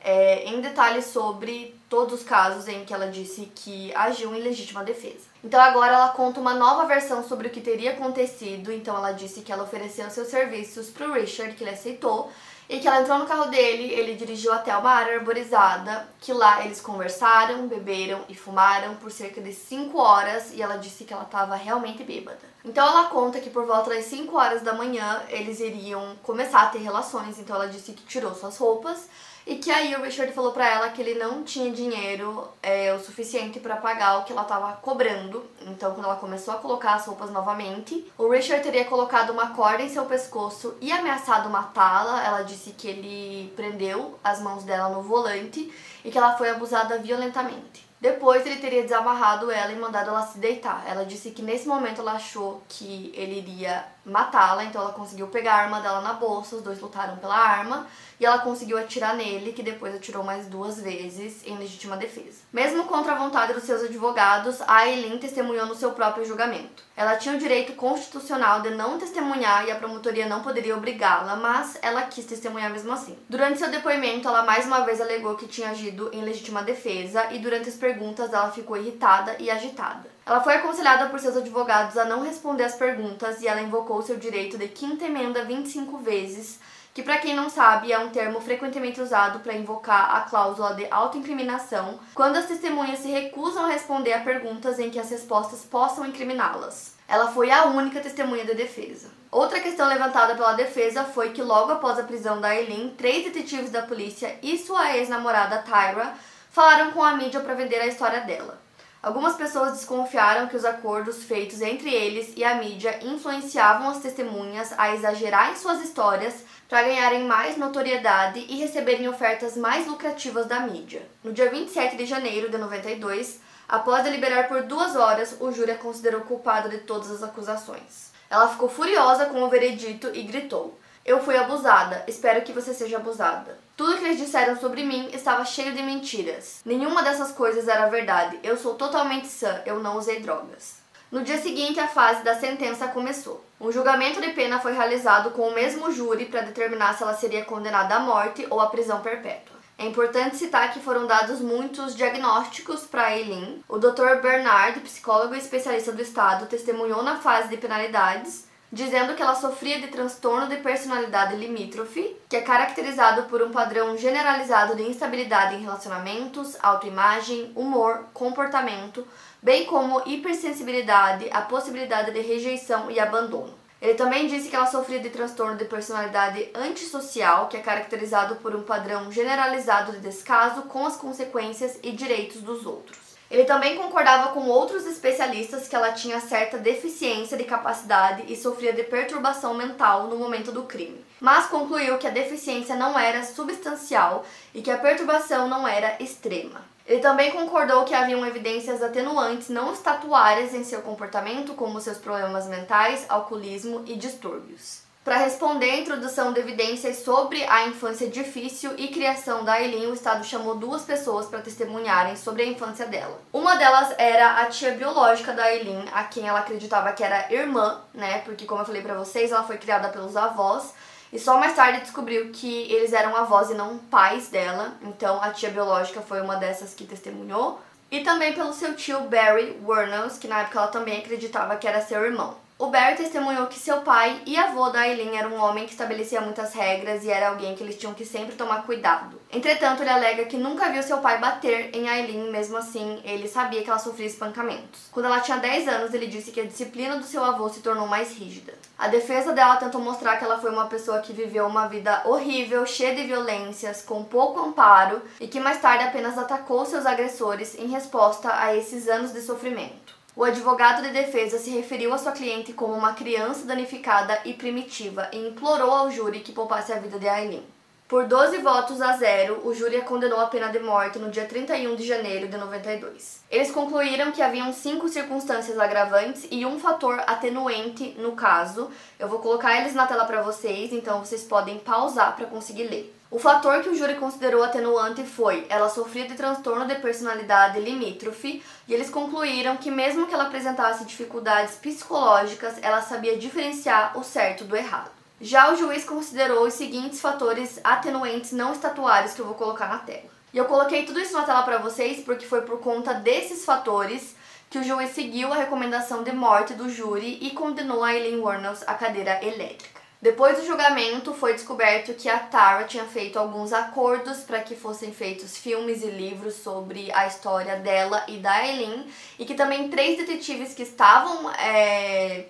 é, 0.01 0.45
em 0.45 0.61
detalhes 0.61 1.07
sobre 1.07 1.77
todos 1.89 2.21
os 2.21 2.23
casos 2.23 2.69
em 2.69 2.85
que 2.85 2.93
ela 2.93 3.07
disse 3.07 3.51
que 3.53 3.93
agiu 3.93 4.33
em 4.33 4.39
legítima 4.39 4.81
defesa. 4.81 5.25
Então 5.43 5.59
agora 5.59 5.93
ela 5.93 6.09
conta 6.09 6.39
uma 6.39 6.53
nova 6.53 6.85
versão 6.85 7.21
sobre 7.27 7.49
o 7.49 7.51
que 7.51 7.59
teria 7.59 7.91
acontecido. 7.91 8.71
Então 8.71 8.95
ela 8.95 9.11
disse 9.11 9.41
que 9.41 9.51
ela 9.51 9.63
ofereceu 9.63 10.09
seus 10.09 10.29
serviços 10.29 10.89
para 10.89 11.09
o 11.09 11.13
Richard, 11.13 11.53
que 11.55 11.63
ele 11.63 11.71
aceitou, 11.71 12.31
e 12.67 12.79
que 12.79 12.87
ela 12.87 13.01
entrou 13.01 13.19
no 13.19 13.25
carro 13.25 13.45
dele, 13.45 13.93
ele 13.93 14.15
dirigiu 14.15 14.51
até 14.51 14.75
uma 14.75 14.89
área 14.89 15.17
arborizada, 15.17 16.07
que 16.19 16.33
lá 16.33 16.65
eles 16.65 16.81
conversaram, 16.81 17.67
beberam 17.67 18.21
e 18.27 18.35
fumaram 18.35 18.95
por 18.95 19.11
cerca 19.11 19.39
de 19.39 19.53
5 19.53 19.97
horas 19.97 20.51
e 20.53 20.61
ela 20.61 20.77
disse 20.77 21.03
que 21.03 21.13
ela 21.13 21.23
estava 21.23 21.55
realmente 21.55 22.03
bêbada. 22.03 22.55
Então 22.63 22.87
ela 22.87 23.05
conta 23.09 23.39
que 23.39 23.49
por 23.49 23.65
volta 23.65 23.91
das 23.91 24.05
5 24.05 24.35
horas 24.35 24.61
da 24.61 24.73
manhã 24.73 25.21
eles 25.29 25.59
iriam 25.59 26.15
começar 26.23 26.61
a 26.63 26.67
ter 26.67 26.79
relações, 26.79 27.37
então 27.37 27.55
ela 27.55 27.67
disse 27.67 27.93
que 27.93 28.03
tirou 28.03 28.33
suas 28.33 28.57
roupas 28.57 29.07
e 29.47 29.55
que 29.55 29.69
aí 29.69 29.95
o 29.95 30.01
Richard 30.01 30.33
falou 30.33 30.51
para 30.51 30.67
ela 30.67 30.89
que 30.89 31.01
ele 31.01 31.19
não 31.19 31.43
tinha 31.43 31.71
dinheiro 31.71 32.47
é, 32.63 32.91
o 32.93 32.99
suficiente 32.99 33.59
para 33.59 33.75
pagar 33.77 34.19
o 34.19 34.23
que 34.23 34.31
ela 34.31 34.41
estava 34.41 34.73
cobrando. 34.77 35.45
Então, 35.61 35.93
quando 35.93 36.05
ela 36.05 36.15
começou 36.15 36.53
a 36.53 36.57
colocar 36.57 36.95
as 36.95 37.05
roupas 37.05 37.29
novamente, 37.29 38.11
o 38.17 38.27
Richard 38.27 38.63
teria 38.63 38.85
colocado 38.85 39.29
uma 39.29 39.51
corda 39.51 39.83
em 39.83 39.89
seu 39.89 40.05
pescoço 40.05 40.75
e 40.81 40.91
ameaçado 40.91 41.47
matá-la. 41.49 42.25
Ela 42.25 42.41
disse 42.41 42.71
que 42.71 42.87
ele 42.87 43.53
prendeu 43.55 44.17
as 44.23 44.41
mãos 44.41 44.63
dela 44.63 44.89
no 44.89 45.03
volante 45.03 45.71
e 46.03 46.09
que 46.09 46.17
ela 46.17 46.35
foi 46.35 46.49
abusada 46.49 46.97
violentamente. 46.97 47.85
Depois 48.01 48.45
ele 48.45 48.57
teria 48.57 48.83
desamarrado 48.83 49.49
ela 49.49 49.71
e 49.71 49.75
mandado 49.75 50.09
ela 50.09 50.25
se 50.25 50.37
deitar. 50.37 50.83
Ela 50.87 51.05
disse 51.05 51.31
que 51.31 51.41
nesse 51.41 51.67
momento 51.67 52.01
ela 52.01 52.13
achou 52.13 52.61
que 52.67 53.11
ele 53.15 53.39
iria 53.39 53.85
matá-la, 54.05 54.63
então 54.63 54.81
ela 54.81 54.93
conseguiu 54.93 55.27
pegar 55.27 55.53
a 55.53 55.63
arma 55.63 55.81
dela 55.81 56.01
na 56.01 56.13
bolsa, 56.13 56.55
os 56.55 56.61
dois 56.61 56.79
lutaram 56.79 57.17
pela 57.17 57.35
arma 57.35 57.87
e 58.19 58.25
ela 58.25 58.39
conseguiu 58.39 58.77
atirar 58.77 59.15
nele, 59.15 59.51
que 59.51 59.63
depois 59.63 59.93
atirou 59.93 60.23
mais 60.23 60.45
duas 60.45 60.79
vezes 60.79 61.45
em 61.45 61.57
legítima 61.57 61.97
defesa. 61.97 62.43
Mesmo 62.53 62.85
contra 62.85 63.13
a 63.13 63.17
vontade 63.17 63.53
dos 63.53 63.63
seus 63.63 63.83
advogados, 63.83 64.61
a 64.61 64.77
Aileen 64.77 65.17
testemunhou 65.17 65.65
no 65.65 65.75
seu 65.75 65.91
próprio 65.91 66.25
julgamento. 66.25 66.83
Ela 66.95 67.17
tinha 67.17 67.35
o 67.35 67.39
direito 67.39 67.73
constitucional 67.73 68.61
de 68.61 68.69
não 68.69 68.97
testemunhar 68.97 69.65
e 69.65 69.71
a 69.71 69.75
promotoria 69.75 70.27
não 70.27 70.41
poderia 70.41 70.77
obrigá-la, 70.77 71.35
mas 71.35 71.77
ela 71.81 72.03
quis 72.03 72.25
testemunhar 72.25 72.71
mesmo 72.71 72.93
assim. 72.93 73.17
Durante 73.27 73.59
seu 73.59 73.69
depoimento, 73.69 74.27
ela 74.27 74.43
mais 74.43 74.65
uma 74.65 74.81
vez 74.81 75.01
alegou 75.01 75.35
que 75.35 75.47
tinha 75.47 75.71
agido 75.71 76.09
em 76.13 76.23
legítima 76.23 76.63
defesa 76.63 77.33
e 77.33 77.39
durante 77.39 77.67
as 77.67 77.75
perguntas 77.75 78.31
ela 78.31 78.51
ficou 78.51 78.77
irritada 78.77 79.35
e 79.39 79.51
agitada. 79.51 80.14
Ela 80.25 80.41
foi 80.41 80.55
aconselhada 80.55 81.07
por 81.07 81.19
seus 81.19 81.37
advogados 81.37 81.95
a 81.97 82.05
não 82.05 82.23
responder 82.23 82.63
às 82.63 82.73
perguntas 82.73 83.41
e 83.41 83.47
ela 83.47 83.61
invocou 83.61 84.01
seu 84.01 84.17
direito 84.17 84.57
de 84.57 84.67
quinta 84.67 85.05
emenda 85.05 85.43
25 85.43 85.99
vezes 85.99 86.59
que 86.95 87.03
para 87.03 87.17
quem 87.17 87.35
não 87.35 87.49
sabe 87.49 87.91
é 87.91 87.99
um 87.99 88.09
termo 88.09 88.39
frequentemente 88.39 89.01
usado 89.01 89.41
para 89.41 89.53
invocar 89.53 90.15
a 90.15 90.21
cláusula 90.21 90.73
de 90.73 90.87
autoincriminação 90.89 91.99
quando 92.15 92.37
as 92.37 92.45
testemunhas 92.45 92.99
se 92.99 93.09
recusam 93.11 93.65
a 93.65 93.67
responder 93.67 94.13
a 94.13 94.21
perguntas 94.21 94.79
em 94.79 94.89
que 94.89 94.97
as 94.97 95.11
respostas 95.11 95.59
possam 95.65 96.05
incriminá-las. 96.07 96.95
Ela 97.07 97.27
foi 97.27 97.51
a 97.51 97.65
única 97.65 97.99
testemunha 97.99 98.45
da 98.45 98.53
defesa. 98.53 99.09
Outra 99.29 99.59
questão 99.59 99.87
levantada 99.87 100.33
pela 100.33 100.53
defesa 100.53 101.03
foi 101.03 101.33
que 101.33 101.41
logo 101.41 101.73
após 101.73 101.99
a 101.99 102.03
prisão 102.03 102.41
da 102.41 102.55
Eileen, 102.55 102.95
três 102.97 103.25
detetives 103.25 103.69
da 103.69 103.83
polícia 103.83 104.39
e 104.41 104.57
sua 104.57 104.95
ex-namorada 104.95 105.63
Tyra 105.63 106.13
falaram 106.49 106.93
com 106.93 107.03
a 107.03 107.13
mídia 107.13 107.41
para 107.41 107.53
vender 107.53 107.81
a 107.81 107.87
história 107.87 108.21
dela. 108.21 108.64
Algumas 109.05 109.35
pessoas 109.35 109.73
desconfiaram 109.73 110.47
que 110.47 110.57
os 110.57 110.65
acordos 110.65 111.23
feitos 111.25 111.61
entre 111.61 111.93
eles 111.93 112.33
e 112.35 112.43
a 112.43 112.55
mídia 112.55 113.05
influenciavam 113.05 113.87
as 113.87 113.99
testemunhas 113.99 114.73
a 114.79 114.95
exagerar 114.95 115.51
em 115.51 115.55
suas 115.55 115.79
histórias 115.83 116.43
para 116.67 116.81
ganharem 116.81 117.23
mais 117.23 117.55
notoriedade 117.55 118.43
e 118.49 118.55
receberem 118.55 119.07
ofertas 119.07 119.55
mais 119.55 119.85
lucrativas 119.85 120.47
da 120.47 120.61
mídia. 120.61 121.07
No 121.23 121.31
dia 121.31 121.51
27 121.51 121.95
de 121.95 122.07
janeiro 122.07 122.49
de 122.49 122.57
92, 122.57 123.39
após 123.69 124.03
deliberar 124.03 124.47
por 124.47 124.63
duas 124.63 124.95
horas, 124.95 125.37
o 125.39 125.51
júri 125.51 125.69
a 125.69 125.77
considerou 125.77 126.21
culpada 126.21 126.67
de 126.67 126.79
todas 126.79 127.11
as 127.11 127.21
acusações. 127.21 128.09
Ela 128.27 128.47
ficou 128.47 128.67
furiosa 128.67 129.27
com 129.27 129.43
o 129.43 129.49
veredito 129.49 130.09
e 130.15 130.23
gritou: 130.23 130.79
Eu 131.05 131.21
fui 131.23 131.37
abusada, 131.37 132.03
espero 132.07 132.41
que 132.41 132.51
você 132.51 132.73
seja 132.73 132.97
abusada. 132.97 133.59
Tudo 133.77 133.99
que 133.99 134.05
eles 134.05 134.17
disseram 134.17 134.59
sobre 134.59 134.83
mim 134.83 135.07
estava 135.13 135.45
cheio 135.45 135.71
de 135.71 135.83
mentiras. 135.83 136.61
Nenhuma 136.65 137.03
dessas 137.03 137.31
coisas 137.31 137.67
era 137.67 137.87
verdade. 137.89 138.39
Eu 138.41 138.57
sou 138.57 138.73
totalmente 138.73 139.27
sã, 139.27 139.61
eu 139.67 139.79
não 139.79 139.97
usei 139.97 140.19
drogas. 140.19 140.77
No 141.11 141.21
dia 141.21 141.37
seguinte, 141.37 141.79
a 141.79 141.87
fase 141.87 142.23
da 142.23 142.33
sentença 142.33 142.87
começou. 142.87 143.45
Um 143.61 143.71
julgamento 143.71 144.19
de 144.19 144.29
pena 144.29 144.59
foi 144.59 144.73
realizado 144.73 145.29
com 145.29 145.43
o 145.47 145.53
mesmo 145.53 145.91
júri 145.91 146.25
para 146.25 146.41
determinar 146.41 146.97
se 146.97 147.03
ela 147.03 147.13
seria 147.13 147.45
condenada 147.45 147.97
à 147.97 147.99
morte 147.99 148.47
ou 148.49 148.59
à 148.59 148.65
prisão 148.65 149.01
perpétua. 149.01 149.57
É 149.77 149.85
importante 149.85 150.37
citar 150.37 150.73
que 150.73 150.79
foram 150.79 151.05
dados 151.05 151.39
muitos 151.39 151.95
diagnósticos 151.95 152.81
para 152.81 153.15
Eileen. 153.15 153.63
O 153.69 153.77
Dr. 153.77 154.21
Bernard, 154.23 154.79
psicólogo 154.79 155.35
e 155.35 155.37
especialista 155.37 155.91
do 155.91 156.01
Estado, 156.01 156.47
testemunhou 156.47 157.03
na 157.03 157.17
fase 157.17 157.49
de 157.49 157.57
penalidades 157.57 158.45
dizendo 158.71 159.13
que 159.15 159.21
ela 159.21 159.35
sofria 159.35 159.79
de 159.79 159.87
transtorno 159.87 160.47
de 160.47 160.57
personalidade 160.57 161.35
limítrofe, 161.35 162.15
que 162.27 162.35
é 162.35 162.41
caracterizado 162.41 163.23
por 163.23 163.41
um 163.41 163.51
padrão 163.51 163.97
generalizado 163.97 164.75
de 164.75 164.83
instabilidade 164.83 165.55
em 165.55 165.61
relacionamentos, 165.61 166.57
autoimagem, 166.61 167.51
humor, 167.55 168.05
comportamento, 168.13 169.07
bem 169.41 169.65
como 169.65 170.01
hipersensibilidade 170.05 171.29
à 171.31 171.41
possibilidade 171.41 172.11
de 172.11 172.19
rejeição 172.19 172.89
e 172.89 172.99
abandono. 172.99 173.53
Ele 173.81 173.93
também 173.93 174.27
disse 174.27 174.49
que 174.49 174.55
ela 174.55 174.65
sofria 174.65 174.99
de 174.99 175.09
transtorno 175.09 175.57
de 175.57 175.65
personalidade 175.65 176.49
antissocial, 176.55 177.47
que 177.47 177.57
é 177.57 177.59
caracterizado 177.59 178.37
por 178.37 178.55
um 178.55 178.63
padrão 178.63 179.11
generalizado 179.11 179.91
de 179.91 179.99
descaso 179.99 180.63
com 180.63 180.85
as 180.85 180.95
consequências 180.95 181.77
e 181.83 181.91
direitos 181.91 182.41
dos 182.41 182.65
outros. 182.65 183.04
Ele 183.29 183.43
também 183.43 183.75
concordava 183.75 184.33
com 184.33 184.47
outros 184.47 184.85
especialistas 184.85 185.67
que 185.67 185.75
ela 185.75 185.91
tinha 185.91 186.19
certa 186.19 186.57
deficiência 186.57 187.35
de 187.35 187.43
capacidade 187.43 188.31
e 188.31 188.35
sofria 188.35 188.71
de 188.71 188.83
perturbação 188.83 189.55
mental 189.55 190.07
no 190.07 190.17
momento 190.17 190.51
do 190.51 190.63
crime, 190.63 191.03
mas 191.19 191.47
concluiu 191.47 191.97
que 191.97 192.07
a 192.07 192.11
deficiência 192.11 192.75
não 192.75 192.97
era 192.97 193.23
substancial 193.23 194.23
e 194.53 194.61
que 194.61 194.69
a 194.69 194.77
perturbação 194.77 195.47
não 195.47 195.67
era 195.67 195.95
extrema. 195.99 196.63
Ele 196.87 196.99
também 196.99 197.31
concordou 197.31 197.83
que 197.83 197.95
haviam 197.95 198.23
evidências 198.25 198.83
atenuantes 198.83 199.49
não 199.49 199.73
estatuárias 199.73 200.53
em 200.53 200.63
seu 200.63 200.83
comportamento, 200.83 201.55
como 201.55 201.81
seus 201.81 201.97
problemas 201.97 202.45
mentais, 202.45 203.05
alcoolismo 203.09 203.83
e 203.87 203.95
distúrbios. 203.95 204.84
Para 205.05 205.17
responder 205.17 205.69
à 205.69 205.77
introdução 205.77 206.33
de 206.33 206.39
evidências 206.39 207.03
sobre 207.03 207.43
a 207.43 207.67
infância 207.67 208.09
difícil 208.09 208.71
e 208.75 208.87
criação 208.87 209.45
da 209.45 209.53
Aileen, 209.53 209.85
o 209.85 209.93
Estado 209.93 210.25
chamou 210.25 210.55
duas 210.55 210.81
pessoas 210.81 211.27
para 211.27 211.43
testemunharem 211.43 212.15
sobre 212.15 212.41
a 212.41 212.47
infância 212.47 212.87
dela. 212.87 213.21
Uma 213.31 213.55
delas 213.55 213.93
era 213.99 214.41
a 214.41 214.45
tia 214.47 214.71
biológica 214.71 215.31
da 215.31 215.43
Aileen, 215.43 215.85
a 215.93 216.05
quem 216.05 216.27
ela 216.27 216.39
acreditava 216.39 216.91
que 216.91 217.03
era 217.03 217.31
irmã, 217.31 217.81
né? 217.93 218.17
Porque, 218.25 218.45
como 218.45 218.61
eu 218.61 218.65
falei 218.65 218.81
para 218.81 218.95
vocês, 218.95 219.31
ela 219.31 219.43
foi 219.43 219.59
criada 219.59 219.89
pelos 219.89 220.17
avós. 220.17 220.73
E 221.13 221.19
só 221.19 221.37
mais 221.37 221.55
tarde 221.55 221.81
descobriu 221.81 222.31
que 222.31 222.63
eles 222.73 222.91
eram 222.91 223.15
avós 223.15 223.51
e 223.51 223.53
não 223.53 223.77
pais 223.77 224.29
dela. 224.29 224.73
Então, 224.81 225.21
a 225.21 225.29
tia 225.29 225.51
biológica 225.51 226.01
foi 226.01 226.19
uma 226.19 226.37
dessas 226.37 226.73
que 226.73 226.83
testemunhou. 226.83 227.61
E 227.91 227.99
também 227.99 228.33
pelo 228.33 228.53
seu 228.53 228.73
tio 228.73 229.01
Barry 229.01 229.55
Wernels, 229.63 230.17
que 230.17 230.27
na 230.27 230.39
época 230.39 230.57
ela 230.57 230.67
também 230.69 230.97
acreditava 230.97 231.57
que 231.57 231.67
era 231.67 231.79
seu 231.79 232.03
irmão. 232.03 232.43
O 232.57 232.67
Barry 232.67 232.95
testemunhou 232.95 233.47
que 233.47 233.59
seu 233.59 233.81
pai 233.81 234.21
e 234.25 234.37
avô 234.37 234.69
da 234.69 234.79
Aileen 234.79 235.17
era 235.17 235.27
um 235.27 235.35
homem 235.35 235.65
que 235.65 235.73
estabelecia 235.73 236.21
muitas 236.21 236.53
regras 236.53 237.03
e 237.03 237.11
era 237.11 237.27
alguém 237.27 237.53
que 237.53 237.61
eles 237.61 237.77
tinham 237.77 237.93
que 237.93 238.05
sempre 238.05 238.33
tomar 238.37 238.63
cuidado. 238.63 239.19
Entretanto, 239.29 239.83
ele 239.83 239.89
alega 239.89 240.23
que 240.23 240.37
nunca 240.37 240.69
viu 240.69 240.81
seu 240.81 240.99
pai 240.99 241.17
bater 241.17 241.75
em 241.75 241.89
Aileen, 241.89 242.31
mesmo 242.31 242.55
assim, 242.55 243.01
ele 243.03 243.27
sabia 243.27 243.61
que 243.61 243.69
ela 243.69 243.77
sofria 243.77 244.05
espancamentos. 244.07 244.87
Quando 244.93 245.07
ela 245.07 245.19
tinha 245.19 245.35
10 245.35 245.67
anos, 245.67 245.93
ele 245.93 246.07
disse 246.07 246.31
que 246.31 246.39
a 246.39 246.45
disciplina 246.45 246.95
do 246.95 247.03
seu 247.03 247.25
avô 247.25 247.49
se 247.49 247.59
tornou 247.59 247.87
mais 247.87 248.17
rígida. 248.17 248.53
A 248.77 248.87
defesa 248.87 249.33
dela 249.33 249.57
tentou 249.57 249.81
mostrar 249.81 250.15
que 250.15 250.23
ela 250.23 250.39
foi 250.39 250.49
uma 250.49 250.67
pessoa 250.67 250.99
que 250.99 251.11
viveu 251.11 251.45
uma 251.45 251.67
vida 251.67 252.03
horrível, 252.05 252.65
cheia 252.65 252.95
de 252.95 253.03
violências, 253.03 253.81
com 253.81 254.01
pouco 254.05 254.39
amparo 254.39 255.01
e 255.19 255.27
que 255.27 255.41
mais 255.41 255.59
tarde 255.59 255.83
apenas 255.83 256.17
atacou 256.17 256.65
seus 256.65 256.85
agressores 256.85 257.59
em 257.59 257.67
resposta 257.67 258.33
a 258.33 258.55
esses 258.55 258.87
anos 258.87 259.11
de 259.11 259.19
sofrimento. 259.19 259.94
O 260.17 260.23
advogado 260.23 260.81
de 260.81 260.91
defesa 260.91 261.37
se 261.37 261.49
referiu 261.49 261.93
à 261.93 261.97
sua 261.97 262.13
cliente 262.13 262.53
como 262.53 262.73
uma 262.73 262.93
criança 262.93 263.45
danificada 263.45 264.17
e 264.23 264.33
primitiva 264.33 265.09
e 265.11 265.17
implorou 265.27 265.69
ao 265.69 265.91
júri 265.91 266.21
que 266.21 266.31
poupasse 266.31 266.71
a 266.71 266.79
vida 266.79 266.97
de 266.97 267.05
Aileen. 267.05 267.43
Por 267.85 268.07
12 268.07 268.37
votos 268.37 268.81
a 268.81 268.93
zero, 268.95 269.41
o 269.45 269.53
júri 269.53 269.75
a 269.75 269.81
condenou 269.81 270.21
à 270.21 270.27
pena 270.27 270.47
de 270.47 270.59
morte 270.59 270.97
no 270.97 271.11
dia 271.11 271.25
31 271.25 271.75
de 271.75 271.85
janeiro 271.85 272.29
de 272.29 272.37
92. 272.37 273.23
Eles 273.29 273.51
concluíram 273.51 274.13
que 274.13 274.21
haviam 274.21 274.53
cinco 274.53 274.87
circunstâncias 274.87 275.59
agravantes 275.59 276.25
e 276.31 276.45
um 276.45 276.57
fator 276.61 276.97
atenuante 277.05 277.93
no 277.99 278.13
caso. 278.13 278.71
Eu 278.97 279.09
vou 279.09 279.19
colocar 279.19 279.59
eles 279.59 279.75
na 279.75 279.85
tela 279.85 280.05
para 280.05 280.21
vocês, 280.21 280.71
então 280.71 281.03
vocês 281.03 281.23
podem 281.23 281.59
pausar 281.59 282.15
para 282.15 282.25
conseguir 282.25 282.63
ler. 282.63 282.95
O 283.15 283.17
fator 283.17 283.63
que 283.63 283.69
o 283.69 283.75
júri 283.75 283.95
considerou 283.95 284.43
atenuante 284.43 285.01
foi 285.05 285.45
ela 285.47 285.69
sofria 285.69 286.05
de 286.05 286.15
transtorno 286.15 286.65
de 286.65 286.75
personalidade 286.75 287.61
limítrofe 287.61 288.43
e 288.67 288.73
eles 288.73 288.89
concluíram 288.89 289.55
que 289.55 289.71
mesmo 289.71 290.05
que 290.05 290.13
ela 290.13 290.25
apresentasse 290.25 290.83
dificuldades 290.83 291.55
psicológicas, 291.55 292.55
ela 292.61 292.81
sabia 292.81 293.17
diferenciar 293.17 293.97
o 293.97 294.03
certo 294.03 294.43
do 294.43 294.53
errado. 294.53 294.91
Já 295.21 295.49
o 295.49 295.55
juiz 295.55 295.85
considerou 295.85 296.45
os 296.45 296.55
seguintes 296.55 296.99
fatores 296.99 297.57
atenuantes 297.63 298.33
não 298.33 298.51
estatuários 298.51 299.13
que 299.13 299.21
eu 299.21 299.25
vou 299.25 299.35
colocar 299.35 299.69
na 299.69 299.77
tela. 299.77 300.11
E 300.33 300.37
eu 300.37 300.43
coloquei 300.43 300.83
tudo 300.83 300.99
isso 300.99 301.13
na 301.13 301.23
tela 301.23 301.43
para 301.43 301.59
vocês 301.59 302.03
porque 302.03 302.25
foi 302.25 302.41
por 302.41 302.59
conta 302.59 302.95
desses 302.95 303.45
fatores 303.45 304.13
que 304.49 304.59
o 304.59 304.63
juiz 304.63 304.89
seguiu 304.89 305.31
a 305.31 305.37
recomendação 305.37 306.03
de 306.03 306.11
morte 306.11 306.53
do 306.53 306.69
júri 306.69 307.17
e 307.21 307.31
condenou 307.31 307.81
a 307.81 307.93
Eileen 307.93 308.19
Warnels 308.19 308.61
à 308.67 308.73
cadeira 308.73 309.23
elétrica. 309.23 309.74
Depois 310.05 310.37
do 310.37 310.45
julgamento, 310.45 311.15
foi 311.15 311.33
descoberto 311.33 311.95
que 311.95 312.07
a 312.07 312.19
Tara 312.19 312.65
tinha 312.65 312.85
feito 312.85 313.17
alguns 313.17 313.51
acordos 313.51 314.19
para 314.19 314.39
que 314.39 314.55
fossem 314.55 314.93
feitos 314.93 315.35
filmes 315.35 315.81
e 315.81 315.87
livros 315.87 316.35
sobre 316.35 316.91
a 316.91 317.07
história 317.07 317.55
dela 317.55 318.03
e 318.07 318.17
da 318.17 318.45
Eileen, 318.45 318.85
e 319.17 319.25
que 319.25 319.33
também 319.33 319.67
três 319.67 319.97
detetives 319.97 320.53
que 320.53 320.61
estavam 320.61 321.31
é, 321.31 322.25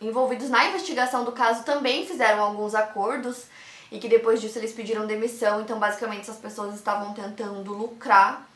envolvidos 0.00 0.48
na 0.48 0.68
investigação 0.68 1.22
do 1.22 1.32
caso 1.32 1.64
também 1.64 2.06
fizeram 2.06 2.42
alguns 2.42 2.74
acordos 2.74 3.42
e 3.92 3.98
que 3.98 4.08
depois 4.08 4.40
disso 4.40 4.58
eles 4.58 4.72
pediram 4.72 5.06
demissão. 5.06 5.60
Então, 5.60 5.78
basicamente, 5.78 6.22
essas 6.22 6.38
pessoas 6.38 6.74
estavam 6.74 7.12
tentando 7.12 7.74
lucrar 7.74 8.47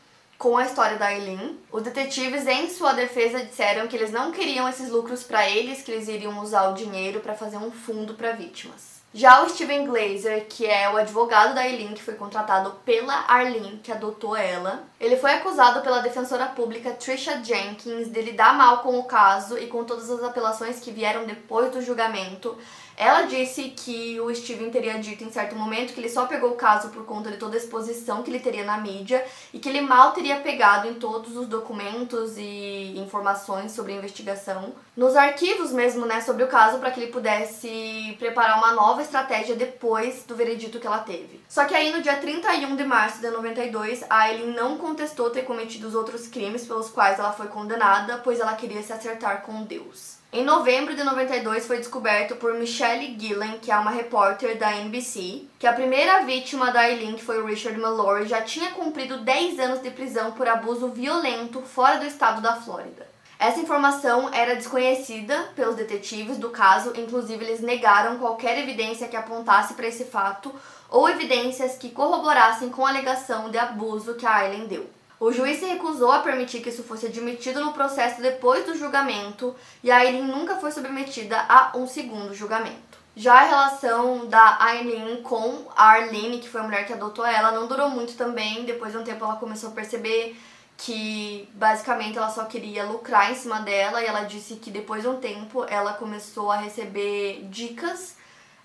com 0.43 0.57
a 0.57 0.65
história 0.65 0.97
da 0.97 1.13
Eileen. 1.13 1.57
Os 1.71 1.83
detetives, 1.83 2.45
em 2.45 2.69
sua 2.69 2.91
defesa, 2.91 3.45
disseram 3.45 3.87
que 3.87 3.95
eles 3.95 4.11
não 4.11 4.29
queriam 4.29 4.67
esses 4.67 4.89
lucros 4.89 5.23
para 5.23 5.49
eles, 5.49 5.81
que 5.81 5.89
eles 5.89 6.09
iriam 6.09 6.37
usar 6.41 6.67
o 6.67 6.73
dinheiro 6.73 7.21
para 7.21 7.33
fazer 7.33 7.55
um 7.55 7.71
fundo 7.71 8.13
para 8.15 8.33
vítimas. 8.33 9.01
Já 9.13 9.41
o 9.41 9.49
Steven 9.49 9.85
Glazer, 9.85 10.47
que 10.49 10.65
é 10.65 10.89
o 10.89 10.97
advogado 10.97 11.55
da 11.55 11.65
Eileen, 11.65 11.93
que 11.93 12.03
foi 12.03 12.15
contratado 12.15 12.71
pela 12.83 13.13
Arlene, 13.27 13.79
que 13.81 13.91
adotou 13.91 14.35
ela, 14.35 14.83
ele 14.99 15.15
foi 15.15 15.31
acusado 15.31 15.81
pela 15.81 16.01
defensora 16.01 16.47
pública 16.47 16.91
Trisha 16.91 17.41
Jenkins 17.41 18.09
de 18.09 18.21
lidar 18.21 18.53
mal 18.53 18.79
com 18.79 18.99
o 18.99 19.03
caso 19.03 19.57
e 19.57 19.67
com 19.67 19.85
todas 19.85 20.09
as 20.09 20.23
apelações 20.23 20.79
que 20.79 20.91
vieram 20.91 21.25
depois 21.25 21.71
do 21.71 21.81
julgamento 21.81 22.57
ela 22.95 23.23
disse 23.23 23.69
que 23.69 24.19
o 24.21 24.33
Steven 24.33 24.69
teria 24.69 24.99
dito 24.99 25.23
em 25.23 25.31
certo 25.31 25.55
momento 25.55 25.93
que 25.93 25.99
ele 25.99 26.09
só 26.09 26.25
pegou 26.25 26.51
o 26.51 26.55
caso 26.55 26.89
por 26.89 27.05
conta 27.05 27.31
de 27.31 27.37
toda 27.37 27.55
a 27.55 27.57
exposição 27.57 28.21
que 28.21 28.29
ele 28.29 28.39
teria 28.39 28.63
na 28.63 28.77
mídia 28.77 29.25
e 29.53 29.59
que 29.59 29.67
ele 29.67 29.81
mal 29.81 30.11
teria 30.11 30.39
pegado 30.41 30.87
em 30.87 30.93
todos 30.95 31.35
os 31.35 31.47
documentos 31.47 32.37
e 32.37 32.97
informações 32.97 33.71
sobre 33.71 33.93
a 33.93 33.95
investigação, 33.95 34.73
nos 34.95 35.15
arquivos 35.15 35.71
mesmo, 35.71 36.05
né, 36.05 36.21
sobre 36.21 36.43
o 36.43 36.47
caso 36.47 36.77
para 36.77 36.91
que 36.91 36.99
ele 36.99 37.11
pudesse 37.11 38.15
preparar 38.19 38.57
uma 38.57 38.73
nova 38.73 39.01
estratégia 39.01 39.55
depois 39.55 40.23
do 40.25 40.35
veredito 40.35 40.79
que 40.79 40.87
ela 40.87 40.99
teve. 40.99 41.41
Só 41.49 41.65
que 41.65 41.75
aí 41.75 41.91
no 41.91 42.01
dia 42.01 42.17
31 42.17 42.75
de 42.75 42.83
março 42.83 43.19
de 43.19 43.29
92, 43.29 44.03
a 44.09 44.21
Aileen 44.21 44.53
não 44.53 44.77
contestou 44.77 45.29
ter 45.29 45.43
cometido 45.43 45.87
os 45.87 45.95
outros 45.95 46.27
crimes 46.27 46.65
pelos 46.65 46.89
quais 46.89 47.17
ela 47.17 47.33
foi 47.33 47.47
condenada, 47.47 48.19
pois 48.23 48.39
ela 48.39 48.53
queria 48.55 48.83
se 48.83 48.93
acertar 48.93 49.41
com 49.41 49.63
Deus. 49.63 50.22
Em 50.35 50.43
novembro 50.43 50.95
de 50.95 51.03
92 51.03 51.67
foi 51.67 51.77
descoberto 51.77 52.35
por 52.37 52.55
Michelle 52.55 53.15
Gillen, 53.19 53.59
que 53.59 53.71
é 53.71 53.77
uma 53.77 53.91
repórter 53.91 54.57
da 54.57 54.75
NBC, 54.77 55.43
que 55.59 55.67
a 55.67 55.73
primeira 55.73 56.25
vítima 56.25 56.71
da 56.71 56.89
Eileen, 56.89 57.13
que 57.13 57.23
foi 57.23 57.39
o 57.39 57.45
Richard 57.45 57.79
Mallory, 57.79 58.27
já 58.27 58.41
tinha 58.41 58.71
cumprido 58.71 59.19
10 59.19 59.59
anos 59.59 59.83
de 59.83 59.91
prisão 59.91 60.31
por 60.31 60.47
abuso 60.47 60.87
violento 60.87 61.61
fora 61.61 61.99
do 61.99 62.07
estado 62.07 62.41
da 62.41 62.55
Flórida. 62.55 63.07
Essa 63.37 63.59
informação 63.59 64.33
era 64.33 64.55
desconhecida 64.55 65.51
pelos 65.55 65.75
detetives 65.75 66.39
do 66.39 66.49
caso, 66.49 66.93
inclusive 66.95 67.45
eles 67.45 67.61
negaram 67.61 68.17
qualquer 68.17 68.57
evidência 68.57 69.07
que 69.07 69.15
apontasse 69.15 69.75
para 69.75 69.85
esse 69.85 70.05
fato 70.05 70.51
ou 70.89 71.07
evidências 71.07 71.77
que 71.77 71.91
corroborassem 71.91 72.69
com 72.69 72.83
a 72.83 72.89
alegação 72.89 73.51
de 73.51 73.59
abuso 73.59 74.15
que 74.15 74.25
a 74.25 74.37
Aileen 74.37 74.65
deu. 74.65 74.89
O 75.19 75.31
juiz 75.31 75.59
se 75.59 75.65
recusou 75.65 76.11
a 76.11 76.19
permitir 76.19 76.61
que 76.61 76.69
isso 76.69 76.83
fosse 76.83 77.05
admitido 77.05 77.63
no 77.63 77.73
processo 77.73 78.21
depois 78.21 78.65
do 78.65 78.77
julgamento 78.77 79.55
e 79.81 79.89
a 79.89 79.97
Aileen 79.97 80.23
nunca 80.23 80.57
foi 80.57 80.71
submetida 80.71 81.39
a 81.47 81.71
um 81.75 81.87
segundo 81.87 82.33
julgamento. 82.33 83.03
Já 83.15 83.35
a 83.35 83.43
relação 83.43 84.25
da 84.25 84.57
Aileen 84.59 85.21
com 85.21 85.67
a 85.75 85.91
Arlene, 85.91 86.39
que 86.39 86.49
foi 86.49 86.61
a 86.61 86.63
mulher 86.63 86.87
que 86.87 86.93
adotou 86.93 87.23
ela, 87.23 87.51
não 87.51 87.67
durou 87.67 87.89
muito 87.89 88.15
também. 88.15 88.65
Depois 88.65 88.91
de 88.91 88.97
um 88.97 89.03
tempo 89.03 89.23
ela 89.23 89.35
começou 89.35 89.69
a 89.69 89.73
perceber 89.73 90.35
que 90.75 91.47
basicamente 91.53 92.17
ela 92.17 92.29
só 92.29 92.45
queria 92.45 92.83
lucrar 92.83 93.31
em 93.31 93.35
cima 93.35 93.59
dela 93.59 94.01
e 94.01 94.07
ela 94.07 94.23
disse 94.23 94.55
que 94.55 94.71
depois 94.71 95.03
de 95.03 95.07
um 95.07 95.19
tempo 95.19 95.63
ela 95.65 95.93
começou 95.93 96.51
a 96.51 96.57
receber 96.57 97.47
dicas 97.49 98.15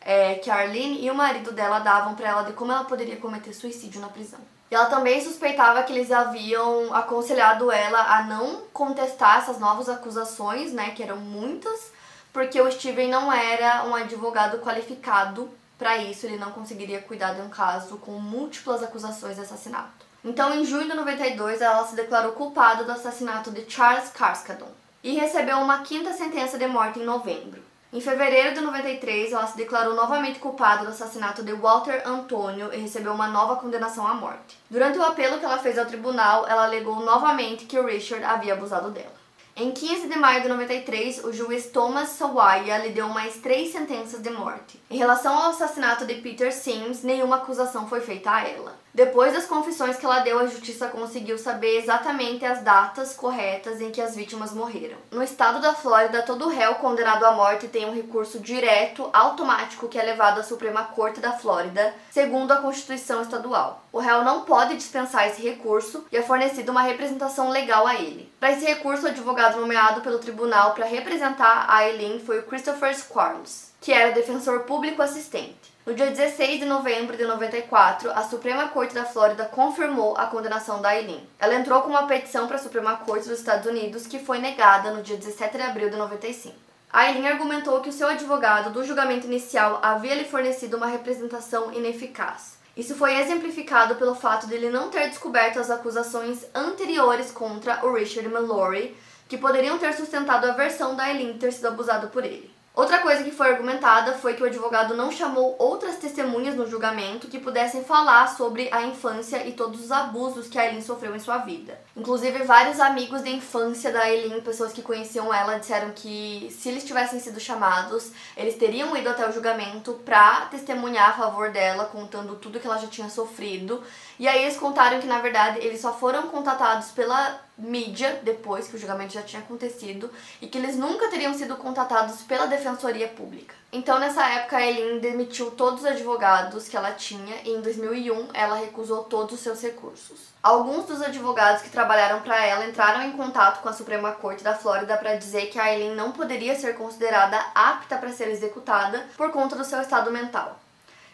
é, 0.01 0.37
que 0.37 0.51
a 0.51 0.55
Arlene 0.55 1.05
e 1.05 1.11
o 1.11 1.15
marido 1.15 1.53
dela 1.53 1.81
davam 1.81 2.15
para 2.15 2.29
ela 2.29 2.43
de 2.43 2.55
como 2.55 2.73
ela 2.73 2.85
poderia 2.85 3.17
cometer 3.17 3.53
suicídio 3.53 4.01
na 4.01 4.09
prisão. 4.09 4.41
E 4.71 4.75
ela 4.75 4.87
também 4.87 5.23
suspeitava 5.23 5.83
que 5.83 5.93
eles 5.93 6.13
haviam 6.13 6.95
aconselhado 6.95 7.71
ela 7.73 8.01
a 8.17 8.23
não 8.25 8.63
contestar 8.73 9.39
essas 9.39 9.59
novas 9.59 9.89
acusações, 9.89 10.73
né, 10.73 10.91
que 10.91 11.03
eram 11.03 11.17
muitas, 11.17 11.91
porque 12.33 12.61
o 12.61 12.71
Steven 12.71 13.09
não 13.09 13.33
era 13.33 13.85
um 13.85 13.95
advogado 13.95 14.59
qualificado 14.59 15.49
para 15.79 15.97
isso, 15.97 16.27
ele 16.27 16.37
não 16.37 16.51
conseguiria 16.51 17.01
cuidar 17.01 17.35
de 17.35 17.41
um 17.41 17.49
caso 17.49 17.99
com 17.99 18.13
múltiplas 18.13 18.83
acusações 18.83 19.37
de 19.37 19.43
assassinato. 19.43 20.07
Então, 20.25 20.53
em 20.53 20.65
junho 20.65 20.89
de 20.89 20.95
92, 20.95 21.61
ela 21.61 21.87
se 21.87 21.95
declarou 21.95 22.33
culpada 22.33 22.83
do 22.83 22.91
assassinato 22.91 23.51
de 23.53 23.71
Charles 23.71 24.11
Carskadon 24.11 24.71
e 25.03 25.15
recebeu 25.15 25.59
uma 25.59 25.79
quinta 25.83 26.13
sentença 26.13 26.59
de 26.59 26.67
morte 26.67 26.99
em 26.99 27.05
novembro. 27.05 27.68
Em 27.91 28.03
fevereiro 28.03 28.55
de 28.55 28.61
93, 28.61 29.33
ela 29.33 29.47
se 29.47 29.57
declarou 29.57 29.95
novamente 29.95 30.39
culpada 30.39 30.85
do 30.85 30.91
assassinato 30.91 31.43
de 31.43 31.55
Walter 31.55 32.03
Antônio 32.07 32.71
e 32.71 32.77
recebeu 32.77 33.15
uma 33.15 33.29
nova 33.29 33.57
condenação 33.57 34.07
à 34.07 34.13
morte. 34.13 34.59
Durante 34.69 34.99
o 34.99 35.03
apelo 35.03 35.39
que 35.39 35.47
ela 35.47 35.57
fez 35.57 35.79
ao 35.79 35.87
tribunal, 35.87 36.47
ela 36.47 36.65
alegou 36.65 37.01
novamente 37.01 37.65
que 37.65 37.79
o 37.79 37.87
Richard 37.87 38.23
havia 38.23 38.53
abusado 38.53 38.91
dela. 38.91 39.17
Em 39.61 39.73
15 39.73 40.07
de 40.07 40.17
maio 40.17 40.41
de 40.41 40.49
93, 40.49 41.25
o 41.25 41.33
juiz 41.33 41.67
Thomas 41.67 42.11
Sawaya 42.11 42.79
lhe 42.79 42.91
deu 42.91 43.09
mais 43.09 43.39
três 43.39 43.73
sentenças 43.73 44.23
de 44.23 44.31
morte. 44.31 44.81
Em 44.89 44.97
relação 44.97 45.37
ao 45.37 45.51
assassinato 45.51 46.07
de 46.07 46.15
Peter 46.15 46.53
Sims, 46.53 47.03
nenhuma 47.03 47.39
acusação 47.39 47.89
foi 47.89 48.01
feita 48.01 48.31
a 48.31 48.49
ela. 48.49 48.79
Depois 48.95 49.33
das 49.33 49.47
confissões 49.47 49.97
que 49.97 50.05
ela 50.05 50.21
deu, 50.21 50.41
a 50.41 50.47
justiça 50.47 50.89
conseguiu 50.89 51.39
saber 51.39 51.79
exatamente 51.79 52.45
as 52.45 52.63
datas 52.63 53.15
corretas 53.15 53.81
em 53.81 53.93
que 53.93 54.01
as 54.01 54.17
vítimas 54.17 54.53
morreram. 54.53 54.97
No 55.11 55.23
estado 55.23 55.61
da 55.61 55.73
Flórida, 55.73 56.23
todo 56.23 56.49
réu 56.49 56.75
condenado 56.77 57.25
à 57.25 57.31
morte 57.31 57.69
tem 57.69 57.87
um 57.87 57.95
recurso 57.95 58.41
direto, 58.41 59.09
automático, 59.13 59.87
que 59.87 59.99
é 59.99 60.03
levado 60.03 60.41
à 60.41 60.43
Suprema 60.43 60.83
Corte 60.83 61.21
da 61.21 61.33
Flórida, 61.33 61.95
segundo 62.11 62.51
a 62.51 62.57
Constituição 62.57 63.23
estadual. 63.23 63.85
O 63.93 64.01
réu 64.01 64.25
não 64.25 64.43
pode 64.43 64.77
dispensar 64.77 65.29
esse 65.29 65.43
recurso 65.43 66.05
e 66.11 66.17
é 66.17 66.23
fornecida 66.23 66.73
uma 66.73 66.83
representação 66.83 67.51
legal 67.51 67.87
a 67.87 67.95
ele. 67.95 68.33
Para 68.41 68.53
esse 68.53 68.65
recurso, 68.65 69.05
o 69.05 69.09
advogado 69.09 69.48
nomeado 69.57 70.01
pelo 70.03 70.19
tribunal 70.19 70.75
para 70.75 70.85
representar 70.85 71.67
a 71.69 71.89
Eileen 71.89 72.21
foi 72.21 72.41
o 72.41 72.43
Christopher 72.43 72.95
Squarles, 72.95 73.73
que 73.81 73.93
era 73.93 74.13
defensor 74.13 74.61
público 74.61 75.01
assistente. 75.01 75.73
No 75.87 75.95
dia 75.95 76.11
16 76.11 76.61
de 76.61 76.67
novembro 76.67 77.17
de 77.17 77.25
94, 77.25 78.11
a 78.11 78.23
Suprema 78.23 78.69
Corte 78.69 78.95
da 78.95 79.07
Flórida 79.07 79.47
confirmou 79.47 80.15
a 80.19 80.27
condenação 80.27 80.83
da 80.83 80.95
Eileen. 80.95 81.27
Ela 81.39 81.55
entrou 81.55 81.81
com 81.81 81.89
uma 81.89 82.07
petição 82.07 82.47
para 82.47 82.57
a 82.57 82.61
Suprema 82.61 82.97
Corte 82.97 83.27
dos 83.27 83.39
Estados 83.39 83.67
Unidos 83.67 84.07
que 84.07 84.19
foi 84.19 84.39
negada 84.39 84.91
no 84.91 85.03
dia 85.03 85.17
17 85.17 85.57
de 85.57 85.63
abril 85.63 85.89
de 85.89 85.97
95. 85.97 86.55
A 86.93 87.09
Eileen 87.09 87.29
argumentou 87.29 87.81
que 87.81 87.89
o 87.89 87.93
seu 87.93 88.09
advogado 88.09 88.71
do 88.71 88.85
julgamento 88.85 89.27
inicial 89.27 89.79
havia 89.83 90.15
lhe 90.15 90.25
fornecido 90.25 90.77
uma 90.77 90.87
representação 90.87 91.73
ineficaz. 91.73 92.59
Isso 92.79 92.95
foi 92.95 93.17
exemplificado 93.17 93.97
pelo 93.97 94.15
fato 94.15 94.47
de 94.47 94.55
ele 94.55 94.71
não 94.71 94.89
ter 94.89 95.09
descoberto 95.09 95.59
as 95.59 95.69
acusações 95.69 96.47
anteriores 96.55 97.33
contra 97.33 97.85
o 97.85 97.93
Richard 97.93 98.29
Mallory, 98.29 98.97
que 99.29 99.37
poderiam 99.37 99.79
ter 99.79 99.93
sustentado 99.93 100.47
a 100.47 100.53
versão 100.53 100.97
da 100.97 101.09
Eileen 101.09 101.39
ter 101.39 101.53
sido 101.53 101.69
abusado 101.69 102.09
por 102.09 102.25
ele. 102.25 102.59
Outra 102.79 103.01
coisa 103.01 103.25
que 103.25 103.33
foi 103.33 103.51
argumentada 103.51 104.13
foi 104.13 104.35
que 104.35 104.43
o 104.45 104.47
advogado 104.47 104.95
não 104.95 105.11
chamou 105.11 105.57
outras 105.59 105.97
testemunhas 105.97 106.55
no 106.55 106.65
julgamento 106.65 107.27
que 107.27 107.41
pudessem 107.41 107.83
falar 107.83 108.29
sobre 108.29 108.69
a 108.71 108.83
infância 108.83 109.45
e 109.49 109.53
todos 109.53 109.83
os 109.83 109.91
abusos 109.91 110.47
que 110.47 110.57
a 110.57 110.65
Eileen 110.65 110.81
sofreu 110.81 111.17
em 111.17 111.19
sua 111.19 111.39
vida. 111.39 111.77
Inclusive, 111.97 112.45
vários 112.45 112.79
amigos 112.79 113.25
de 113.25 113.31
infância 113.31 113.91
da 113.91 114.09
Eileen, 114.09 114.41
pessoas 114.43 114.73
que 114.73 114.81
conheciam 114.81 115.35
ela, 115.35 115.59
disseram 115.59 115.91
que 115.91 116.57
se 116.57 116.69
eles 116.69 116.85
tivessem 116.85 117.19
sido 117.19 117.41
chamados, 117.41 118.13
eles 118.37 118.55
teriam 118.55 118.97
ido 118.97 119.09
até 119.09 119.29
o 119.29 119.33
julgamento 119.33 119.95
para 120.05 120.43
testemunhar 120.43 121.11
a 121.11 121.15
favor 121.15 121.51
dela, 121.51 121.87
contando 121.87 122.37
tudo 122.37 122.61
que 122.61 122.67
ela 122.69 122.79
já 122.79 122.87
tinha 122.87 123.11
sofrido. 123.11 123.83
E 124.21 124.29
aí 124.29 124.43
eles 124.45 124.57
contaram 124.57 125.01
que, 125.01 125.07
na 125.09 125.19
verdade, 125.19 125.59
eles 125.59 125.81
só 125.81 125.93
foram 125.93 126.29
contatados 126.29 126.93
pela 126.93 127.48
mídia 127.59 128.21
depois 128.23 128.69
que 128.69 128.77
o 128.77 128.79
julgamento 128.79 129.13
já 129.13 129.23
tinha 129.23 129.43
acontecido 129.43 130.11
e 130.41 130.47
que 130.47 130.57
eles 130.57 130.77
nunca 130.77 131.09
teriam 131.09 131.35
sido 131.35 131.57
contatados 131.57 132.23
pela 132.23 132.47
defensoria 132.47 133.09
pública. 133.09 133.55
Então, 133.73 133.99
nessa 133.99 134.25
época, 134.25 134.57
a 134.57 134.67
Eileen 134.67 135.01
demitiu 135.01 135.51
todos 135.51 135.81
os 135.81 135.87
advogados 135.87 136.69
que 136.69 136.77
ela 136.77 136.93
tinha 136.93 137.37
e 137.45 137.51
em 137.51 137.61
2001 137.61 138.29
ela 138.33 138.57
recusou 138.57 139.05
todos 139.05 139.35
os 139.35 139.41
seus 139.41 139.61
recursos. 139.61 140.29
Alguns 140.43 140.87
dos 140.87 141.03
advogados 141.03 141.63
que 141.63 141.69
trabalharam 141.69 142.23
para 142.23 142.47
ela 142.47 142.65
entraram 142.65 143.03
em 143.03 143.13
contato 143.13 143.61
com 143.61 143.69
a 143.69 143.73
Suprema 143.73 144.13
Corte 144.13 144.45
da 144.45 144.55
Flórida 144.55 144.97
para 144.97 145.17
dizer 145.17 145.47
que 145.47 145.59
a 145.59 145.73
Eileen 145.73 145.95
não 145.95 146.13
poderia 146.13 146.59
ser 146.59 146.77
considerada 146.77 147.39
apta 147.55 147.99
para 147.99 148.13
ser 148.13 148.29
executada 148.29 149.07
por 149.17 149.31
conta 149.33 149.57
do 149.57 149.65
seu 149.65 149.83
estado 149.83 150.11
mental. 150.11 150.59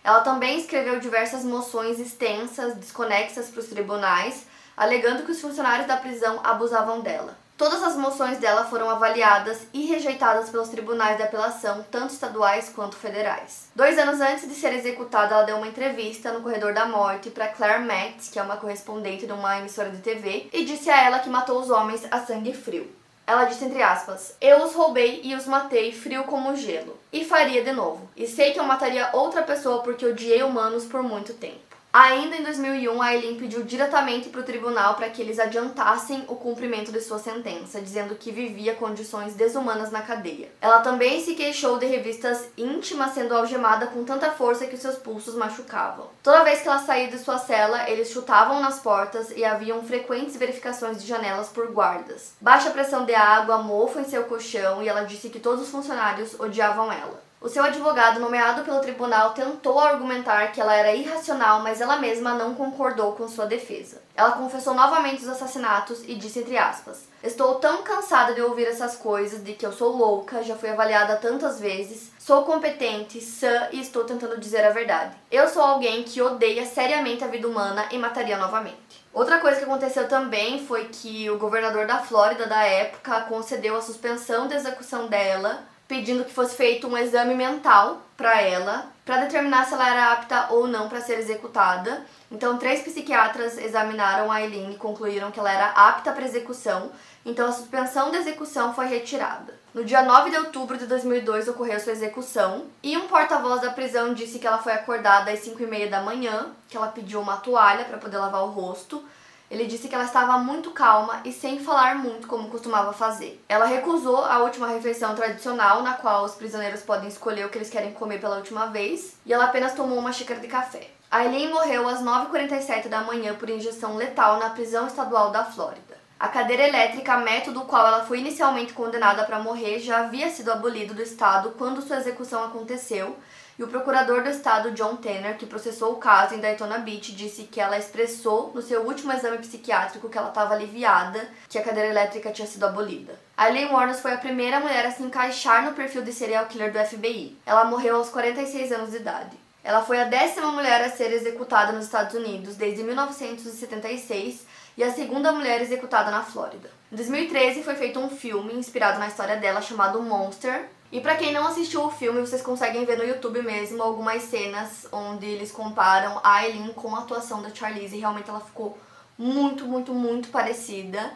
Ela 0.04 0.20
também 0.20 0.58
escreveu 0.58 1.00
diversas 1.00 1.42
moções 1.42 1.98
extensas, 1.98 2.74
desconexas 2.74 3.48
para 3.48 3.60
os 3.60 3.68
tribunais, 3.68 4.46
alegando 4.76 5.22
que 5.22 5.32
os 5.32 5.40
funcionários 5.40 5.86
da 5.86 5.96
prisão 5.96 6.40
abusavam 6.42 7.00
dela. 7.00 7.36
Todas 7.56 7.84
as 7.84 7.96
moções 7.96 8.38
dela 8.38 8.64
foram 8.64 8.90
avaliadas 8.90 9.68
e 9.72 9.86
rejeitadas 9.86 10.50
pelos 10.50 10.70
tribunais 10.70 11.16
de 11.16 11.22
apelação, 11.22 11.84
tanto 11.88 12.12
estaduais 12.12 12.68
quanto 12.74 12.96
federais. 12.96 13.68
Dois 13.76 13.96
anos 13.96 14.20
antes 14.20 14.48
de 14.48 14.54
ser 14.54 14.72
executada, 14.72 15.36
ela 15.36 15.44
deu 15.44 15.56
uma 15.56 15.68
entrevista 15.68 16.32
no 16.32 16.42
Corredor 16.42 16.74
da 16.74 16.84
Morte 16.84 17.30
para 17.30 17.46
Claire 17.46 17.84
Metz, 17.84 18.28
que 18.28 18.40
é 18.40 18.42
uma 18.42 18.56
correspondente 18.56 19.24
de 19.24 19.32
uma 19.32 19.58
emissora 19.58 19.90
de 19.90 19.98
TV, 19.98 20.48
e 20.52 20.64
disse 20.64 20.90
a 20.90 21.04
ela 21.04 21.20
que 21.20 21.30
matou 21.30 21.60
os 21.60 21.70
homens 21.70 22.04
a 22.10 22.18
sangue 22.26 22.52
frio. 22.52 22.90
Ela 23.26 23.44
disse 23.44 23.64
entre 23.64 23.82
aspas: 23.82 24.36
Eu 24.40 24.62
os 24.64 24.74
roubei 24.74 25.20
e 25.22 25.34
os 25.34 25.46
matei 25.46 25.92
frio 25.92 26.24
como 26.24 26.56
gelo. 26.56 26.98
E 27.12 27.24
faria 27.24 27.62
de 27.62 27.72
novo. 27.72 28.08
E 28.16 28.26
sei 28.26 28.52
que 28.52 28.58
eu 28.58 28.64
mataria 28.64 29.10
outra 29.12 29.42
pessoa 29.42 29.82
porque 29.82 30.04
odiei 30.04 30.42
humanos 30.42 30.84
por 30.84 31.02
muito 31.02 31.32
tempo. 31.34 31.60
Ainda 31.94 32.34
em 32.34 32.42
2001, 32.42 33.00
a 33.00 33.14
Eileen 33.14 33.36
pediu 33.36 33.62
diretamente 33.62 34.28
para 34.28 34.40
o 34.40 34.44
tribunal 34.44 34.94
para 34.94 35.08
que 35.10 35.22
eles 35.22 35.38
adiantassem 35.38 36.24
o 36.26 36.34
cumprimento 36.34 36.90
de 36.90 37.00
sua 37.00 37.20
sentença, 37.20 37.80
dizendo 37.80 38.16
que 38.16 38.32
vivia 38.32 38.74
condições 38.74 39.34
desumanas 39.36 39.92
na 39.92 40.02
cadeia. 40.02 40.50
Ela 40.60 40.80
também 40.80 41.24
se 41.24 41.36
queixou 41.36 41.78
de 41.78 41.86
revistas 41.86 42.48
íntimas 42.58 43.12
sendo 43.12 43.32
algemada 43.36 43.86
com 43.86 44.02
tanta 44.02 44.32
força 44.32 44.66
que 44.66 44.76
seus 44.76 44.96
pulsos 44.96 45.36
machucavam. 45.36 46.08
Toda 46.20 46.42
vez 46.42 46.62
que 46.62 46.68
ela 46.68 46.80
saía 46.80 47.06
de 47.06 47.18
sua 47.20 47.38
cela, 47.38 47.88
eles 47.88 48.10
chutavam 48.10 48.60
nas 48.60 48.80
portas 48.80 49.30
e 49.30 49.44
haviam 49.44 49.80
frequentes 49.84 50.36
verificações 50.36 51.00
de 51.00 51.06
janelas 51.06 51.50
por 51.50 51.70
guardas. 51.70 52.32
Baixa 52.40 52.70
pressão 52.70 53.04
de 53.04 53.14
água, 53.14 53.58
mofo 53.58 54.00
em 54.00 54.04
seu 54.04 54.24
colchão 54.24 54.82
e 54.82 54.88
ela 54.88 55.04
disse 55.04 55.30
que 55.30 55.38
todos 55.38 55.62
os 55.62 55.70
funcionários 55.70 56.34
odiavam 56.40 56.90
ela. 56.90 57.22
O 57.44 57.48
seu 57.50 57.62
advogado, 57.62 58.20
nomeado 58.20 58.64
pelo 58.64 58.80
tribunal, 58.80 59.34
tentou 59.34 59.78
argumentar 59.78 60.50
que 60.50 60.58
ela 60.58 60.74
era 60.74 60.94
irracional, 60.94 61.60
mas 61.60 61.78
ela 61.78 61.98
mesma 61.98 62.32
não 62.32 62.54
concordou 62.54 63.12
com 63.12 63.28
sua 63.28 63.44
defesa. 63.44 64.00
Ela 64.16 64.32
confessou 64.32 64.72
novamente 64.72 65.22
os 65.22 65.28
assassinatos 65.28 66.02
e 66.08 66.14
disse 66.14 66.38
entre 66.38 66.56
aspas: 66.56 67.06
Estou 67.22 67.56
tão 67.56 67.82
cansada 67.82 68.32
de 68.32 68.40
ouvir 68.40 68.66
essas 68.66 68.96
coisas 68.96 69.44
de 69.44 69.52
que 69.52 69.66
eu 69.66 69.74
sou 69.74 69.94
louca, 69.94 70.42
já 70.42 70.56
fui 70.56 70.70
avaliada 70.70 71.16
tantas 71.16 71.60
vezes, 71.60 72.10
sou 72.18 72.44
competente, 72.44 73.20
sã 73.20 73.68
e 73.72 73.78
estou 73.78 74.04
tentando 74.04 74.40
dizer 74.40 74.64
a 74.64 74.70
verdade. 74.70 75.14
Eu 75.30 75.46
sou 75.46 75.60
alguém 75.60 76.02
que 76.02 76.22
odeia 76.22 76.64
seriamente 76.64 77.24
a 77.24 77.28
vida 77.28 77.46
humana 77.46 77.84
e 77.90 77.98
mataria 77.98 78.38
novamente. 78.38 79.04
Outra 79.12 79.38
coisa 79.38 79.58
que 79.58 79.64
aconteceu 79.64 80.08
também 80.08 80.66
foi 80.66 80.86
que 80.86 81.28
o 81.28 81.36
governador 81.36 81.86
da 81.86 81.98
Flórida 81.98 82.46
da 82.46 82.64
época 82.64 83.20
concedeu 83.28 83.76
a 83.76 83.82
suspensão 83.82 84.48
da 84.48 84.56
execução 84.56 85.08
dela 85.08 85.73
pedindo 85.86 86.24
que 86.24 86.32
fosse 86.32 86.56
feito 86.56 86.86
um 86.86 86.96
exame 86.96 87.34
mental 87.34 88.00
para 88.16 88.40
ela 88.40 88.92
para 89.04 89.18
determinar 89.18 89.66
se 89.66 89.74
ela 89.74 89.88
era 89.88 90.12
apta 90.12 90.46
ou 90.50 90.66
não 90.66 90.88
para 90.88 91.00
ser 91.00 91.18
executada. 91.18 92.04
Então, 92.30 92.56
três 92.56 92.80
psiquiatras 92.80 93.58
examinaram 93.58 94.32
a 94.32 94.40
Eileen 94.40 94.72
e 94.72 94.76
concluíram 94.76 95.30
que 95.30 95.38
ela 95.38 95.52
era 95.52 95.66
apta 95.70 96.10
para 96.10 96.24
execução, 96.24 96.90
então 97.24 97.48
a 97.48 97.52
suspensão 97.52 98.10
da 98.10 98.18
execução 98.18 98.74
foi 98.74 98.86
retirada. 98.86 99.54
No 99.74 99.84
dia 99.84 100.02
9 100.02 100.30
de 100.30 100.36
outubro 100.36 100.78
de 100.78 100.86
2002 100.86 101.48
ocorreu 101.48 101.78
sua 101.80 101.92
execução 101.92 102.66
e 102.82 102.96
um 102.96 103.08
porta-voz 103.08 103.60
da 103.60 103.70
prisão 103.70 104.14
disse 104.14 104.38
que 104.38 104.46
ela 104.46 104.58
foi 104.58 104.72
acordada 104.72 105.30
às 105.30 105.40
5 105.40 105.62
e 105.62 105.66
meia 105.66 105.90
da 105.90 106.00
manhã, 106.00 106.46
que 106.68 106.76
ela 106.76 106.88
pediu 106.88 107.20
uma 107.20 107.36
toalha 107.36 107.84
para 107.84 107.98
poder 107.98 108.18
lavar 108.18 108.42
o 108.42 108.50
rosto. 108.50 109.04
Ele 109.50 109.66
disse 109.66 109.88
que 109.88 109.94
ela 109.94 110.04
estava 110.04 110.38
muito 110.38 110.70
calma 110.70 111.20
e 111.24 111.32
sem 111.32 111.60
falar 111.60 111.96
muito 111.96 112.26
como 112.26 112.48
costumava 112.48 112.92
fazer. 112.92 113.42
Ela 113.48 113.66
recusou 113.66 114.24
a 114.24 114.38
última 114.38 114.68
refeição 114.68 115.14
tradicional, 115.14 115.82
na 115.82 115.94
qual 115.94 116.24
os 116.24 116.34
prisioneiros 116.34 116.82
podem 116.82 117.08
escolher 117.08 117.44
o 117.44 117.48
que 117.50 117.58
eles 117.58 117.70
querem 117.70 117.92
comer 117.92 118.20
pela 118.20 118.36
última 118.36 118.66
vez, 118.66 119.16
e 119.24 119.32
ela 119.32 119.44
apenas 119.44 119.74
tomou 119.74 119.98
uma 119.98 120.12
xícara 120.12 120.40
de 120.40 120.48
café. 120.48 120.88
Aileen 121.10 121.52
morreu 121.52 121.86
às 121.88 122.02
9h47 122.02 122.88
da 122.88 123.02
manhã 123.02 123.34
por 123.34 123.48
injeção 123.48 123.96
letal 123.96 124.38
na 124.38 124.50
prisão 124.50 124.86
estadual 124.86 125.30
da 125.30 125.44
Flórida. 125.44 125.94
A 126.18 126.28
cadeira 126.28 126.66
elétrica, 126.66 127.18
método 127.18 127.60
qual 127.62 127.86
ela 127.86 128.04
foi 128.04 128.18
inicialmente 128.18 128.72
condenada 128.72 129.24
para 129.24 129.38
morrer, 129.38 129.78
já 129.78 129.98
havia 129.98 130.30
sido 130.30 130.50
abolido 130.50 130.94
do 130.94 131.02
estado 131.02 131.54
quando 131.58 131.82
sua 131.82 131.98
execução 131.98 132.42
aconteceu, 132.42 133.16
e 133.58 133.62
o 133.62 133.68
procurador 133.68 134.22
do 134.22 134.30
estado, 134.30 134.72
John 134.72 134.96
Tanner, 134.96 135.36
que 135.36 135.46
processou 135.46 135.92
o 135.92 135.96
caso 135.96 136.34
em 136.34 136.40
Daytona 136.40 136.78
Beach, 136.78 137.12
disse 137.12 137.44
que 137.44 137.60
ela 137.60 137.78
expressou 137.78 138.50
no 138.52 138.60
seu 138.60 138.82
último 138.82 139.12
exame 139.12 139.38
psiquiátrico 139.38 140.08
que 140.08 140.18
ela 140.18 140.28
estava 140.28 140.54
aliviada 140.54 141.28
que 141.48 141.58
a 141.58 141.62
cadeira 141.62 141.88
elétrica 141.88 142.32
tinha 142.32 142.48
sido 142.48 142.66
abolida. 142.66 143.18
Aileen 143.36 143.72
Warnes 143.72 144.00
foi 144.00 144.12
a 144.12 144.18
primeira 144.18 144.58
mulher 144.58 144.86
a 144.86 144.90
se 144.90 145.02
encaixar 145.02 145.64
no 145.64 145.72
perfil 145.72 146.02
de 146.02 146.12
serial 146.12 146.46
killer 146.46 146.72
do 146.72 146.78
FBI. 146.78 147.38
Ela 147.46 147.64
morreu 147.64 147.96
aos 147.96 148.08
46 148.08 148.72
anos 148.72 148.90
de 148.90 148.96
idade. 148.96 149.36
Ela 149.62 149.82
foi 149.82 150.00
a 150.00 150.04
décima 150.04 150.50
mulher 150.50 150.82
a 150.82 150.90
ser 150.90 151.12
executada 151.12 151.72
nos 151.72 151.86
Estados 151.86 152.14
Unidos 152.14 152.56
desde 152.56 152.82
1976 152.82 154.46
e 154.76 154.84
a 154.84 154.92
segunda 154.92 155.32
mulher 155.32 155.62
executada 155.62 156.10
na 156.10 156.22
Flórida. 156.22 156.70
Em 156.92 156.96
2013 156.96 157.62
foi 157.62 157.74
feito 157.74 157.98
um 157.98 158.10
filme 158.10 158.52
inspirado 158.54 158.98
na 158.98 159.08
história 159.08 159.36
dela 159.36 159.62
chamado 159.62 160.02
Monster. 160.02 160.68
E 160.94 161.00
para 161.00 161.16
quem 161.16 161.32
não 161.32 161.44
assistiu 161.44 161.82
o 161.82 161.90
filme, 161.90 162.20
vocês 162.20 162.40
conseguem 162.40 162.84
ver 162.84 162.96
no 162.96 163.02
YouTube 163.02 163.42
mesmo 163.42 163.82
algumas 163.82 164.22
cenas 164.22 164.86
onde 164.92 165.26
eles 165.26 165.50
comparam 165.50 166.20
a 166.22 166.34
Aileen 166.34 166.72
com 166.72 166.94
a 166.94 167.00
atuação 167.00 167.42
da 167.42 167.52
Charlize. 167.52 167.96
E 167.96 167.98
realmente 167.98 168.30
ela 168.30 168.38
ficou 168.38 168.78
muito, 169.18 169.66
muito, 169.66 169.92
muito 169.92 170.28
parecida. 170.28 171.12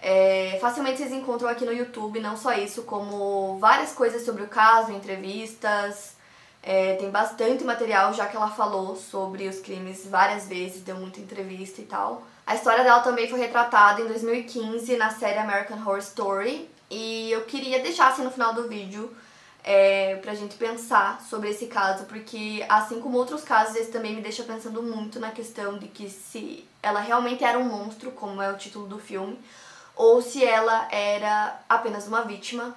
É, 0.00 0.56
facilmente 0.60 0.98
vocês 0.98 1.10
encontram 1.10 1.48
aqui 1.48 1.64
no 1.64 1.72
YouTube, 1.72 2.20
não 2.20 2.36
só 2.36 2.52
isso, 2.52 2.84
como 2.84 3.58
várias 3.58 3.90
coisas 3.90 4.24
sobre 4.24 4.44
o 4.44 4.46
caso, 4.46 4.92
entrevistas, 4.92 6.14
é, 6.62 6.94
tem 6.94 7.10
bastante 7.10 7.64
material, 7.64 8.14
já 8.14 8.28
que 8.28 8.36
ela 8.36 8.50
falou 8.50 8.94
sobre 8.94 9.48
os 9.48 9.58
crimes 9.58 10.06
várias 10.06 10.46
vezes, 10.46 10.82
deu 10.82 10.98
muita 10.98 11.18
entrevista 11.18 11.80
e 11.80 11.84
tal. 11.84 12.22
A 12.46 12.54
história 12.54 12.84
dela 12.84 13.00
também 13.00 13.28
foi 13.28 13.40
retratada 13.40 14.00
em 14.00 14.06
2015 14.06 14.96
na 14.96 15.10
série 15.10 15.40
American 15.40 15.78
Horror 15.78 15.98
Story. 15.98 16.75
E 16.90 17.30
eu 17.30 17.42
queria 17.44 17.80
deixar 17.82 18.08
assim 18.08 18.22
no 18.22 18.30
final 18.30 18.54
do 18.54 18.68
vídeo 18.68 19.14
é, 19.64 20.16
pra 20.22 20.34
gente 20.34 20.56
pensar 20.56 21.20
sobre 21.20 21.50
esse 21.50 21.66
caso, 21.66 22.04
porque 22.04 22.64
assim 22.68 23.00
como 23.00 23.18
outros 23.18 23.42
casos, 23.42 23.74
esse 23.74 23.90
também 23.90 24.14
me 24.14 24.22
deixa 24.22 24.44
pensando 24.44 24.80
muito 24.80 25.18
na 25.18 25.32
questão 25.32 25.76
de 25.76 25.88
que 25.88 26.08
se 26.08 26.64
ela 26.80 27.00
realmente 27.00 27.42
era 27.42 27.58
um 27.58 27.64
monstro, 27.64 28.12
como 28.12 28.40
é 28.40 28.50
o 28.50 28.56
título 28.56 28.86
do 28.86 28.98
filme, 28.98 29.36
ou 29.96 30.22
se 30.22 30.44
ela 30.44 30.86
era 30.92 31.60
apenas 31.68 32.06
uma 32.06 32.22
vítima, 32.22 32.76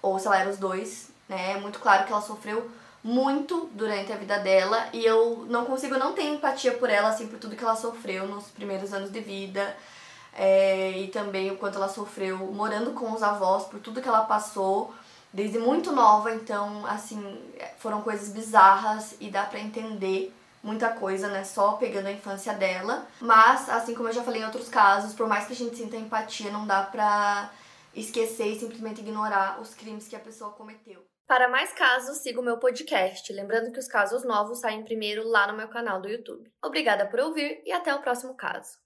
ou 0.00 0.16
se 0.18 0.28
ela 0.28 0.38
era 0.38 0.50
os 0.50 0.58
dois, 0.58 1.08
né? 1.28 1.52
É 1.52 1.60
muito 1.60 1.80
claro 1.80 2.06
que 2.06 2.12
ela 2.12 2.22
sofreu 2.22 2.70
muito 3.02 3.68
durante 3.72 4.12
a 4.12 4.16
vida 4.16 4.38
dela 4.38 4.88
e 4.92 5.04
eu 5.04 5.46
não 5.48 5.64
consigo 5.64 5.96
não 5.96 6.12
ter 6.12 6.24
empatia 6.24 6.72
por 6.74 6.88
ela, 6.88 7.08
assim, 7.08 7.26
por 7.26 7.38
tudo 7.38 7.56
que 7.56 7.64
ela 7.64 7.74
sofreu 7.74 8.28
nos 8.28 8.44
primeiros 8.46 8.92
anos 8.92 9.10
de 9.10 9.20
vida 9.20 9.76
é, 10.38 10.92
e 10.92 11.08
também 11.08 11.50
o 11.50 11.56
quanto 11.56 11.76
ela 11.76 11.88
sofreu 11.88 12.38
morando 12.38 12.92
com 12.92 13.12
os 13.12 13.24
avós, 13.24 13.64
por 13.64 13.80
tudo 13.80 14.00
que 14.00 14.08
ela 14.08 14.24
passou 14.24 14.94
desde 15.32 15.58
muito 15.58 15.90
nova, 15.90 16.32
então, 16.32 16.86
assim, 16.86 17.20
foram 17.78 18.00
coisas 18.00 18.28
bizarras 18.28 19.16
e 19.20 19.28
dá 19.28 19.42
pra 19.42 19.58
entender 19.58 20.32
muita 20.62 20.90
coisa, 20.90 21.28
né, 21.28 21.44
só 21.44 21.72
pegando 21.72 22.06
a 22.06 22.12
infância 22.12 22.54
dela, 22.54 23.06
mas, 23.20 23.68
assim 23.68 23.94
como 23.94 24.08
eu 24.08 24.12
já 24.12 24.22
falei 24.22 24.40
em 24.40 24.44
outros 24.44 24.68
casos, 24.68 25.12
por 25.12 25.26
mais 25.26 25.46
que 25.46 25.52
a 25.52 25.56
gente 25.56 25.76
sinta 25.76 25.96
empatia, 25.96 26.50
não 26.50 26.66
dá 26.66 26.82
pra 26.82 27.50
esquecer 27.94 28.46
e 28.46 28.60
simplesmente 28.60 29.00
ignorar 29.00 29.60
os 29.60 29.74
crimes 29.74 30.06
que 30.06 30.16
a 30.16 30.20
pessoa 30.20 30.52
cometeu. 30.52 31.04
Para 31.26 31.48
mais 31.48 31.72
casos, 31.72 32.18
siga 32.18 32.40
o 32.40 32.44
meu 32.44 32.58
podcast. 32.58 33.30
Lembrando 33.32 33.70
que 33.70 33.78
os 33.78 33.86
casos 33.86 34.24
novos 34.24 34.60
saem 34.60 34.82
primeiro 34.82 35.28
lá 35.28 35.46
no 35.46 35.58
meu 35.58 35.68
canal 35.68 36.00
do 36.00 36.08
YouTube. 36.08 36.50
Obrigada 36.64 37.06
por 37.06 37.20
ouvir 37.20 37.60
e 37.66 37.72
até 37.72 37.94
o 37.94 38.00
próximo 38.00 38.34
caso. 38.34 38.78